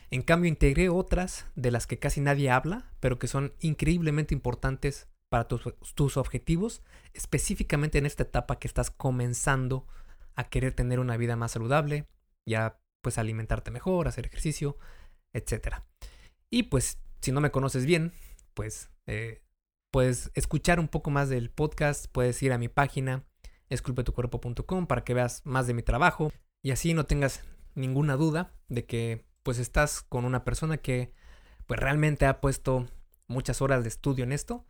En 0.09 0.21
cambio, 0.21 0.47
integré 0.47 0.89
otras 0.89 1.47
de 1.55 1.71
las 1.71 1.85
que 1.85 1.99
casi 1.99 2.21
nadie 2.21 2.49
habla, 2.49 2.91
pero 2.99 3.19
que 3.19 3.27
son 3.27 3.53
increíblemente 3.59 4.33
importantes 4.33 5.07
para 5.29 5.47
tus, 5.47 6.17
objetivos, 6.17 6.81
específicamente 7.13 7.97
en 7.97 8.05
esta 8.05 8.23
etapa 8.23 8.59
que 8.59 8.67
estás 8.67 8.91
comenzando 8.91 9.87
a 10.35 10.43
querer 10.45 10.73
tener 10.73 10.99
una 10.99 11.17
vida 11.17 11.35
más 11.35 11.51
saludable, 11.51 12.07
ya 12.45 12.79
pues 13.01 13.17
alimentarte 13.17 13.71
mejor, 13.71 14.07
hacer 14.07 14.27
ejercicio, 14.27 14.77
etc. 15.33 15.77
Y 16.49 16.63
pues 16.63 16.99
si 17.21 17.31
no 17.31 17.41
me 17.41 17.51
conoces 17.51 17.85
bien, 17.85 18.13
pues 18.53 18.91
eh, 19.07 19.41
puedes 19.93 20.31
escuchar 20.33 20.79
un 20.79 20.87
poco 20.87 21.11
más 21.11 21.29
del 21.29 21.51
podcast, 21.51 22.07
puedes 22.11 22.41
ir 22.41 22.51
a 22.51 22.57
mi 22.57 22.67
página 22.67 23.27
esculpetucuerpo.com 23.69 24.87
para 24.87 25.03
que 25.03 25.13
veas 25.13 25.45
más 25.45 25.67
de 25.67 25.75
mi 25.75 25.83
trabajo 25.83 26.33
y 26.63 26.71
así 26.71 26.95
no 26.95 27.05
tengas 27.05 27.43
ninguna 27.75 28.15
duda 28.15 28.55
de 28.69 28.87
que 28.87 29.23
pues 29.43 29.59
estás 29.59 30.01
con 30.01 30.25
una 30.25 30.43
persona 30.43 30.79
que 30.79 31.13
pues 31.67 31.79
realmente 31.79 32.25
ha 32.25 32.41
puesto 32.41 32.87
muchas 33.27 33.61
horas 33.61 33.83
de 33.83 33.89
estudio 33.89 34.23
en 34.23 34.31
esto 34.31 34.65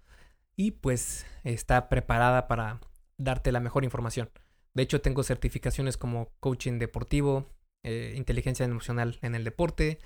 y 0.57 0.71
pues 0.71 1.25
está 1.45 1.87
preparada 1.87 2.49
para 2.49 2.81
darte 3.17 3.53
la 3.53 3.61
mejor 3.61 3.85
información. 3.85 4.29
De 4.73 4.83
hecho, 4.83 4.99
tengo 4.99 5.23
certificaciones 5.23 5.95
como 5.95 6.33
coaching 6.41 6.79
deportivo, 6.79 7.49
eh, 7.83 8.13
inteligencia 8.17 8.65
emocional 8.65 9.19
en 9.21 9.35
el 9.35 9.45
deporte, 9.45 9.99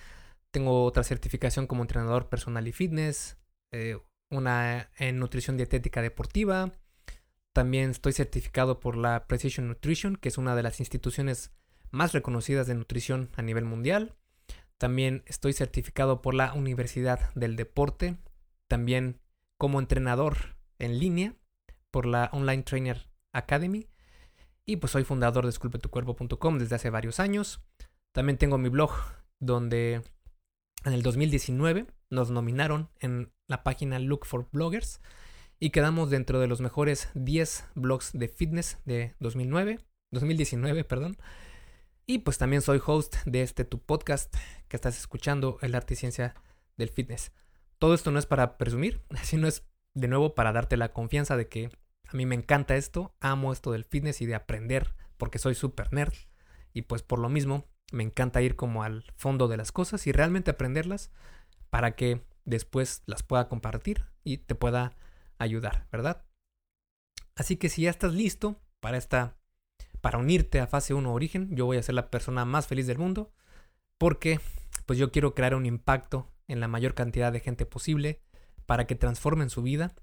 tengo 0.52 0.86
otra 0.86 1.04
certificación 1.04 1.66
como 1.66 1.82
entrenador 1.82 2.30
personal 2.30 2.68
y 2.68 2.72
fitness, 2.72 3.40
eh, 3.72 3.98
una 4.30 4.90
en 4.98 5.20
nutrición 5.20 5.58
dietética 5.58 6.02
deportiva, 6.02 6.72
también 7.58 7.90
estoy 7.90 8.14
certificado 8.14 8.80
por 8.80 8.96
la 8.96 9.26
Precision 9.26 9.68
Nutrition, 9.68 10.16
que 10.16 10.30
es 10.30 10.38
una 10.38 10.56
de 10.56 10.62
las 10.62 10.80
instituciones 10.80 11.52
más 11.90 12.14
reconocidas 12.14 12.68
de 12.68 12.76
nutrición 12.76 13.32
a 13.36 13.42
nivel 13.42 13.66
mundial. 13.66 14.16
También 14.78 15.24
estoy 15.26 15.54
certificado 15.54 16.22
por 16.22 16.36
la 16.36 16.54
Universidad 16.54 17.34
del 17.34 17.56
Deporte. 17.56 18.18
También 18.68 19.20
como 19.58 19.80
entrenador 19.80 20.56
en 20.78 21.00
línea 21.00 21.36
por 21.90 22.06
la 22.06 22.30
Online 22.32 22.62
Trainer 22.62 23.10
Academy. 23.34 23.88
Y 24.64 24.76
pues 24.76 24.92
soy 24.92 25.04
fundador 25.04 25.46
de 25.46 25.50
esculpetucuerpo.com 25.50 26.60
desde 26.60 26.76
hace 26.76 26.92
varios 26.92 27.20
años. 27.20 27.64
También 28.12 28.38
tengo 28.38 28.60
mi 28.60 28.70
blog 28.70 28.92
donde 29.40 30.04
en 30.86 30.94
el 30.94 31.02
2019 31.02 31.88
nos 32.12 32.30
nominaron 32.30 32.92
en 33.00 33.34
la 33.48 33.64
página 33.64 34.00
Look 34.00 34.26
for 34.26 34.48
Bloggers 34.52 35.02
y 35.60 35.72
quedamos 35.72 36.10
dentro 36.10 36.40
de 36.40 36.48
los 36.48 36.62
mejores 36.62 37.10
10 37.16 37.66
blogs 37.76 38.12
de 38.14 38.28
fitness 38.28 38.78
de 38.86 39.16
2009, 39.20 39.80
2019, 40.12 40.84
perdón. 40.84 41.18
Y 42.06 42.20
pues 42.20 42.38
también 42.38 42.62
soy 42.62 42.82
host 42.86 43.18
de 43.26 43.42
este 43.42 43.66
tu 43.66 43.80
podcast 43.80 44.34
que 44.68 44.78
estás 44.78 44.98
escuchando, 44.98 45.58
El 45.62 45.76
Arte 45.76 45.96
y 45.96 45.98
Ciencia 45.98 46.36
del 46.78 46.90
Fitness. 46.90 47.32
Todo 47.80 47.94
esto 47.94 48.12
no 48.12 48.20
es 48.20 48.26
para 48.26 48.58
presumir, 48.58 49.02
sino 49.24 49.48
es 49.48 49.66
de 49.94 50.08
nuevo 50.08 50.36
para 50.36 50.54
darte 50.54 50.78
la 50.78 50.94
confianza 50.94 51.36
de 51.36 51.48
que 51.48 51.72
a 52.08 52.16
mí 52.16 52.26
me 52.26 52.36
encanta 52.36 52.76
esto, 52.76 53.16
amo 53.20 53.52
esto 53.52 53.72
del 53.72 53.84
fitness 53.84 54.22
y 54.22 54.26
de 54.26 54.36
aprender, 54.36 54.96
porque 55.18 55.40
soy 55.40 55.56
súper 55.56 55.92
nerd. 55.92 56.14
Y 56.72 56.84
pues 56.84 57.02
por 57.02 57.20
lo 57.20 57.28
mismo, 57.28 57.66
me 57.92 58.04
encanta 58.04 58.42
ir 58.42 58.56
como 58.56 58.84
al 58.84 59.04
fondo 59.16 59.48
de 59.48 59.58
las 59.58 59.72
cosas 59.72 60.06
y 60.08 60.12
realmente 60.12 60.52
aprenderlas 60.52 61.12
para 61.70 61.96
que 61.96 62.22
después 62.48 63.04
las 63.06 63.22
pueda 63.22 63.48
compartir 63.50 64.06
y 64.24 64.38
te 64.38 64.56
pueda 64.56 64.96
ayudar, 65.38 65.88
¿verdad? 65.92 66.26
Así 67.36 67.58
que 67.58 67.70
si 67.70 67.84
ya 67.84 67.92
estás 67.92 68.14
listo 68.14 68.60
para 68.80 68.98
esta 68.98 69.38
para 70.02 70.20
unirte 70.20 70.60
a 70.60 70.68
fase 70.68 70.94
1 70.94 71.12
origen, 71.12 71.56
yo 71.56 71.66
voy 71.66 71.78
a 71.78 71.84
ser 71.84 71.96
la 71.96 72.10
persona 72.10 72.46
más 72.46 72.68
feliz 72.68 72.88
del 72.88 72.98
mundo 72.98 73.34
porque 73.98 74.40
pues 74.86 74.98
yo 74.98 75.12
quiero 75.12 75.36
crear 75.36 75.54
un 75.56 75.66
impacto 75.66 76.32
en 76.48 76.60
la 76.60 76.68
mayor 76.68 76.94
cantidad 76.94 77.34
de 77.34 77.42
gente 77.42 77.66
posible 77.66 78.22
para 78.66 78.88
que 78.88 78.96
transformen 78.96 79.50
su 79.50 79.62
vida 79.62 79.96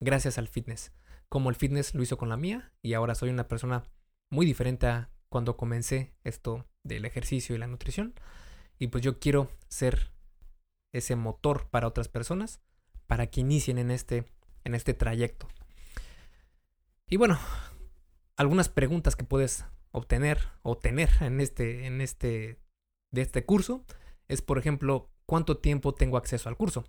gracias 0.00 0.38
al 0.38 0.48
fitness, 0.48 0.92
como 1.28 1.50
el 1.50 1.56
fitness 1.56 1.94
lo 1.94 2.02
hizo 2.02 2.18
con 2.18 2.28
la 2.28 2.36
mía 2.36 2.72
y 2.82 2.94
ahora 2.94 3.14
soy 3.14 3.30
una 3.30 3.46
persona 3.46 3.84
muy 4.30 4.46
diferente 4.46 4.86
a 4.86 5.10
cuando 5.28 5.56
comencé 5.56 6.14
esto 6.24 6.66
del 6.82 7.04
ejercicio 7.04 7.54
y 7.54 7.58
la 7.58 7.68
nutrición 7.68 8.14
y 8.78 8.88
pues 8.88 9.04
yo 9.04 9.20
quiero 9.20 9.50
ser 9.68 10.10
ese 10.92 11.16
motor 11.16 11.68
para 11.70 11.86
otras 11.86 12.08
personas 12.08 12.60
para 13.06 13.26
que 13.28 13.40
inicien 13.40 13.78
en 13.78 13.90
este 13.90 14.24
en 14.64 14.74
este 14.74 14.94
trayecto. 14.94 15.48
Y 17.08 17.16
bueno, 17.16 17.38
algunas 18.36 18.68
preguntas 18.68 19.16
que 19.16 19.24
puedes 19.24 19.64
obtener 19.90 20.48
o 20.62 20.76
tener 20.76 21.10
en 21.20 21.40
este 21.40 21.86
en 21.86 22.00
este 22.00 22.58
de 23.10 23.22
este 23.22 23.44
curso 23.44 23.84
es 24.28 24.42
por 24.42 24.58
ejemplo 24.58 25.10
¿Cuánto 25.30 25.58
tiempo 25.58 25.94
tengo 25.94 26.16
acceso 26.16 26.48
al 26.48 26.56
curso? 26.56 26.84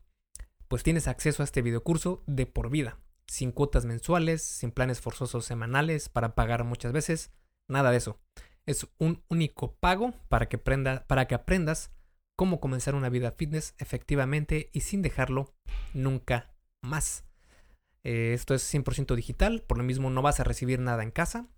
Pues 0.68 0.82
tienes 0.82 1.08
acceso 1.08 1.44
a 1.44 1.46
este 1.46 1.62
videocurso 1.62 2.24
de 2.26 2.48
por 2.48 2.72
vida, 2.72 2.98
sin 3.28 3.52
cuotas 3.52 3.86
mensuales, 3.86 4.42
sin 4.42 4.72
planes 4.72 5.00
forzosos 5.00 5.46
semanales 5.46 6.10
para 6.10 6.34
pagar 6.34 6.64
muchas 6.64 6.92
veces, 6.92 7.30
nada 7.68 7.92
de 7.92 7.98
eso. 7.98 8.20
Es 8.66 8.88
un 8.98 9.24
único 9.28 9.76
pago 9.76 10.16
para 10.28 10.50
que, 10.50 10.58
para 10.58 11.28
que 11.28 11.36
aprendas 11.36 11.92
cómo 12.42 12.60
comenzar 12.60 12.96
una 12.96 13.10
vida 13.10 13.34
fitness 13.34 13.76
efectivamente 13.78 14.72
y 14.74 14.80
sin 14.80 15.04
dejarlo 15.04 15.54
nunca 15.94 16.56
más. 16.82 17.24
Eh, 18.04 18.32
esto 18.34 18.56
es 18.56 18.64
100% 18.74 19.14
digital, 19.14 19.62
por 19.62 19.78
lo 19.78 19.84
mismo 19.84 20.10
no 20.10 20.24
vas 20.24 20.40
a 20.40 20.44
recibir 20.44 20.80
nada 20.80 21.04
en 21.04 21.12
casa 21.12 21.50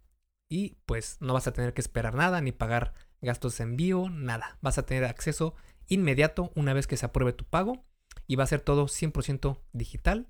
y 0.49 0.75
pues 0.85 1.15
no 1.21 1.31
vas 1.31 1.47
a 1.47 1.53
tener 1.53 1.73
que 1.73 1.79
esperar 1.79 2.15
nada 2.15 2.41
ni 2.41 2.51
pagar 2.51 2.95
gastos 3.21 3.57
de 3.57 3.63
envío, 3.63 4.09
nada. 4.09 4.57
Vas 4.59 4.77
a 4.77 4.85
tener 4.85 5.05
acceso 5.05 5.55
inmediato 5.87 6.51
una 6.53 6.73
vez 6.73 6.85
que 6.85 6.97
se 6.97 7.05
apruebe 7.05 7.31
tu 7.31 7.45
pago 7.45 7.85
y 8.27 8.35
va 8.35 8.43
a 8.43 8.47
ser 8.47 8.59
todo 8.59 8.87
100% 8.87 9.61
digital. 9.71 10.27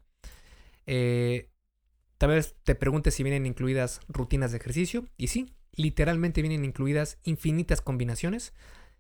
Eh, 0.86 1.49
tal 2.20 2.30
vez 2.30 2.58
te 2.62 2.76
preguntes 2.76 3.16
si 3.16 3.24
vienen 3.24 3.47
incluidas 3.47 4.01
rutinas 4.08 4.51
de 4.51 4.60
ejercicio 4.60 5.08
y 5.18 5.30
sí, 5.30 5.56
literalmente 5.72 6.43
vienen 6.43 6.64
incluidas 6.64 7.18
infinitas 7.24 7.82
combinaciones 7.82 8.54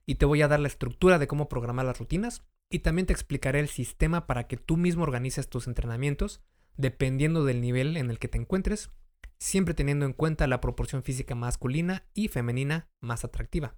y 0.05 0.15
te 0.15 0.25
voy 0.25 0.41
a 0.41 0.47
dar 0.47 0.59
la 0.59 0.67
estructura 0.67 1.19
de 1.19 1.27
cómo 1.27 1.49
programar 1.49 1.85
las 1.85 1.99
rutinas 1.99 2.43
y 2.69 2.79
también 2.79 3.05
te 3.05 3.13
explicaré 3.13 3.59
el 3.59 3.69
sistema 3.69 4.27
para 4.27 4.47
que 4.47 4.57
tú 4.57 4.77
mismo 4.77 5.03
organices 5.03 5.49
tus 5.49 5.67
entrenamientos 5.67 6.41
dependiendo 6.75 7.45
del 7.45 7.61
nivel 7.61 7.97
en 7.97 8.09
el 8.09 8.19
que 8.19 8.27
te 8.27 8.37
encuentres, 8.37 8.89
siempre 9.37 9.73
teniendo 9.73 10.05
en 10.05 10.13
cuenta 10.13 10.47
la 10.47 10.61
proporción 10.61 11.03
física 11.03 11.35
masculina 11.35 12.05
y 12.13 12.29
femenina 12.29 12.89
más 12.99 13.23
atractiva. 13.23 13.75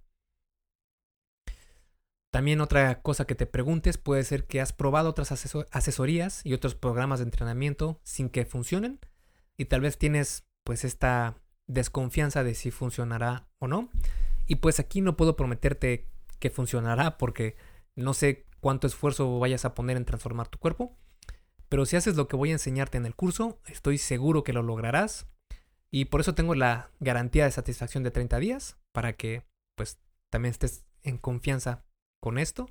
También 2.32 2.60
otra 2.60 3.02
cosa 3.02 3.26
que 3.26 3.36
te 3.36 3.46
preguntes 3.46 3.98
puede 3.98 4.24
ser 4.24 4.46
que 4.46 4.60
has 4.60 4.74
probado 4.74 5.10
otras 5.10 5.32
asesorías 5.32 6.46
y 6.46 6.54
otros 6.54 6.76
programas 6.76 7.20
de 7.20 7.26
entrenamiento 7.26 8.02
sin 8.04 8.30
que 8.30 8.46
funcionen 8.46 9.00
y 9.58 9.66
tal 9.66 9.82
vez 9.82 9.98
tienes 9.98 10.46
pues 10.66 10.84
esta 10.84 11.42
desconfianza 11.68 12.44
de 12.44 12.54
si 12.54 12.72
funcionará 12.72 13.48
o 13.60 13.68
no. 13.68 13.90
Y 14.48 14.56
pues 14.56 14.80
aquí 14.80 15.02
no 15.02 15.16
puedo 15.16 15.36
prometerte 15.36 16.10
que 16.40 16.50
funcionará 16.50 17.18
porque 17.18 17.56
no 17.96 18.14
sé 18.14 18.46
cuánto 18.60 18.88
esfuerzo 18.88 19.40
vayas 19.40 19.66
a 19.66 19.74
poner 19.74 19.98
en 19.98 20.06
transformar 20.06 20.48
tu 20.48 20.58
cuerpo. 20.60 20.98
Pero 21.70 21.86
si 21.86 21.96
haces 21.96 22.16
lo 22.16 22.28
que 22.28 22.36
voy 22.36 22.50
a 22.50 22.54
enseñarte 22.54 22.98
en 22.98 23.06
el 23.06 23.16
curso, 23.16 23.60
estoy 23.68 23.98
seguro 23.98 24.44
que 24.44 24.54
lo 24.54 24.64
lograrás. 24.64 25.28
Y 25.92 26.06
por 26.06 26.22
eso 26.22 26.36
tengo 26.36 26.56
la 26.56 26.92
garantía 27.00 27.46
de 27.46 27.52
satisfacción 27.52 28.04
de 28.04 28.12
30 28.12 28.40
días 28.40 28.78
para 28.92 29.14
que 29.14 29.46
pues 29.76 30.00
también 30.30 30.52
estés 30.52 30.86
en 31.04 31.18
confianza 31.18 31.86
con 32.22 32.38
esto. 32.38 32.68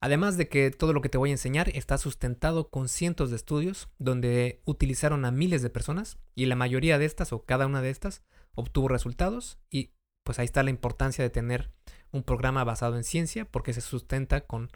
Además 0.00 0.36
de 0.36 0.48
que 0.48 0.72
todo 0.72 0.92
lo 0.92 1.00
que 1.00 1.08
te 1.08 1.18
voy 1.18 1.30
a 1.30 1.34
enseñar 1.34 1.68
está 1.70 1.96
sustentado 1.96 2.68
con 2.68 2.88
cientos 2.88 3.30
de 3.30 3.36
estudios 3.36 3.88
donde 3.98 4.60
utilizaron 4.64 5.24
a 5.24 5.30
miles 5.30 5.62
de 5.62 5.70
personas 5.70 6.18
y 6.34 6.46
la 6.46 6.56
mayoría 6.56 6.98
de 6.98 7.04
estas 7.04 7.32
o 7.32 7.44
cada 7.44 7.66
una 7.66 7.82
de 7.82 7.90
estas 7.90 8.24
obtuvo 8.56 8.88
resultados 8.88 9.60
y 9.70 9.94
pues 10.24 10.40
ahí 10.40 10.44
está 10.44 10.64
la 10.64 10.70
importancia 10.70 11.22
de 11.22 11.30
tener 11.30 11.70
un 12.12 12.22
programa 12.22 12.64
basado 12.64 12.96
en 12.96 13.04
ciencia 13.04 13.44
porque 13.44 13.72
se 13.72 13.80
sustenta 13.80 14.42
con 14.42 14.70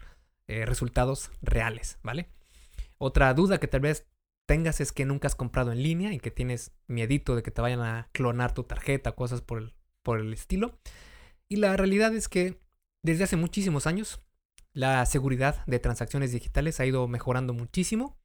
eh, 0.47 0.65
resultados 0.65 1.31
reales, 1.41 1.99
¿vale? 2.03 2.29
Otra 2.97 3.33
duda 3.33 3.59
que 3.59 3.67
tal 3.67 3.81
vez 3.81 4.07
tengas 4.47 4.81
es 4.81 4.91
que 4.91 5.05
nunca 5.05 5.27
has 5.27 5.35
comprado 5.35 5.71
en 5.71 5.83
línea 5.83 6.13
y 6.13 6.19
que 6.19 6.31
tienes 6.31 6.71
miedito 6.87 7.35
de 7.35 7.43
que 7.43 7.51
te 7.51 7.61
vayan 7.61 7.81
a 7.81 8.09
clonar 8.11 8.53
tu 8.53 8.63
tarjeta, 8.63 9.11
cosas 9.11 9.41
por 9.41 9.59
el, 9.59 9.73
por 10.03 10.19
el 10.19 10.33
estilo. 10.33 10.79
Y 11.49 11.57
la 11.57 11.77
realidad 11.77 12.13
es 12.15 12.27
que 12.27 12.59
desde 13.03 13.25
hace 13.25 13.35
muchísimos 13.35 13.87
años, 13.87 14.21
la 14.73 15.05
seguridad 15.05 15.65
de 15.65 15.79
transacciones 15.79 16.31
digitales 16.31 16.79
ha 16.79 16.85
ido 16.85 17.07
mejorando 17.07 17.53
muchísimo 17.53 18.17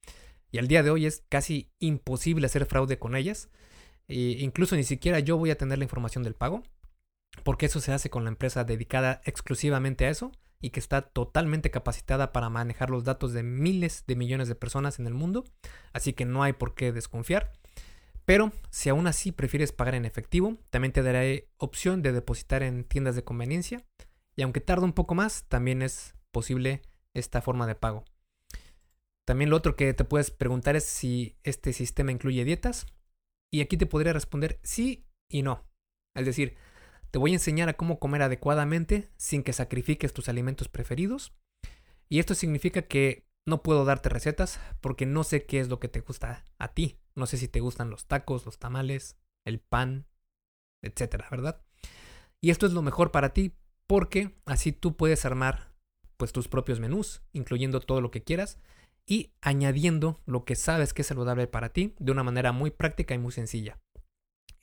y 0.50 0.58
al 0.58 0.68
día 0.68 0.82
de 0.82 0.90
hoy 0.90 1.06
es 1.06 1.24
casi 1.28 1.70
imposible 1.78 2.46
hacer 2.46 2.66
fraude 2.66 2.98
con 2.98 3.16
ellas. 3.16 3.48
E 4.06 4.36
incluso 4.40 4.76
ni 4.76 4.84
siquiera 4.84 5.18
yo 5.20 5.36
voy 5.38 5.50
a 5.50 5.56
tener 5.56 5.78
la 5.78 5.84
información 5.84 6.22
del 6.22 6.34
pago, 6.34 6.62
porque 7.44 7.66
eso 7.66 7.80
se 7.80 7.92
hace 7.92 8.10
con 8.10 8.24
la 8.24 8.30
empresa 8.30 8.64
dedicada 8.64 9.20
exclusivamente 9.24 10.06
a 10.06 10.10
eso 10.10 10.32
y 10.60 10.70
que 10.70 10.80
está 10.80 11.02
totalmente 11.02 11.70
capacitada 11.70 12.32
para 12.32 12.48
manejar 12.48 12.90
los 12.90 13.04
datos 13.04 13.32
de 13.32 13.42
miles 13.42 14.04
de 14.06 14.16
millones 14.16 14.48
de 14.48 14.54
personas 14.54 14.98
en 14.98 15.06
el 15.06 15.14
mundo, 15.14 15.44
así 15.92 16.12
que 16.12 16.24
no 16.24 16.42
hay 16.42 16.52
por 16.52 16.74
qué 16.74 16.92
desconfiar. 16.92 17.52
Pero 18.24 18.52
si 18.70 18.88
aún 18.88 19.06
así 19.08 19.32
prefieres 19.32 19.72
pagar 19.72 19.96
en 19.96 20.04
efectivo, 20.04 20.56
también 20.70 20.92
te 20.92 21.02
daré 21.02 21.48
opción 21.56 22.02
de 22.02 22.12
depositar 22.12 22.62
en 22.62 22.84
tiendas 22.84 23.16
de 23.16 23.24
conveniencia. 23.24 23.84
Y 24.36 24.42
aunque 24.42 24.60
tarda 24.60 24.84
un 24.84 24.92
poco 24.92 25.14
más, 25.14 25.44
también 25.48 25.82
es 25.82 26.14
posible 26.30 26.82
esta 27.14 27.42
forma 27.42 27.66
de 27.66 27.74
pago. 27.74 28.04
También 29.24 29.50
lo 29.50 29.56
otro 29.56 29.76
que 29.76 29.92
te 29.94 30.04
puedes 30.04 30.30
preguntar 30.30 30.76
es 30.76 30.84
si 30.84 31.36
este 31.42 31.72
sistema 31.72 32.12
incluye 32.12 32.44
dietas. 32.44 32.86
Y 33.50 33.60
aquí 33.60 33.76
te 33.76 33.86
podría 33.86 34.12
responder 34.12 34.60
sí 34.62 35.04
y 35.28 35.42
no. 35.42 35.64
Es 36.14 36.24
decir, 36.24 36.56
te 37.12 37.18
voy 37.18 37.32
a 37.32 37.34
enseñar 37.34 37.68
a 37.68 37.74
cómo 37.74 37.98
comer 37.98 38.22
adecuadamente 38.22 39.10
sin 39.18 39.42
que 39.42 39.52
sacrifiques 39.52 40.14
tus 40.14 40.30
alimentos 40.30 40.68
preferidos. 40.68 41.34
Y 42.08 42.18
esto 42.18 42.34
significa 42.34 42.82
que 42.82 43.28
no 43.46 43.62
puedo 43.62 43.84
darte 43.84 44.08
recetas 44.08 44.60
porque 44.80 45.04
no 45.04 45.22
sé 45.22 45.44
qué 45.44 45.60
es 45.60 45.68
lo 45.68 45.78
que 45.78 45.88
te 45.88 46.00
gusta 46.00 46.42
a 46.58 46.68
ti. 46.68 46.98
No 47.14 47.26
sé 47.26 47.36
si 47.36 47.48
te 47.48 47.60
gustan 47.60 47.90
los 47.90 48.06
tacos, 48.06 48.46
los 48.46 48.58
tamales, 48.58 49.18
el 49.44 49.60
pan, 49.60 50.06
etcétera, 50.82 51.28
¿verdad? 51.30 51.62
Y 52.40 52.50
esto 52.50 52.64
es 52.64 52.72
lo 52.72 52.80
mejor 52.80 53.10
para 53.10 53.34
ti 53.34 53.52
porque 53.86 54.34
así 54.46 54.72
tú 54.72 54.96
puedes 54.96 55.26
armar 55.26 55.74
pues 56.16 56.32
tus 56.32 56.48
propios 56.48 56.80
menús, 56.80 57.22
incluyendo 57.32 57.80
todo 57.80 58.00
lo 58.00 58.10
que 58.10 58.22
quieras 58.22 58.58
y 59.04 59.34
añadiendo 59.42 60.22
lo 60.24 60.46
que 60.46 60.56
sabes 60.56 60.94
que 60.94 61.02
es 61.02 61.08
saludable 61.08 61.46
para 61.46 61.74
ti 61.74 61.94
de 61.98 62.12
una 62.12 62.22
manera 62.22 62.52
muy 62.52 62.70
práctica 62.70 63.14
y 63.14 63.18
muy 63.18 63.32
sencilla. 63.32 63.78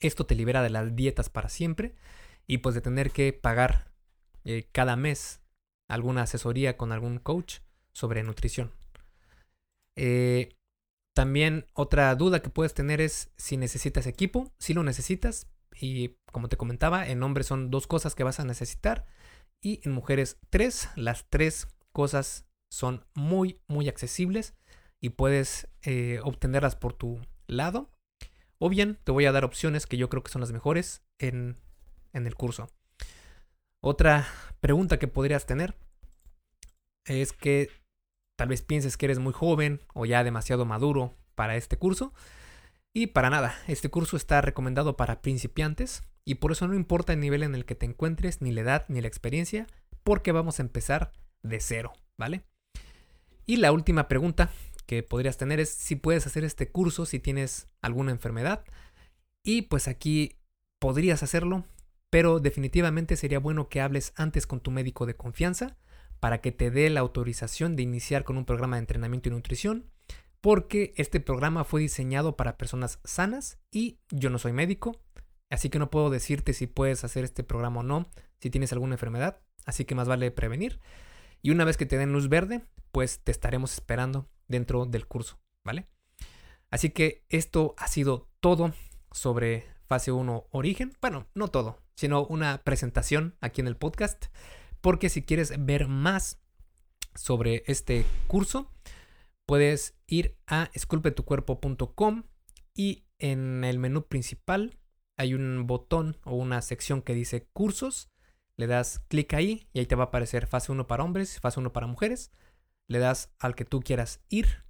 Esto 0.00 0.26
te 0.26 0.34
libera 0.34 0.62
de 0.62 0.70
las 0.70 0.96
dietas 0.96 1.28
para 1.28 1.48
siempre 1.48 1.94
y 2.50 2.58
pues 2.58 2.74
de 2.74 2.80
tener 2.80 3.12
que 3.12 3.32
pagar 3.32 3.92
eh, 4.42 4.68
cada 4.72 4.96
mes 4.96 5.40
alguna 5.88 6.22
asesoría 6.22 6.76
con 6.76 6.90
algún 6.90 7.20
coach 7.20 7.58
sobre 7.92 8.24
nutrición. 8.24 8.72
Eh, 9.94 10.56
también 11.14 11.66
otra 11.74 12.12
duda 12.16 12.42
que 12.42 12.50
puedes 12.50 12.74
tener 12.74 13.00
es 13.00 13.30
si 13.36 13.56
necesitas 13.56 14.08
equipo. 14.08 14.52
Si 14.58 14.74
lo 14.74 14.82
necesitas, 14.82 15.46
y 15.80 16.16
como 16.32 16.48
te 16.48 16.56
comentaba, 16.56 17.06
en 17.06 17.22
hombres 17.22 17.46
son 17.46 17.70
dos 17.70 17.86
cosas 17.86 18.16
que 18.16 18.24
vas 18.24 18.40
a 18.40 18.44
necesitar 18.44 19.06
y 19.62 19.80
en 19.84 19.92
mujeres 19.92 20.36
tres. 20.50 20.88
Las 20.96 21.30
tres 21.30 21.68
cosas 21.92 22.48
son 22.68 23.06
muy, 23.14 23.60
muy 23.68 23.88
accesibles 23.88 24.56
y 25.00 25.10
puedes 25.10 25.68
eh, 25.82 26.18
obtenerlas 26.24 26.74
por 26.74 26.94
tu 26.94 27.20
lado. 27.46 27.92
O 28.58 28.68
bien 28.70 28.98
te 29.04 29.12
voy 29.12 29.26
a 29.26 29.32
dar 29.32 29.44
opciones 29.44 29.86
que 29.86 29.98
yo 29.98 30.08
creo 30.08 30.24
que 30.24 30.32
son 30.32 30.40
las 30.40 30.50
mejores 30.50 31.04
en, 31.20 31.56
en 32.12 32.26
el 32.26 32.34
curso. 32.34 32.68
Otra 33.80 34.26
pregunta 34.60 34.98
que 34.98 35.08
podrías 35.08 35.46
tener 35.46 35.74
es 37.06 37.32
que 37.32 37.70
Tal 38.40 38.48
vez 38.48 38.62
pienses 38.62 38.96
que 38.96 39.04
eres 39.04 39.18
muy 39.18 39.34
joven 39.34 39.82
o 39.92 40.06
ya 40.06 40.24
demasiado 40.24 40.64
maduro 40.64 41.14
para 41.34 41.56
este 41.56 41.76
curso. 41.76 42.14
Y 42.94 43.08
para 43.08 43.28
nada, 43.28 43.54
este 43.68 43.90
curso 43.90 44.16
está 44.16 44.40
recomendado 44.40 44.96
para 44.96 45.20
principiantes 45.20 46.04
y 46.24 46.36
por 46.36 46.50
eso 46.50 46.66
no 46.66 46.74
importa 46.74 47.12
el 47.12 47.20
nivel 47.20 47.42
en 47.42 47.54
el 47.54 47.66
que 47.66 47.74
te 47.74 47.84
encuentres, 47.84 48.40
ni 48.40 48.50
la 48.50 48.62
edad, 48.62 48.86
ni 48.88 49.02
la 49.02 49.08
experiencia, 49.08 49.66
porque 50.04 50.32
vamos 50.32 50.58
a 50.58 50.62
empezar 50.62 51.12
de 51.42 51.60
cero, 51.60 51.92
¿vale? 52.16 52.40
Y 53.44 53.58
la 53.58 53.72
última 53.72 54.08
pregunta 54.08 54.48
que 54.86 55.02
podrías 55.02 55.36
tener 55.36 55.60
es 55.60 55.68
si 55.68 55.94
puedes 55.96 56.26
hacer 56.26 56.42
este 56.42 56.70
curso 56.70 57.04
si 57.04 57.20
tienes 57.20 57.68
alguna 57.82 58.10
enfermedad. 58.10 58.64
Y 59.44 59.62
pues 59.62 59.86
aquí 59.86 60.38
podrías 60.78 61.22
hacerlo, 61.22 61.66
pero 62.10 62.40
definitivamente 62.40 63.16
sería 63.16 63.38
bueno 63.38 63.68
que 63.68 63.80
hables 63.80 64.12
antes 64.16 64.46
con 64.46 64.60
tu 64.60 64.70
médico 64.70 65.06
de 65.06 65.16
confianza 65.16 65.78
para 66.18 66.40
que 66.40 66.52
te 66.52 66.70
dé 66.70 66.90
la 66.90 67.00
autorización 67.00 67.76
de 67.76 67.82
iniciar 67.82 68.24
con 68.24 68.36
un 68.36 68.44
programa 68.44 68.76
de 68.76 68.80
entrenamiento 68.80 69.28
y 69.28 69.32
nutrición, 69.32 69.90
porque 70.40 70.92
este 70.96 71.20
programa 71.20 71.64
fue 71.64 71.80
diseñado 71.80 72.36
para 72.36 72.58
personas 72.58 73.00
sanas 73.04 73.58
y 73.70 74.00
yo 74.10 74.28
no 74.28 74.38
soy 74.38 74.52
médico, 74.52 75.00
así 75.50 75.70
que 75.70 75.78
no 75.78 75.90
puedo 75.90 76.10
decirte 76.10 76.52
si 76.52 76.66
puedes 76.66 77.04
hacer 77.04 77.24
este 77.24 77.44
programa 77.44 77.80
o 77.80 77.82
no, 77.82 78.10
si 78.38 78.50
tienes 78.50 78.72
alguna 78.72 78.94
enfermedad, 78.94 79.40
así 79.64 79.84
que 79.84 79.94
más 79.94 80.08
vale 80.08 80.30
prevenir. 80.30 80.80
Y 81.42 81.50
una 81.50 81.64
vez 81.64 81.76
que 81.76 81.86
te 81.86 81.96
den 81.96 82.12
luz 82.12 82.28
verde, 82.28 82.66
pues 82.92 83.20
te 83.20 83.32
estaremos 83.32 83.72
esperando 83.72 84.28
dentro 84.46 84.84
del 84.84 85.06
curso, 85.06 85.40
¿vale? 85.64 85.88
Así 86.70 86.90
que 86.90 87.24
esto 87.28 87.74
ha 87.78 87.88
sido 87.88 88.28
todo 88.40 88.74
sobre 89.10 89.64
fase 89.86 90.12
1 90.12 90.48
origen. 90.50 90.96
Bueno, 91.00 91.26
no 91.34 91.48
todo, 91.48 91.78
sino 92.00 92.24
una 92.24 92.62
presentación 92.64 93.36
aquí 93.42 93.60
en 93.60 93.66
el 93.66 93.76
podcast 93.76 94.28
porque 94.80 95.10
si 95.10 95.20
quieres 95.20 95.52
ver 95.66 95.86
más 95.86 96.40
sobre 97.14 97.62
este 97.66 98.06
curso, 98.26 98.72
puedes 99.44 99.98
ir 100.06 100.38
a 100.46 100.70
esculpetucuerpo.com 100.72 102.22
y 102.74 103.04
en 103.18 103.64
el 103.64 103.78
menú 103.78 104.06
principal 104.06 104.78
hay 105.18 105.34
un 105.34 105.66
botón 105.66 106.16
o 106.24 106.36
una 106.36 106.62
sección 106.62 107.02
que 107.02 107.12
dice 107.12 107.50
cursos. 107.52 108.08
Le 108.56 108.66
das 108.66 109.00
clic 109.08 109.34
ahí 109.34 109.68
y 109.74 109.80
ahí 109.80 109.86
te 109.86 109.94
va 109.94 110.04
a 110.04 110.06
aparecer 110.06 110.46
fase 110.46 110.72
1 110.72 110.86
para 110.86 111.04
hombres, 111.04 111.38
fase 111.38 111.60
1 111.60 111.70
para 111.74 111.86
mujeres. 111.86 112.32
Le 112.88 112.98
das 112.98 113.30
al 113.38 113.54
que 113.54 113.66
tú 113.66 113.80
quieras 113.80 114.24
ir 114.30 114.64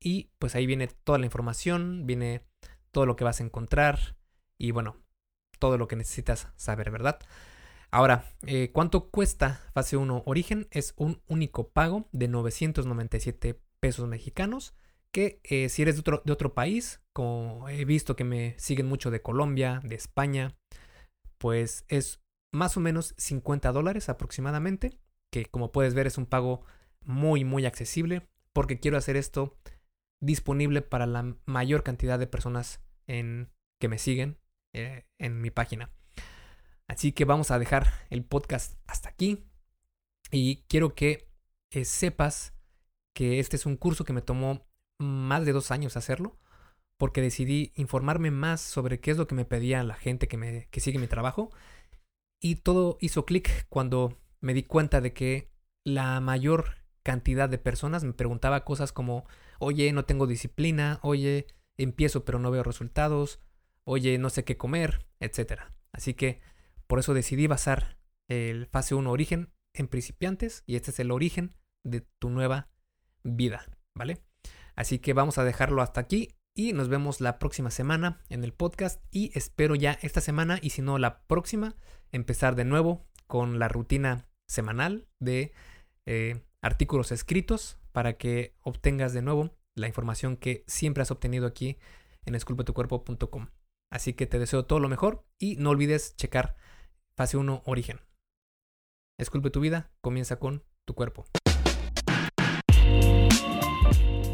y 0.00 0.32
pues 0.38 0.54
ahí 0.54 0.66
viene 0.66 0.88
toda 0.88 1.16
la 1.18 1.24
información, 1.24 2.04
viene 2.04 2.44
todo 2.90 3.06
lo 3.06 3.16
que 3.16 3.24
vas 3.24 3.40
a 3.40 3.44
encontrar 3.44 4.18
y 4.58 4.70
bueno, 4.70 5.03
todo 5.64 5.78
lo 5.78 5.88
que 5.88 5.96
necesitas 5.96 6.48
saber, 6.56 6.90
¿verdad? 6.90 7.18
Ahora, 7.90 8.26
eh, 8.46 8.70
¿cuánto 8.70 9.08
cuesta 9.08 9.62
fase 9.72 9.96
1 9.96 10.24
origen? 10.26 10.68
Es 10.70 10.92
un 10.98 11.22
único 11.26 11.70
pago 11.70 12.06
de 12.12 12.28
997 12.28 13.62
pesos 13.80 14.06
mexicanos. 14.06 14.74
Que 15.10 15.40
eh, 15.42 15.70
si 15.70 15.80
eres 15.80 15.94
de 15.94 16.00
otro, 16.00 16.22
de 16.22 16.34
otro 16.34 16.52
país, 16.52 17.00
como 17.14 17.66
he 17.70 17.86
visto 17.86 18.14
que 18.14 18.24
me 18.24 18.54
siguen 18.58 18.84
mucho 18.84 19.10
de 19.10 19.22
Colombia, 19.22 19.80
de 19.84 19.94
España, 19.94 20.54
pues 21.38 21.86
es 21.88 22.20
más 22.52 22.76
o 22.76 22.80
menos 22.80 23.14
50 23.16 23.72
dólares 23.72 24.10
aproximadamente. 24.10 24.98
Que 25.32 25.46
como 25.46 25.72
puedes 25.72 25.94
ver 25.94 26.06
es 26.06 26.18
un 26.18 26.26
pago 26.26 26.66
muy, 27.00 27.42
muy 27.42 27.64
accesible. 27.64 28.28
Porque 28.52 28.80
quiero 28.80 28.98
hacer 28.98 29.16
esto 29.16 29.56
disponible 30.20 30.82
para 30.82 31.06
la 31.06 31.38
mayor 31.46 31.82
cantidad 31.82 32.18
de 32.18 32.26
personas 32.26 32.82
en, 33.06 33.50
que 33.80 33.88
me 33.88 33.96
siguen 33.96 34.43
eh, 34.74 35.06
en 35.18 35.40
mi 35.40 35.50
página. 35.50 35.90
Así 36.86 37.12
que 37.12 37.24
vamos 37.24 37.50
a 37.50 37.58
dejar 37.58 37.86
el 38.10 38.24
podcast 38.24 38.78
hasta 38.86 39.08
aquí. 39.08 39.44
Y 40.30 40.64
quiero 40.68 40.94
que 40.94 41.30
eh, 41.70 41.84
sepas 41.84 42.54
que 43.14 43.38
este 43.38 43.56
es 43.56 43.66
un 43.66 43.76
curso 43.76 44.04
que 44.04 44.12
me 44.12 44.20
tomó 44.20 44.66
más 44.98 45.46
de 45.46 45.52
dos 45.52 45.70
años 45.70 45.96
hacerlo. 45.96 46.38
Porque 46.98 47.22
decidí 47.22 47.72
informarme 47.76 48.30
más 48.30 48.60
sobre 48.60 49.00
qué 49.00 49.10
es 49.10 49.16
lo 49.16 49.26
que 49.26 49.34
me 49.34 49.44
pedía 49.44 49.82
la 49.82 49.94
gente 49.94 50.28
que, 50.28 50.36
me, 50.36 50.68
que 50.70 50.80
sigue 50.80 50.98
mi 50.98 51.06
trabajo. 51.06 51.50
Y 52.40 52.56
todo 52.56 52.98
hizo 53.00 53.24
clic 53.24 53.66
cuando 53.68 54.18
me 54.40 54.54
di 54.54 54.64
cuenta 54.64 55.00
de 55.00 55.12
que 55.12 55.50
la 55.84 56.20
mayor 56.20 56.76
cantidad 57.02 57.48
de 57.48 57.58
personas 57.58 58.04
me 58.04 58.12
preguntaba 58.12 58.64
cosas 58.64 58.92
como, 58.92 59.24
oye, 59.58 59.92
no 59.92 60.04
tengo 60.04 60.26
disciplina, 60.26 60.98
oye, 61.02 61.46
empiezo 61.76 62.24
pero 62.24 62.38
no 62.38 62.50
veo 62.50 62.62
resultados, 62.62 63.40
oye, 63.84 64.18
no 64.18 64.30
sé 64.30 64.44
qué 64.44 64.56
comer, 64.56 65.06
etc. 65.20 65.62
Así 65.92 66.14
que 66.14 66.40
por 66.86 66.98
eso 66.98 67.14
decidí 67.14 67.46
basar 67.46 67.98
el 68.28 68.66
fase 68.66 68.94
1 68.94 69.10
origen 69.10 69.52
en 69.72 69.88
principiantes 69.88 70.62
y 70.66 70.76
este 70.76 70.90
es 70.90 70.98
el 71.00 71.10
origen 71.10 71.54
de 71.84 72.00
tu 72.18 72.30
nueva 72.30 72.70
vida, 73.22 73.66
¿vale? 73.94 74.22
Así 74.74 74.98
que 74.98 75.12
vamos 75.12 75.38
a 75.38 75.44
dejarlo 75.44 75.82
hasta 75.82 76.00
aquí 76.00 76.34
y 76.54 76.72
nos 76.72 76.88
vemos 76.88 77.20
la 77.20 77.38
próxima 77.38 77.70
semana 77.70 78.22
en 78.28 78.44
el 78.44 78.52
podcast 78.52 79.02
y 79.10 79.36
espero 79.36 79.74
ya 79.74 79.98
esta 80.02 80.20
semana 80.20 80.58
y 80.62 80.70
si 80.70 80.82
no 80.82 80.98
la 80.98 81.26
próxima 81.26 81.76
empezar 82.12 82.54
de 82.54 82.64
nuevo 82.64 83.06
con 83.26 83.58
la 83.58 83.68
rutina 83.68 84.28
semanal 84.46 85.08
de 85.18 85.52
eh, 86.06 86.42
artículos 86.60 87.12
escritos 87.12 87.78
para 87.92 88.16
que 88.16 88.54
obtengas 88.60 89.12
de 89.12 89.22
nuevo 89.22 89.56
la 89.74 89.88
información 89.88 90.36
que 90.36 90.64
siempre 90.66 91.02
has 91.02 91.10
obtenido 91.10 91.46
aquí 91.46 91.78
en 92.24 92.34
esculpetucuerpo.com. 92.34 93.48
Así 93.94 94.12
que 94.12 94.26
te 94.26 94.40
deseo 94.40 94.64
todo 94.66 94.80
lo 94.80 94.88
mejor 94.88 95.24
y 95.38 95.54
no 95.54 95.70
olvides 95.70 96.16
checar 96.16 96.56
Fase 97.16 97.36
1, 97.36 97.62
origen. 97.64 98.00
Esculpe 99.20 99.50
tu 99.50 99.60
vida, 99.60 99.92
comienza 100.00 100.40
con 100.40 100.64
tu 100.84 100.94
cuerpo. 100.94 101.26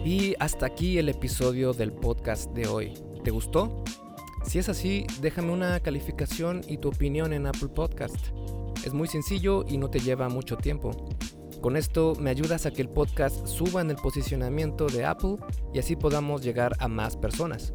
Y 0.03 0.35
hasta 0.41 0.65
aquí 0.65 0.97
el 0.97 1.11
episodio 1.11 1.75
del 1.75 1.93
podcast 1.93 2.51
de 2.53 2.69
hoy. 2.69 2.95
¿Te 3.23 3.31
gustó? 3.31 3.85
Si 4.47 4.59
es 4.59 4.71
así, 4.71 5.07
déjame 5.21 5.53
una 5.53 5.79
calificación 5.81 6.63
y 6.67 6.79
tu 6.79 6.89
opinión 6.89 7.35
en 7.35 7.47
Apple 7.47 7.69
Podcast. 7.69 8.29
Es 8.87 8.95
muy 8.95 9.09
sencillo 9.09 9.67
y 9.69 9.77
no 9.77 9.91
te 9.91 10.01
lleva 10.01 10.31
mucho 10.31 10.57
tiempo. 10.57 11.07
Con 11.61 11.77
esto 11.77 12.15
me 12.19 12.31
ayudas 12.31 12.65
a 12.65 12.71
que 12.71 12.81
el 12.81 12.89
podcast 12.89 13.47
suba 13.47 13.83
en 13.83 13.91
el 13.91 13.97
posicionamiento 13.97 14.87
de 14.87 15.05
Apple 15.05 15.37
y 15.75 15.81
así 15.81 15.97
podamos 15.97 16.41
llegar 16.41 16.73
a 16.79 16.89
más 16.89 17.19
personas. 17.19 17.75